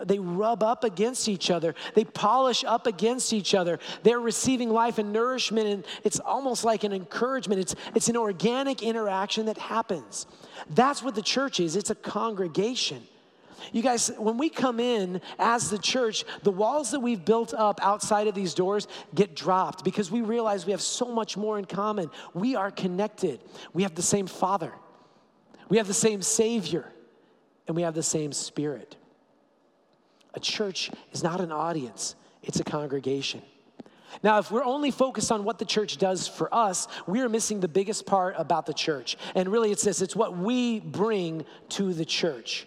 they 0.04 0.18
rub 0.18 0.62
up 0.62 0.82
against 0.82 1.28
each 1.28 1.50
other. 1.50 1.74
They 1.94 2.04
polish 2.04 2.64
up 2.64 2.86
against 2.86 3.34
each 3.34 3.54
other. 3.54 3.78
They're 4.02 4.20
receiving 4.20 4.70
life 4.70 4.96
and 4.98 5.12
nourishment, 5.12 5.68
and 5.68 5.84
it's 6.02 6.18
almost 6.18 6.64
like 6.64 6.82
an 6.82 6.94
encouragement. 6.94 7.60
It's, 7.60 7.74
it's 7.94 8.08
an 8.08 8.16
organic 8.16 8.82
interaction 8.82 9.46
that 9.46 9.58
happens. 9.58 10.26
That's 10.70 11.02
what 11.02 11.14
the 11.14 11.22
church 11.22 11.60
is 11.60 11.76
it's 11.76 11.90
a 11.90 11.94
congregation. 11.94 13.02
You 13.72 13.82
guys, 13.82 14.10
when 14.18 14.38
we 14.38 14.48
come 14.48 14.80
in 14.80 15.20
as 15.38 15.70
the 15.70 15.78
church, 15.78 16.24
the 16.42 16.50
walls 16.50 16.90
that 16.90 17.00
we've 17.00 17.24
built 17.24 17.54
up 17.54 17.80
outside 17.82 18.26
of 18.26 18.34
these 18.34 18.54
doors 18.54 18.88
get 19.14 19.34
dropped 19.34 19.84
because 19.84 20.10
we 20.10 20.22
realize 20.22 20.66
we 20.66 20.72
have 20.72 20.80
so 20.80 21.06
much 21.06 21.36
more 21.36 21.58
in 21.58 21.64
common. 21.64 22.10
We 22.34 22.56
are 22.56 22.70
connected. 22.70 23.40
We 23.72 23.82
have 23.82 23.94
the 23.94 24.02
same 24.02 24.26
Father, 24.26 24.72
we 25.68 25.78
have 25.78 25.86
the 25.86 25.94
same 25.94 26.22
Savior, 26.22 26.90
and 27.66 27.76
we 27.76 27.82
have 27.82 27.94
the 27.94 28.02
same 28.02 28.32
Spirit. 28.32 28.96
A 30.34 30.40
church 30.40 30.90
is 31.12 31.22
not 31.22 31.40
an 31.40 31.50
audience, 31.50 32.14
it's 32.42 32.60
a 32.60 32.64
congregation. 32.64 33.42
Now, 34.22 34.38
if 34.38 34.50
we're 34.50 34.64
only 34.64 34.90
focused 34.90 35.30
on 35.30 35.44
what 35.44 35.58
the 35.58 35.64
church 35.64 35.98
does 35.98 36.26
for 36.26 36.52
us, 36.54 36.88
we 37.06 37.20
are 37.20 37.28
missing 37.28 37.60
the 37.60 37.68
biggest 37.68 38.06
part 38.06 38.34
about 38.38 38.64
the 38.66 38.72
church. 38.72 39.16
And 39.34 39.48
really, 39.48 39.72
it's 39.72 39.84
this 39.84 40.00
it's 40.00 40.16
what 40.16 40.36
we 40.36 40.80
bring 40.80 41.44
to 41.70 41.92
the 41.92 42.04
church 42.04 42.66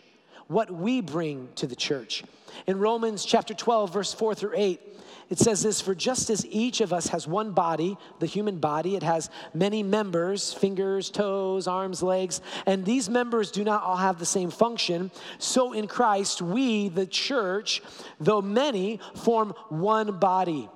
what 0.50 0.72
we 0.72 1.00
bring 1.00 1.48
to 1.56 1.68
the 1.68 1.76
church. 1.76 2.24
In 2.68 2.80
Romans 2.80 3.24
chapter 3.24 3.54
12, 3.54 3.94
verse 3.94 4.14
4 4.14 4.34
through 4.36 4.54
8, 4.56 4.82
it 5.30 5.38
says 5.38 5.62
this 5.62 5.80
For 5.80 5.94
just 5.94 6.32
as 6.32 6.44
each 6.48 6.82
of 6.82 6.92
us 6.92 7.08
has 7.10 7.28
one 7.28 7.52
body, 7.52 7.98
the 8.20 8.26
human 8.26 8.58
body, 8.58 8.96
it 8.96 9.04
has 9.04 9.30
many 9.54 9.84
members 9.84 10.52
fingers, 10.52 11.12
toes, 11.12 11.68
arms, 11.68 12.02
legs, 12.02 12.42
and 12.66 12.84
these 12.84 13.10
members 13.10 13.52
do 13.52 13.64
not 13.64 13.84
all 13.84 13.98
have 13.98 14.18
the 14.18 14.26
same 14.26 14.50
function. 14.50 15.12
So 15.38 15.74
in 15.74 15.88
Christ, 15.88 16.42
we, 16.42 16.90
the 16.90 17.06
church, 17.06 17.84
though 18.20 18.42
many, 18.42 19.00
form 19.16 19.54
one 19.70 20.18
body 20.20 20.68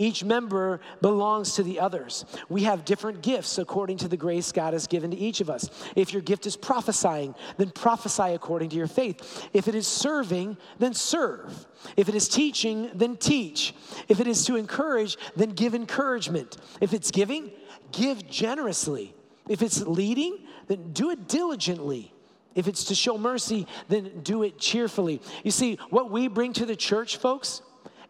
each 0.00 0.24
member 0.24 0.80
belongs 1.02 1.54
to 1.56 1.62
the 1.62 1.78
others. 1.78 2.24
We 2.48 2.62
have 2.62 2.86
different 2.86 3.22
gifts 3.22 3.58
according 3.58 3.98
to 3.98 4.08
the 4.08 4.16
grace 4.16 4.50
God 4.50 4.72
has 4.72 4.86
given 4.86 5.10
to 5.10 5.16
each 5.16 5.42
of 5.42 5.50
us. 5.50 5.68
If 5.94 6.12
your 6.12 6.22
gift 6.22 6.46
is 6.46 6.56
prophesying, 6.56 7.34
then 7.58 7.70
prophesy 7.70 8.32
according 8.34 8.70
to 8.70 8.76
your 8.76 8.86
faith. 8.86 9.48
If 9.52 9.68
it 9.68 9.74
is 9.74 9.86
serving, 9.86 10.56
then 10.78 10.94
serve. 10.94 11.66
If 11.98 12.08
it 12.08 12.14
is 12.14 12.28
teaching, 12.28 12.90
then 12.94 13.16
teach. 13.16 13.74
If 14.08 14.20
it 14.20 14.26
is 14.26 14.46
to 14.46 14.56
encourage, 14.56 15.18
then 15.36 15.50
give 15.50 15.74
encouragement. 15.74 16.56
If 16.80 16.94
it's 16.94 17.10
giving, 17.10 17.50
give 17.92 18.26
generously. 18.26 19.14
If 19.48 19.60
it's 19.60 19.82
leading, 19.82 20.38
then 20.68 20.92
do 20.92 21.10
it 21.10 21.28
diligently. 21.28 22.14
If 22.54 22.68
it's 22.68 22.84
to 22.84 22.94
show 22.94 23.18
mercy, 23.18 23.66
then 23.88 24.22
do 24.22 24.44
it 24.44 24.58
cheerfully. 24.58 25.20
You 25.44 25.50
see, 25.50 25.78
what 25.90 26.10
we 26.10 26.26
bring 26.26 26.54
to 26.54 26.64
the 26.64 26.74
church, 26.74 27.18
folks, 27.18 27.60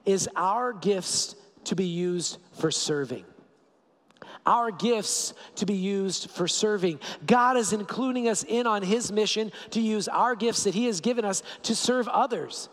is 0.07 0.29
our 0.37 0.73
gifts 0.73 1.35
to 1.65 1.77
be 1.77 1.87
used 1.87 2.39
for 2.53 2.71
serving. 2.71 3.25
Our 4.47 4.71
gifts 4.71 5.35
to 5.57 5.67
be 5.67 5.75
used 5.75 6.31
for 6.31 6.49
serving. 6.49 7.01
God 7.27 7.57
is 7.57 7.73
including 7.73 8.29
us 8.29 8.45
in 8.45 8.67
on 8.67 8.83
His 8.83 9.13
mission 9.13 9.53
to 9.71 9.81
use 9.81 10.09
our 10.09 10.35
gifts 10.35 10.65
that 10.65 10.75
He 10.75 10.87
has 10.87 11.01
given 11.01 11.25
us 11.25 11.43
to 11.65 11.77
serve 11.77 12.09
others. 12.09 12.69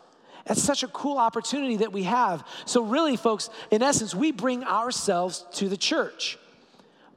That's 0.45 0.63
such 0.63 0.83
a 0.83 0.87
cool 0.87 1.17
opportunity 1.17 1.77
that 1.77 1.91
we 1.91 2.03
have. 2.03 2.47
So, 2.65 2.81
really, 2.83 3.17
folks, 3.17 3.49
in 3.69 3.83
essence, 3.83 4.15
we 4.15 4.31
bring 4.31 4.63
ourselves 4.63 5.45
to 5.53 5.67
the 5.67 5.75
church. 5.75 6.39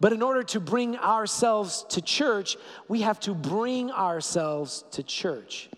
But 0.00 0.12
in 0.12 0.22
order 0.22 0.42
to 0.44 0.60
bring 0.60 0.96
ourselves 0.96 1.84
to 1.90 2.00
church, 2.00 2.56
we 2.88 3.02
have 3.02 3.20
to 3.20 3.34
bring 3.34 3.90
ourselves 3.90 4.84
to 4.92 5.02
church. 5.02 5.68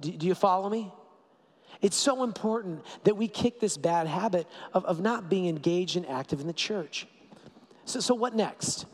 Do, 0.00 0.12
do 0.12 0.26
you 0.26 0.34
follow 0.34 0.68
me? 0.68 0.92
It's 1.84 1.98
so 1.98 2.22
important 2.22 2.82
that 3.02 3.14
we 3.14 3.28
kick 3.28 3.60
this 3.60 3.76
bad 3.76 4.06
habit 4.06 4.46
of, 4.72 4.86
of 4.86 5.02
not 5.02 5.28
being 5.28 5.48
engaged 5.48 5.98
and 5.98 6.08
active 6.08 6.40
in 6.40 6.46
the 6.46 6.54
church. 6.54 7.06
So, 7.84 8.00
so, 8.00 8.14
what 8.14 8.34
next? 8.34 8.86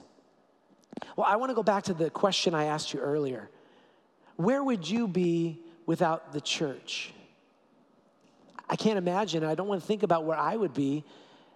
Well, 1.14 1.24
I 1.24 1.36
want 1.36 1.51
to 1.51 1.55
go 1.55 1.62
back 1.62 1.84
to 1.84 1.95
the 1.95 2.11
question 2.11 2.53
I 2.53 2.64
asked 2.64 2.93
you 2.93 2.99
earlier. 2.99 3.49
Where 4.34 4.64
would 4.64 4.91
you 4.91 5.07
be 5.07 5.61
without 5.86 6.32
the 6.32 6.41
church? 6.41 7.12
I 8.68 8.74
can't 8.74 8.99
imagine. 8.99 9.45
I 9.45 9.55
don't 9.55 9.68
want 9.68 9.80
to 9.80 9.86
think 9.86 10.03
about 10.03 10.24
where 10.24 10.36
I 10.36 10.57
would 10.57 10.74
be 10.74 11.05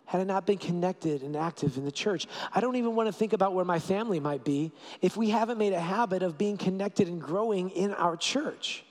had 0.05 0.21
I 0.21 0.25
not 0.25 0.47
been 0.47 0.59
connected 0.59 1.25
and 1.25 1.35
active 1.35 1.77
in 1.77 1.85
the 1.85 1.91
church. 1.91 2.29
I 2.53 2.61
don't 2.61 2.77
even 2.77 2.95
want 2.95 3.09
to 3.09 3.13
think 3.13 3.33
about 3.33 3.55
where 3.55 3.65
my 3.65 3.81
family 3.81 4.21
might 4.21 4.45
be 4.45 4.71
if 5.03 5.17
we 5.17 5.31
haven't 5.31 5.59
made 5.59 5.73
a 5.73 5.81
habit 5.81 6.23
of 6.23 6.39
being 6.39 6.57
connected 6.57 7.09
and 7.09 7.21
growing 7.21 7.71
in 7.71 7.93
our 7.93 8.17
church. 8.17 8.85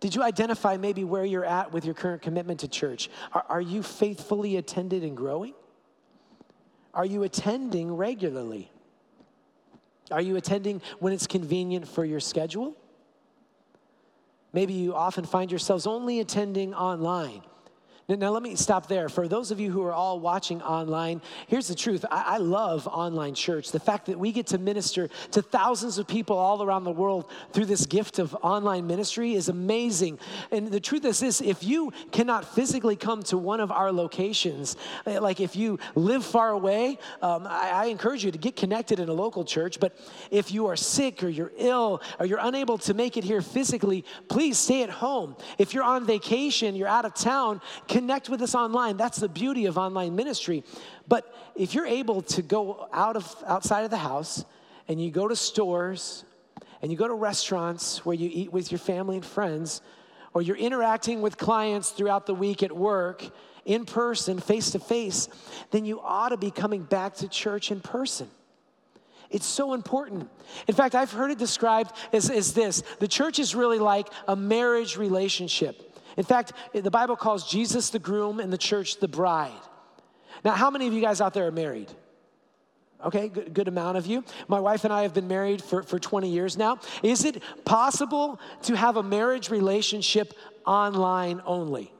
Did 0.00 0.14
you 0.14 0.22
identify 0.22 0.76
maybe 0.76 1.04
where 1.04 1.24
you're 1.24 1.44
at 1.44 1.72
with 1.72 1.84
your 1.84 1.94
current 1.94 2.22
commitment 2.22 2.60
to 2.60 2.68
church? 2.68 3.08
Are, 3.32 3.44
are 3.48 3.60
you 3.60 3.82
faithfully 3.82 4.56
attended 4.56 5.02
and 5.02 5.16
growing? 5.16 5.54
Are 6.92 7.06
you 7.06 7.22
attending 7.22 7.94
regularly? 7.94 8.70
Are 10.10 10.20
you 10.20 10.36
attending 10.36 10.82
when 10.98 11.12
it's 11.12 11.26
convenient 11.26 11.88
for 11.88 12.04
your 12.04 12.20
schedule? 12.20 12.76
Maybe 14.52 14.72
you 14.72 14.94
often 14.94 15.24
find 15.24 15.50
yourselves 15.50 15.86
only 15.86 16.20
attending 16.20 16.74
online. 16.74 17.42
Now, 18.08 18.30
let 18.30 18.44
me 18.44 18.54
stop 18.54 18.86
there. 18.86 19.08
For 19.08 19.26
those 19.26 19.50
of 19.50 19.58
you 19.58 19.72
who 19.72 19.82
are 19.82 19.92
all 19.92 20.20
watching 20.20 20.62
online, 20.62 21.20
here's 21.48 21.66
the 21.66 21.74
truth. 21.74 22.04
I, 22.08 22.34
I, 22.34 22.36
love 22.36 22.86
online 22.86 23.34
church. 23.34 23.72
The 23.72 23.80
fact 23.80 24.06
that 24.06 24.16
we 24.16 24.30
get 24.30 24.46
to 24.48 24.58
minister 24.58 25.08
to 25.32 25.42
thousands 25.42 25.98
of 25.98 26.06
people 26.06 26.38
all 26.38 26.62
around 26.62 26.84
the 26.84 26.92
world 26.92 27.28
through 27.52 27.64
this 27.64 27.84
gift 27.84 28.20
of 28.20 28.32
online 28.42 28.86
ministry 28.86 29.34
is 29.34 29.48
amazing. 29.48 30.20
And 30.52 30.68
the 30.68 30.78
truth 30.78 31.04
is 31.04 31.18
this 31.18 31.40
if 31.40 31.64
you 31.64 31.92
cannot 32.12 32.54
physically 32.54 32.94
come 32.94 33.24
to 33.24 33.36
one 33.36 33.58
of 33.58 33.72
our 33.72 33.90
locations, 33.90 34.76
eh, 35.06 35.18
like 35.18 35.40
if 35.40 35.56
you 35.56 35.80
live 35.96 36.24
far 36.24 36.50
away, 36.50 37.00
um, 37.22 37.44
I, 37.44 37.70
I 37.70 37.84
encourage 37.86 38.24
you 38.24 38.30
to 38.30 38.38
get 38.38 38.54
connected 38.54 39.00
in 39.00 39.08
a 39.08 39.14
local 39.14 39.44
church. 39.44 39.80
But 39.80 39.98
if 40.30 40.52
you 40.52 40.68
are 40.68 40.76
sick 40.76 41.24
or 41.24 41.28
you're 41.28 41.52
ill 41.56 42.00
or 42.20 42.26
you're 42.26 42.38
unable 42.40 42.78
to 42.78 42.94
make 42.94 43.16
it 43.16 43.24
here 43.24 43.42
physically, 43.42 44.04
please 44.28 44.58
stay 44.58 44.84
at 44.84 44.90
home. 44.90 45.34
If 45.58 45.74
you're 45.74 45.82
on 45.82 46.06
vacation, 46.06 46.76
you're 46.76 46.86
out 46.86 47.04
of 47.04 47.12
town, 47.12 47.60
connect 47.96 48.28
with 48.28 48.42
us 48.42 48.54
online. 48.54 48.98
That's 48.98 49.16
the 49.16 49.28
beauty 49.28 49.64
of 49.64 49.78
online 49.78 50.14
ministry. 50.14 50.62
But 51.08 51.34
if 51.54 51.72
you're 51.72 51.86
able 51.86 52.20
to 52.36 52.42
go 52.42 52.90
out 52.92 53.16
of 53.16 53.34
outside 53.46 53.84
of 53.84 53.90
the 53.90 53.96
house 53.96 54.44
and 54.86 55.02
you 55.02 55.10
go 55.10 55.26
to 55.26 55.34
stores 55.34 56.26
and 56.82 56.92
you 56.92 56.98
go 56.98 57.08
to 57.08 57.14
restaurants 57.14 58.04
where 58.04 58.14
you 58.14 58.28
eat 58.30 58.52
with 58.52 58.70
your 58.70 58.78
family 58.78 59.16
and 59.16 59.24
friends, 59.24 59.80
or 60.34 60.42
you're 60.42 60.58
interacting 60.58 61.22
with 61.22 61.38
clients 61.38 61.88
throughout 61.88 62.26
the 62.26 62.34
week 62.34 62.62
at 62.62 62.70
work 62.70 63.24
in 63.64 63.86
person, 63.86 64.40
face 64.40 64.72
to 64.72 64.78
face, 64.78 65.30
then 65.70 65.86
you 65.86 65.98
ought 66.02 66.28
to 66.28 66.36
be 66.36 66.50
coming 66.50 66.82
back 66.82 67.14
to 67.14 67.28
church 67.28 67.70
in 67.70 67.80
person. 67.80 68.28
It's 69.30 69.46
so 69.46 69.72
important. 69.72 70.28
In 70.68 70.74
fact, 70.74 70.94
I've 70.94 71.12
heard 71.12 71.30
it 71.30 71.38
described 71.38 71.92
as, 72.12 72.28
as 72.28 72.52
this 72.52 72.82
the 72.98 73.08
church 73.08 73.38
is 73.38 73.54
really 73.54 73.78
like 73.78 74.08
a 74.28 74.36
marriage 74.36 74.98
relationship. 74.98 75.85
In 76.16 76.24
fact, 76.24 76.52
the 76.72 76.90
Bible 76.90 77.16
calls 77.16 77.48
Jesus 77.48 77.90
the 77.90 77.98
groom 77.98 78.40
and 78.40 78.52
the 78.52 78.58
church 78.58 79.00
the 79.00 79.08
bride. 79.08 79.52
Now, 80.44 80.52
how 80.52 80.70
many 80.70 80.86
of 80.86 80.92
you 80.92 81.00
guys 81.00 81.20
out 81.20 81.34
there 81.34 81.46
are 81.46 81.52
married? 81.52 81.90
Okay, 83.04 83.28
good, 83.28 83.52
good, 83.52 83.68
amount 83.68 83.98
of 83.98 84.06
you. 84.06 84.24
My 84.48 84.58
wife 84.58 84.84
and 84.84 84.92
I 84.92 85.02
have 85.02 85.12
been 85.12 85.28
married 85.28 85.62
for, 85.62 85.82
for 85.82 85.98
20 85.98 86.30
years 86.30 86.56
now. 86.56 86.78
Is 87.02 87.24
it 87.24 87.42
possible 87.64 88.40
to 88.62 88.76
have 88.76 88.96
a 88.96 89.02
marriage 89.02 89.50
relationship 89.50 90.32
online 90.64 91.42
only? 91.44 91.92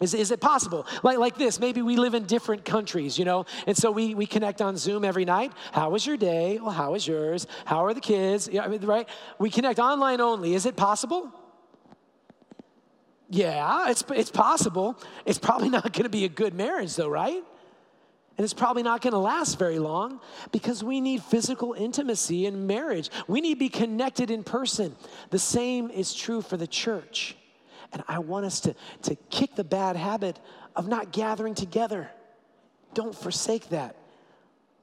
Is, 0.00 0.12
is 0.14 0.30
it 0.32 0.40
possible? 0.40 0.86
Like, 1.02 1.18
like 1.18 1.38
this, 1.38 1.60
maybe 1.60 1.80
we 1.80 1.96
live 1.96 2.14
in 2.14 2.24
different 2.24 2.64
countries, 2.64 3.18
you 3.18 3.24
know, 3.24 3.46
and 3.66 3.76
so 3.76 3.90
we, 3.90 4.14
we 4.14 4.26
connect 4.26 4.60
on 4.60 4.76
Zoom 4.76 5.04
every 5.04 5.24
night. 5.24 5.52
How 5.70 5.90
was 5.90 6.04
your 6.04 6.16
day? 6.16 6.58
Well, 6.60 6.72
how 6.72 6.92
was 6.92 7.06
yours? 7.06 7.46
How 7.64 7.84
are 7.86 7.94
the 7.94 8.00
kids? 8.00 8.48
Yeah, 8.52 8.64
I 8.64 8.68
mean, 8.68 8.82
right? 8.82 9.08
We 9.38 9.48
connect 9.48 9.78
online 9.78 10.20
only. 10.20 10.54
Is 10.54 10.66
it 10.66 10.76
possible? 10.76 11.32
Yeah, 13.32 13.88
it's, 13.88 14.04
it's 14.10 14.30
possible. 14.30 14.98
It's 15.24 15.38
probably 15.38 15.70
not 15.78 15.90
going 15.94 16.04
to 16.04 16.10
be 16.10 16.26
a 16.26 16.28
good 16.28 16.52
marriage, 16.52 16.94
though, 16.96 17.08
right? 17.08 17.42
And 18.36 18.44
it's 18.44 18.52
probably 18.54 18.82
not 18.82 19.00
going 19.00 19.12
to 19.12 19.18
last 19.18 19.58
very 19.58 19.78
long 19.78 20.20
because 20.52 20.84
we 20.84 21.00
need 21.00 21.22
physical 21.22 21.72
intimacy 21.72 22.44
in 22.44 22.66
marriage. 22.66 23.10
We 23.26 23.40
need 23.40 23.54
to 23.54 23.58
be 23.58 23.68
connected 23.70 24.30
in 24.30 24.44
person. 24.44 24.94
The 25.30 25.38
same 25.38 25.90
is 25.90 26.14
true 26.14 26.42
for 26.42 26.58
the 26.58 26.66
church. 26.66 27.36
And 27.92 28.02
I 28.06 28.18
want 28.18 28.44
us 28.44 28.60
to, 28.60 28.74
to 29.02 29.14
kick 29.30 29.54
the 29.54 29.64
bad 29.64 29.96
habit 29.96 30.38
of 30.76 30.86
not 30.86 31.10
gathering 31.10 31.54
together. 31.54 32.10
Don't 32.92 33.14
forsake 33.14 33.70
that. 33.70 33.96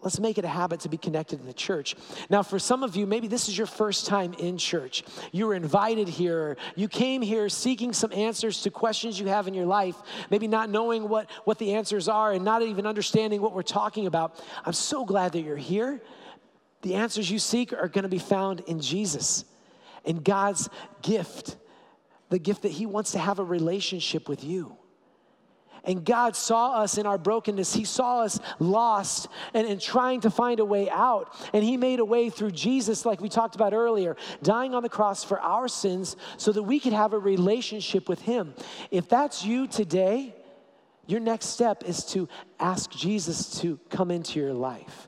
Let's 0.01 0.19
make 0.19 0.37
it 0.37 0.45
a 0.45 0.49
habit 0.49 0.79
to 0.81 0.89
be 0.89 0.97
connected 0.97 1.41
in 1.41 1.45
the 1.45 1.53
church. 1.53 1.95
Now, 2.29 2.41
for 2.41 2.57
some 2.57 2.83
of 2.83 2.95
you, 2.95 3.05
maybe 3.05 3.27
this 3.27 3.49
is 3.49 3.57
your 3.57 3.67
first 3.67 4.05
time 4.05 4.33
in 4.33 4.57
church. 4.57 5.03
You 5.33 5.47
were 5.47 5.55
invited 5.55 6.07
here. 6.07 6.55
You 6.75 6.87
came 6.87 7.21
here 7.21 7.49
seeking 7.49 7.91
some 7.91 8.13
answers 8.13 8.61
to 8.61 8.71
questions 8.71 9.19
you 9.19 9.27
have 9.27 9.47
in 9.47 9.53
your 9.53 9.65
life, 9.65 9.95
maybe 10.29 10.47
not 10.47 10.69
knowing 10.69 11.09
what, 11.09 11.29
what 11.43 11.57
the 11.59 11.73
answers 11.73 12.07
are 12.07 12.31
and 12.31 12.45
not 12.45 12.61
even 12.61 12.87
understanding 12.87 13.41
what 13.41 13.53
we're 13.53 13.61
talking 13.61 14.07
about. 14.07 14.41
I'm 14.65 14.73
so 14.73 15.03
glad 15.03 15.33
that 15.33 15.41
you're 15.41 15.57
here. 15.57 16.01
The 16.81 16.95
answers 16.95 17.29
you 17.29 17.39
seek 17.39 17.73
are 17.73 17.89
going 17.89 18.03
to 18.03 18.09
be 18.09 18.19
found 18.19 18.61
in 18.61 18.79
Jesus, 18.79 19.43
in 20.05 20.21
God's 20.21 20.69
gift 21.01 21.57
the 22.29 22.39
gift 22.39 22.61
that 22.61 22.71
He 22.71 22.85
wants 22.85 23.11
to 23.13 23.19
have 23.19 23.39
a 23.39 23.43
relationship 23.43 24.29
with 24.29 24.43
you. 24.43 24.77
And 25.83 26.03
God 26.05 26.35
saw 26.35 26.81
us 26.81 26.97
in 26.97 27.05
our 27.05 27.17
brokenness. 27.17 27.73
He 27.73 27.85
saw 27.85 28.21
us 28.21 28.39
lost 28.59 29.27
and, 29.53 29.67
and 29.67 29.81
trying 29.81 30.21
to 30.21 30.29
find 30.29 30.59
a 30.59 30.65
way 30.65 30.89
out. 30.89 31.33
And 31.53 31.63
He 31.63 31.77
made 31.77 31.99
a 31.99 32.05
way 32.05 32.29
through 32.29 32.51
Jesus, 32.51 33.05
like 33.05 33.21
we 33.21 33.29
talked 33.29 33.55
about 33.55 33.73
earlier, 33.73 34.15
dying 34.43 34.73
on 34.73 34.83
the 34.83 34.89
cross 34.89 35.23
for 35.23 35.39
our 35.39 35.67
sins 35.67 36.15
so 36.37 36.51
that 36.51 36.63
we 36.63 36.79
could 36.79 36.93
have 36.93 37.13
a 37.13 37.19
relationship 37.19 38.09
with 38.09 38.21
Him. 38.21 38.53
If 38.91 39.09
that's 39.09 39.43
you 39.45 39.67
today, 39.67 40.35
your 41.07 41.19
next 41.19 41.47
step 41.47 41.83
is 41.85 42.05
to 42.05 42.29
ask 42.59 42.91
Jesus 42.91 43.59
to 43.61 43.79
come 43.89 44.11
into 44.11 44.39
your 44.39 44.53
life. 44.53 45.07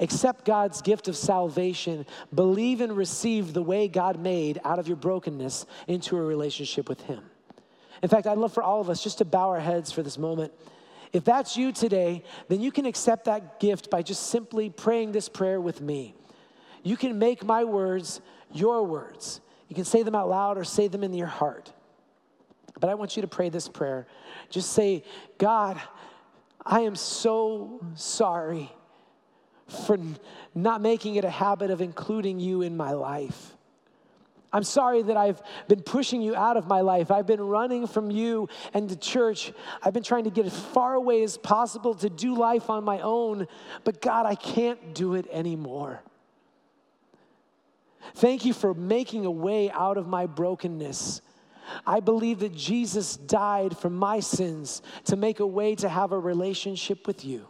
Accept 0.00 0.44
God's 0.44 0.82
gift 0.82 1.08
of 1.08 1.16
salvation. 1.16 2.06
Believe 2.34 2.80
and 2.80 2.96
receive 2.96 3.52
the 3.52 3.62
way 3.62 3.88
God 3.88 4.18
made 4.18 4.60
out 4.64 4.78
of 4.78 4.88
your 4.88 4.96
brokenness 4.96 5.66
into 5.86 6.16
a 6.16 6.22
relationship 6.22 6.88
with 6.88 7.00
Him. 7.02 7.22
In 8.04 8.10
fact, 8.10 8.26
I'd 8.26 8.36
love 8.36 8.52
for 8.52 8.62
all 8.62 8.82
of 8.82 8.90
us 8.90 9.02
just 9.02 9.16
to 9.16 9.24
bow 9.24 9.48
our 9.48 9.60
heads 9.60 9.90
for 9.90 10.02
this 10.02 10.18
moment. 10.18 10.52
If 11.14 11.24
that's 11.24 11.56
you 11.56 11.72
today, 11.72 12.22
then 12.48 12.60
you 12.60 12.70
can 12.70 12.84
accept 12.84 13.24
that 13.24 13.58
gift 13.60 13.88
by 13.88 14.02
just 14.02 14.26
simply 14.26 14.68
praying 14.68 15.12
this 15.12 15.26
prayer 15.30 15.58
with 15.58 15.80
me. 15.80 16.14
You 16.82 16.98
can 16.98 17.18
make 17.18 17.42
my 17.42 17.64
words 17.64 18.20
your 18.52 18.84
words. 18.84 19.40
You 19.68 19.74
can 19.74 19.86
say 19.86 20.02
them 20.02 20.14
out 20.14 20.28
loud 20.28 20.58
or 20.58 20.64
say 20.64 20.86
them 20.86 21.02
in 21.02 21.14
your 21.14 21.28
heart. 21.28 21.72
But 22.78 22.90
I 22.90 22.94
want 22.94 23.16
you 23.16 23.22
to 23.22 23.28
pray 23.28 23.48
this 23.48 23.68
prayer. 23.68 24.06
Just 24.50 24.74
say, 24.74 25.02
God, 25.38 25.80
I 26.62 26.80
am 26.80 26.96
so 26.96 27.82
sorry 27.94 28.70
for 29.86 29.98
not 30.54 30.82
making 30.82 31.14
it 31.14 31.24
a 31.24 31.30
habit 31.30 31.70
of 31.70 31.80
including 31.80 32.38
you 32.38 32.60
in 32.60 32.76
my 32.76 32.92
life. 32.92 33.53
I'm 34.54 34.62
sorry 34.62 35.02
that 35.02 35.16
I've 35.16 35.42
been 35.66 35.82
pushing 35.82 36.22
you 36.22 36.36
out 36.36 36.56
of 36.56 36.68
my 36.68 36.80
life. 36.80 37.10
I've 37.10 37.26
been 37.26 37.40
running 37.40 37.88
from 37.88 38.12
you 38.12 38.48
and 38.72 38.88
the 38.88 38.94
church. 38.94 39.52
I've 39.82 39.92
been 39.92 40.04
trying 40.04 40.24
to 40.24 40.30
get 40.30 40.46
as 40.46 40.56
far 40.56 40.94
away 40.94 41.24
as 41.24 41.36
possible 41.36 41.94
to 41.96 42.08
do 42.08 42.36
life 42.36 42.70
on 42.70 42.84
my 42.84 43.00
own, 43.00 43.48
but 43.82 44.00
God, 44.00 44.26
I 44.26 44.36
can't 44.36 44.94
do 44.94 45.14
it 45.14 45.26
anymore. 45.32 46.00
Thank 48.14 48.44
you 48.44 48.52
for 48.52 48.74
making 48.74 49.26
a 49.26 49.30
way 49.30 49.72
out 49.72 49.96
of 49.96 50.06
my 50.06 50.26
brokenness. 50.26 51.20
I 51.84 51.98
believe 51.98 52.38
that 52.38 52.54
Jesus 52.54 53.16
died 53.16 53.76
for 53.76 53.90
my 53.90 54.20
sins 54.20 54.82
to 55.06 55.16
make 55.16 55.40
a 55.40 55.46
way 55.46 55.74
to 55.76 55.88
have 55.88 56.12
a 56.12 56.18
relationship 56.18 57.08
with 57.08 57.24
you. 57.24 57.48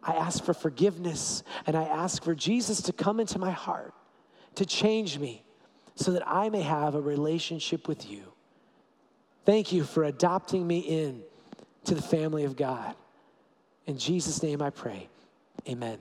I 0.00 0.12
ask 0.14 0.44
for 0.44 0.54
forgiveness 0.54 1.42
and 1.66 1.76
I 1.76 1.84
ask 1.84 2.22
for 2.22 2.36
Jesus 2.36 2.82
to 2.82 2.92
come 2.92 3.18
into 3.18 3.40
my 3.40 3.50
heart, 3.50 3.94
to 4.56 4.66
change 4.66 5.18
me, 5.18 5.42
so 5.94 6.12
that 6.12 6.26
I 6.26 6.48
may 6.48 6.62
have 6.62 6.94
a 6.94 7.00
relationship 7.00 7.88
with 7.88 8.10
you. 8.10 8.22
Thank 9.44 9.72
you 9.72 9.84
for 9.84 10.04
adopting 10.04 10.66
me 10.66 10.78
in 10.80 11.22
to 11.84 11.94
the 11.94 12.02
family 12.02 12.44
of 12.44 12.56
God. 12.56 12.94
In 13.86 13.98
Jesus' 13.98 14.42
name 14.42 14.62
I 14.62 14.70
pray. 14.70 15.08
Amen. 15.68 15.98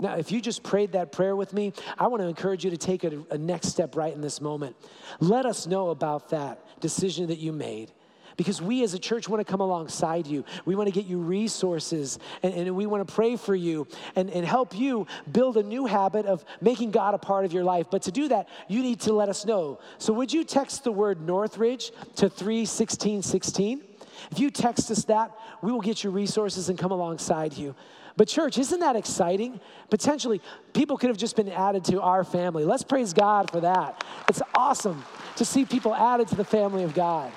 Now, 0.00 0.16
if 0.16 0.32
you 0.32 0.40
just 0.40 0.62
prayed 0.62 0.92
that 0.92 1.12
prayer 1.12 1.36
with 1.36 1.52
me, 1.52 1.72
I 1.98 2.06
want 2.06 2.22
to 2.22 2.26
encourage 2.26 2.64
you 2.64 2.70
to 2.70 2.76
take 2.76 3.04
a, 3.04 3.22
a 3.30 3.38
next 3.38 3.68
step 3.68 3.96
right 3.96 4.12
in 4.12 4.20
this 4.20 4.40
moment. 4.40 4.76
Let 5.20 5.44
us 5.44 5.66
know 5.66 5.90
about 5.90 6.30
that 6.30 6.80
decision 6.80 7.26
that 7.28 7.38
you 7.38 7.52
made 7.52 7.92
because 8.40 8.62
we 8.62 8.82
as 8.82 8.94
a 8.94 8.98
church 8.98 9.28
want 9.28 9.38
to 9.38 9.44
come 9.44 9.60
alongside 9.60 10.26
you. 10.26 10.46
We 10.64 10.74
want 10.74 10.86
to 10.86 10.94
get 10.94 11.04
you 11.04 11.18
resources 11.18 12.18
and, 12.42 12.54
and 12.54 12.74
we 12.74 12.86
want 12.86 13.06
to 13.06 13.14
pray 13.14 13.36
for 13.36 13.54
you 13.54 13.86
and, 14.16 14.30
and 14.30 14.46
help 14.46 14.74
you 14.74 15.06
build 15.30 15.58
a 15.58 15.62
new 15.62 15.84
habit 15.84 16.24
of 16.24 16.42
making 16.62 16.90
God 16.90 17.12
a 17.12 17.18
part 17.18 17.44
of 17.44 17.52
your 17.52 17.64
life. 17.64 17.88
But 17.90 18.00
to 18.04 18.10
do 18.10 18.28
that, 18.28 18.48
you 18.66 18.82
need 18.82 19.00
to 19.00 19.12
let 19.12 19.28
us 19.28 19.44
know. 19.44 19.78
So 19.98 20.14
would 20.14 20.32
you 20.32 20.42
text 20.42 20.84
the 20.84 20.90
word 20.90 21.20
Northridge 21.20 21.90
to 22.16 22.30
31616? 22.30 23.82
If 24.30 24.38
you 24.38 24.50
text 24.50 24.90
us 24.90 25.04
that, 25.04 25.36
we 25.60 25.70
will 25.70 25.82
get 25.82 26.02
you 26.02 26.08
resources 26.08 26.70
and 26.70 26.78
come 26.78 26.92
alongside 26.92 27.52
you. 27.58 27.74
But, 28.16 28.26
church, 28.28 28.56
isn't 28.56 28.80
that 28.80 28.96
exciting? 28.96 29.60
Potentially, 29.90 30.40
people 30.72 30.96
could 30.96 31.10
have 31.10 31.18
just 31.18 31.36
been 31.36 31.50
added 31.50 31.84
to 31.86 32.00
our 32.00 32.24
family. 32.24 32.64
Let's 32.64 32.84
praise 32.84 33.12
God 33.12 33.50
for 33.50 33.60
that. 33.60 34.02
It's 34.30 34.40
awesome 34.54 35.04
to 35.36 35.44
see 35.44 35.66
people 35.66 35.94
added 35.94 36.28
to 36.28 36.36
the 36.36 36.44
family 36.44 36.84
of 36.84 36.94
God. 36.94 37.30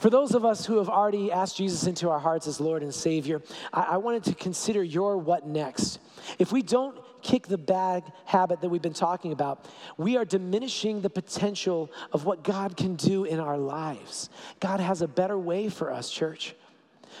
For 0.00 0.08
those 0.08 0.34
of 0.34 0.46
us 0.46 0.64
who 0.64 0.78
have 0.78 0.88
already 0.88 1.30
asked 1.30 1.58
Jesus 1.58 1.86
into 1.86 2.08
our 2.08 2.18
hearts 2.18 2.46
as 2.46 2.58
Lord 2.58 2.82
and 2.82 2.92
Savior, 2.92 3.42
I, 3.70 3.82
I 3.82 3.96
wanted 3.98 4.24
to 4.24 4.34
consider 4.34 4.82
your 4.82 5.18
what 5.18 5.46
next. 5.46 6.00
If 6.38 6.52
we 6.52 6.62
don't 6.62 6.98
kick 7.20 7.46
the 7.46 7.58
bad 7.58 8.10
habit 8.24 8.62
that 8.62 8.70
we've 8.70 8.80
been 8.80 8.94
talking 8.94 9.32
about, 9.32 9.66
we 9.98 10.16
are 10.16 10.24
diminishing 10.24 11.02
the 11.02 11.10
potential 11.10 11.90
of 12.12 12.24
what 12.24 12.42
God 12.42 12.78
can 12.78 12.96
do 12.96 13.24
in 13.24 13.38
our 13.40 13.58
lives. 13.58 14.30
God 14.58 14.80
has 14.80 15.02
a 15.02 15.06
better 15.06 15.38
way 15.38 15.68
for 15.68 15.92
us, 15.92 16.10
church. 16.10 16.54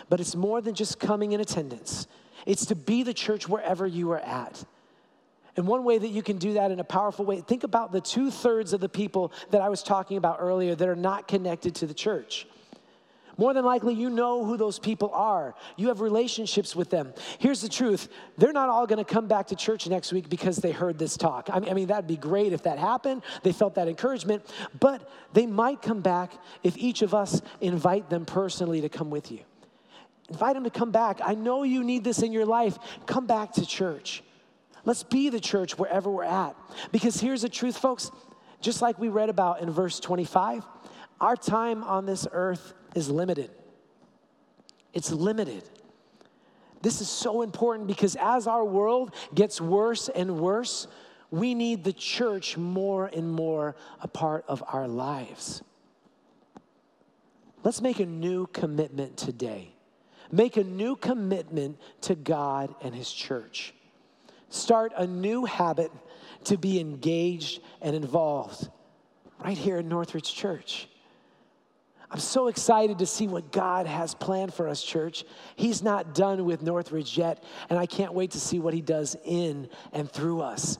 But 0.08 0.18
it's 0.18 0.34
more 0.34 0.62
than 0.62 0.74
just 0.74 0.98
coming 0.98 1.32
in 1.32 1.40
attendance, 1.40 2.06
it's 2.46 2.64
to 2.66 2.74
be 2.74 3.02
the 3.02 3.12
church 3.12 3.46
wherever 3.46 3.86
you 3.86 4.10
are 4.12 4.20
at. 4.20 4.64
And 5.54 5.66
one 5.66 5.84
way 5.84 5.98
that 5.98 6.08
you 6.08 6.22
can 6.22 6.38
do 6.38 6.54
that 6.54 6.70
in 6.70 6.80
a 6.80 6.84
powerful 6.84 7.26
way, 7.26 7.42
think 7.42 7.62
about 7.62 7.92
the 7.92 8.00
two 8.00 8.30
thirds 8.30 8.72
of 8.72 8.80
the 8.80 8.88
people 8.88 9.32
that 9.50 9.60
I 9.60 9.68
was 9.68 9.82
talking 9.82 10.16
about 10.16 10.38
earlier 10.40 10.74
that 10.74 10.88
are 10.88 10.96
not 10.96 11.28
connected 11.28 11.74
to 11.74 11.86
the 11.86 11.92
church. 11.92 12.46
More 13.40 13.54
than 13.54 13.64
likely, 13.64 13.94
you 13.94 14.10
know 14.10 14.44
who 14.44 14.58
those 14.58 14.78
people 14.78 15.10
are. 15.14 15.54
You 15.78 15.88
have 15.88 16.02
relationships 16.02 16.76
with 16.76 16.90
them. 16.90 17.14
Here's 17.38 17.62
the 17.62 17.70
truth 17.70 18.10
they're 18.36 18.52
not 18.52 18.68
all 18.68 18.86
going 18.86 19.02
to 19.02 19.14
come 19.14 19.28
back 19.28 19.46
to 19.46 19.56
church 19.56 19.88
next 19.88 20.12
week 20.12 20.28
because 20.28 20.58
they 20.58 20.72
heard 20.72 20.98
this 20.98 21.16
talk. 21.16 21.48
I 21.50 21.58
mean, 21.58 21.70
I 21.70 21.72
mean, 21.72 21.86
that'd 21.86 22.06
be 22.06 22.18
great 22.18 22.52
if 22.52 22.64
that 22.64 22.78
happened. 22.78 23.22
They 23.42 23.52
felt 23.52 23.76
that 23.76 23.88
encouragement, 23.88 24.44
but 24.78 25.10
they 25.32 25.46
might 25.46 25.80
come 25.80 26.02
back 26.02 26.34
if 26.62 26.76
each 26.76 27.00
of 27.00 27.14
us 27.14 27.40
invite 27.62 28.10
them 28.10 28.26
personally 28.26 28.82
to 28.82 28.90
come 28.90 29.08
with 29.08 29.32
you. 29.32 29.40
Invite 30.28 30.54
them 30.54 30.64
to 30.64 30.70
come 30.70 30.90
back. 30.90 31.20
I 31.24 31.34
know 31.34 31.62
you 31.62 31.82
need 31.82 32.04
this 32.04 32.20
in 32.20 32.32
your 32.32 32.44
life. 32.44 32.78
Come 33.06 33.26
back 33.26 33.52
to 33.52 33.64
church. 33.64 34.22
Let's 34.84 35.02
be 35.02 35.30
the 35.30 35.40
church 35.40 35.78
wherever 35.78 36.10
we're 36.10 36.24
at. 36.24 36.56
Because 36.92 37.18
here's 37.18 37.40
the 37.40 37.48
truth, 37.48 37.78
folks. 37.78 38.10
Just 38.60 38.82
like 38.82 38.98
we 38.98 39.08
read 39.08 39.30
about 39.30 39.62
in 39.62 39.70
verse 39.70 39.98
25, 39.98 40.62
Our 41.22 41.36
time 41.36 41.82
on 41.84 42.04
this 42.04 42.28
earth 42.32 42.74
is 42.94 43.08
limited. 43.08 43.50
It's 44.92 45.12
limited. 45.12 45.62
This 46.82 47.00
is 47.00 47.08
so 47.08 47.42
important 47.42 47.86
because 47.86 48.16
as 48.16 48.46
our 48.46 48.64
world 48.64 49.14
gets 49.34 49.60
worse 49.60 50.08
and 50.08 50.40
worse, 50.40 50.86
we 51.30 51.54
need 51.54 51.84
the 51.84 51.92
church 51.92 52.56
more 52.56 53.06
and 53.06 53.30
more 53.30 53.76
a 54.00 54.08
part 54.08 54.44
of 54.48 54.64
our 54.66 54.88
lives. 54.88 55.62
Let's 57.62 57.82
make 57.82 58.00
a 58.00 58.06
new 58.06 58.46
commitment 58.48 59.16
today. 59.16 59.74
Make 60.32 60.56
a 60.56 60.64
new 60.64 60.96
commitment 60.96 61.78
to 62.02 62.14
God 62.14 62.74
and 62.82 62.94
His 62.94 63.12
church. 63.12 63.74
Start 64.48 64.92
a 64.96 65.06
new 65.06 65.44
habit 65.44 65.92
to 66.44 66.56
be 66.56 66.80
engaged 66.80 67.60
and 67.80 67.94
involved 67.94 68.68
right 69.44 69.58
here 69.58 69.78
in 69.78 69.88
Northridge 69.88 70.34
Church. 70.34 70.88
I'm 72.10 72.18
so 72.18 72.48
excited 72.48 72.98
to 72.98 73.06
see 73.06 73.28
what 73.28 73.52
God 73.52 73.86
has 73.86 74.14
planned 74.14 74.52
for 74.52 74.68
us, 74.68 74.82
church. 74.82 75.24
He's 75.54 75.82
not 75.82 76.12
done 76.14 76.44
with 76.44 76.60
Northridge 76.60 77.16
yet, 77.16 77.44
and 77.68 77.78
I 77.78 77.86
can't 77.86 78.14
wait 78.14 78.32
to 78.32 78.40
see 78.40 78.58
what 78.58 78.74
He 78.74 78.80
does 78.80 79.16
in 79.24 79.68
and 79.92 80.10
through 80.10 80.40
us. 80.40 80.78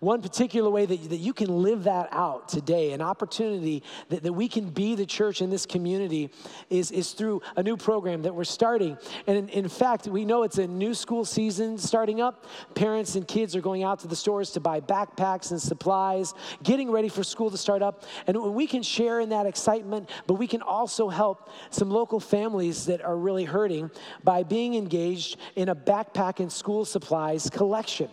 One 0.00 0.22
particular 0.22 0.70
way 0.70 0.86
that, 0.86 1.10
that 1.10 1.18
you 1.18 1.34
can 1.34 1.62
live 1.62 1.84
that 1.84 2.08
out 2.10 2.48
today, 2.48 2.92
an 2.92 3.02
opportunity 3.02 3.82
that, 4.08 4.22
that 4.22 4.32
we 4.32 4.48
can 4.48 4.70
be 4.70 4.94
the 4.94 5.04
church 5.04 5.42
in 5.42 5.50
this 5.50 5.66
community, 5.66 6.30
is, 6.70 6.90
is 6.90 7.12
through 7.12 7.42
a 7.56 7.62
new 7.62 7.76
program 7.76 8.22
that 8.22 8.34
we're 8.34 8.44
starting. 8.44 8.96
And 9.26 9.36
in, 9.36 9.48
in 9.50 9.68
fact, 9.68 10.06
we 10.06 10.24
know 10.24 10.42
it's 10.42 10.56
a 10.56 10.66
new 10.66 10.94
school 10.94 11.26
season 11.26 11.76
starting 11.76 12.22
up. 12.22 12.46
Parents 12.74 13.14
and 13.14 13.28
kids 13.28 13.54
are 13.54 13.60
going 13.60 13.82
out 13.82 14.00
to 14.00 14.08
the 14.08 14.16
stores 14.16 14.50
to 14.52 14.60
buy 14.60 14.80
backpacks 14.80 15.50
and 15.50 15.60
supplies, 15.60 16.32
getting 16.62 16.90
ready 16.90 17.10
for 17.10 17.22
school 17.22 17.50
to 17.50 17.58
start 17.58 17.82
up. 17.82 18.04
And 18.26 18.40
we 18.54 18.66
can 18.66 18.82
share 18.82 19.20
in 19.20 19.28
that 19.28 19.44
excitement, 19.44 20.08
but 20.26 20.34
we 20.34 20.46
can 20.46 20.62
also 20.62 21.10
help 21.10 21.50
some 21.68 21.90
local 21.90 22.20
families 22.20 22.86
that 22.86 23.02
are 23.02 23.18
really 23.18 23.44
hurting 23.44 23.90
by 24.24 24.44
being 24.44 24.76
engaged 24.76 25.36
in 25.56 25.68
a 25.68 25.76
backpack 25.76 26.40
and 26.40 26.50
school 26.50 26.86
supplies 26.86 27.50
collection. 27.50 28.08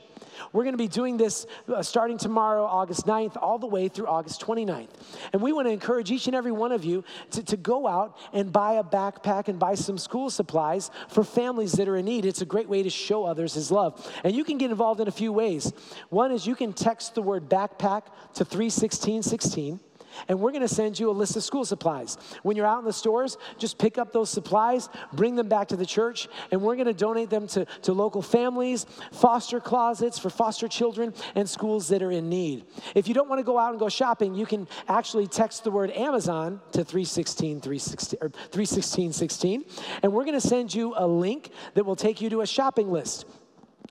We're 0.54 0.64
going 0.64 0.74
to 0.74 0.78
be 0.78 0.88
doing 0.88 1.18
this 1.18 1.46
uh, 1.68 1.82
starting 1.82 2.18
tomorrow, 2.18 2.66
August 2.66 3.06
9th, 3.06 3.38
all 3.42 3.60
the 3.60 3.68
way 3.68 3.88
through 3.88 4.08
August 4.08 4.42
29th. 4.42 4.90
And 5.34 5.42
we 5.42 5.54
want 5.54 5.68
to 5.68 5.72
encourage 5.72 6.12
each 6.12 6.28
and 6.28 6.36
every 6.36 6.52
one 6.52 6.72
of 6.72 6.84
you 6.84 7.04
to, 7.32 7.44
to 7.44 7.58
go 7.58 7.88
out 7.88 8.18
and 8.34 8.52
buy 8.52 8.74
a 8.74 8.84
backpack 8.84 9.48
and 9.48 9.60
buy 9.60 9.76
some 9.76 9.98
school 9.98 10.30
supplies 10.30 10.92
for 11.10 11.24
families 11.24 11.74
that 11.74 11.88
are 11.88 11.98
in 11.98 12.06
need. 12.06 12.26
It's 12.26 12.42
a 12.42 12.46
great 12.46 12.70
way 12.70 12.84
to 12.84 12.90
show 12.90 13.26
others 13.26 13.54
His 13.54 13.72
love. 13.72 14.12
And 14.24 14.36
you 14.36 14.44
can 14.44 14.58
get 14.58 14.72
involved 14.72 15.02
in 15.02 15.08
a 15.08 15.12
few 15.12 15.32
ways. 15.34 15.72
One 16.10 16.32
is 16.32 16.46
you 16.46 16.56
can 16.56 16.74
text 16.74 17.16
the 17.16 17.22
word 17.22 17.50
backpack 17.50 18.04
to 18.36 18.46
31616 18.46 19.80
and 20.28 20.40
we're 20.40 20.52
gonna 20.52 20.68
send 20.68 21.00
you 21.00 21.10
a 21.10 21.12
list 21.12 21.36
of 21.36 21.44
school 21.44 21.66
supplies. 21.66 22.18
When 22.44 22.56
you're 22.56 22.66
out 22.66 22.80
in 22.80 22.86
the 22.86 22.94
stores, 22.94 23.38
just 23.58 23.78
pick 23.78 23.98
up 23.98 24.12
those 24.12 24.30
supplies, 24.30 24.90
bring 25.14 25.36
them 25.36 25.48
back 25.48 25.68
to 25.70 25.76
the 25.76 25.86
church, 25.86 26.28
and 26.52 26.62
we're 26.62 26.76
gonna 26.76 26.94
donate 26.94 27.30
them 27.30 27.48
to, 27.48 27.66
to 27.84 27.94
local 27.94 28.22
families, 28.22 28.86
foster 29.12 29.60
closets 29.60 30.20
for 30.20 30.30
foster 30.30 30.68
children, 30.68 31.14
and 31.36 31.50
schools 31.50 31.88
that 31.90 32.02
are 32.02 32.12
in 32.12 32.30
need. 32.30 32.66
If 32.96 33.08
you 33.08 33.14
don't 33.14 33.30
wanna 33.30 33.44
go 33.44 33.58
out 33.58 33.72
and 33.72 33.80
go 33.80 33.90
shopping, 33.90 34.36
you 34.36 34.46
can 34.46 34.68
actually 34.88 35.28
text 35.28 35.64
the 35.64 35.72
word 35.72 35.92
Amazon 35.92 36.60
to 36.72 36.84
316 36.84 37.62
316 37.62 38.20
or 38.22 38.30
316 38.30 39.14
16, 39.14 39.66
and 40.04 40.14
we're 40.14 40.26
gonna 40.26 40.42
send 40.42 40.74
you 40.74 40.94
a 40.98 41.08
link 41.08 41.52
that 41.74 41.86
will 41.86 41.96
take 41.96 42.22
you 42.22 42.30
to 42.30 42.42
a 42.42 42.48
shopping 42.48 42.92
list. 42.92 43.26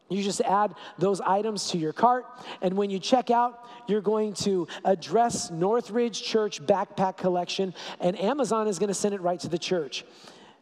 You 0.08 0.22
just 0.22 0.40
add 0.42 0.74
those 0.98 1.20
items 1.20 1.70
to 1.70 1.78
your 1.78 1.92
cart, 1.92 2.26
and 2.62 2.76
when 2.76 2.90
you 2.90 2.98
check 2.98 3.30
out, 3.30 3.68
you're 3.88 4.00
going 4.00 4.34
to 4.34 4.68
address 4.84 5.50
Northridge 5.50 6.22
Church 6.22 6.64
Backpack 6.64 7.16
Collection, 7.16 7.74
and 8.00 8.18
Amazon 8.20 8.68
is 8.68 8.78
going 8.78 8.88
to 8.88 8.94
send 8.94 9.14
it 9.14 9.20
right 9.20 9.40
to 9.40 9.48
the 9.48 9.58
church. 9.58 10.04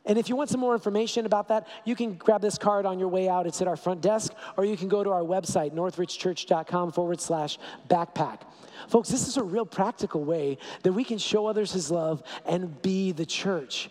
And 0.07 0.19
if 0.19 0.29
you 0.29 0.37
want 0.37 0.51
some 0.51 0.61
more 0.61 0.75
information 0.75 1.25
about 1.25 1.49
that, 1.49 1.67
you 1.85 1.95
can 1.95 2.15
grab 2.15 2.43
this 2.43 2.59
card 2.59 2.85
on 2.85 2.99
your 2.99 3.09
way 3.09 3.29
out. 3.29 3.47
It's 3.47 3.63
at 3.63 3.69
our 3.69 3.77
front 3.77 4.03
desk, 4.03 4.35
or 4.57 4.65
you 4.65 4.77
can 4.77 4.89
go 4.89 5.03
to 5.03 5.11
our 5.11 5.23
website, 5.23 5.73
northridgechurch.com 5.73 6.93
forward 6.93 7.21
slash 7.21 7.59
backpack. 7.89 8.41
Folks, 8.89 9.09
this 9.09 9.27
is 9.27 9.39
a 9.39 9.43
real 9.43 9.65
practical 9.65 10.23
way 10.23 10.59
that 10.83 10.93
we 10.93 11.05
can 11.05 11.17
show 11.17 11.47
others 11.47 11.73
his 11.73 11.91
love 11.91 12.23
and 12.45 12.83
be 12.83 13.13
the 13.13 13.25
church. 13.25 13.89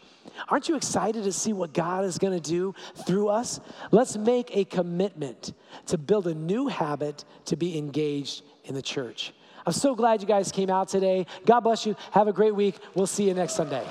Aren't 0.50 0.70
you 0.70 0.76
excited 0.76 1.24
to 1.24 1.32
see 1.32 1.54
what 1.54 1.74
God 1.74 2.06
is 2.06 2.18
going 2.18 2.34
to 2.34 2.50
do 2.50 2.74
through 3.06 3.30
us? 3.30 3.60
Let's 3.92 4.18
make 4.18 4.56
a 4.56 4.66
commitment 4.66 5.54
to 5.88 5.98
build 5.98 6.28
a 6.28 6.34
new 6.34 6.68
habit 6.68 7.26
to 7.46 7.56
be 7.56 7.78
engaged 7.78 8.44
in 8.66 8.76
the 8.76 8.82
church. 8.82 9.34
I'm 9.66 9.74
so 9.74 9.96
glad 9.96 10.22
you 10.22 10.28
guys 10.28 10.52
came 10.52 10.70
out 10.70 10.90
today. 10.90 11.26
God 11.46 11.62
bless 11.62 11.86
you. 11.86 11.96
Have 12.12 12.28
a 12.28 12.34
great 12.34 12.56
week. 12.56 12.76
We'll 12.96 13.08
see 13.08 13.28
you 13.28 13.34
next 13.34 13.56
Sunday. 13.56 13.86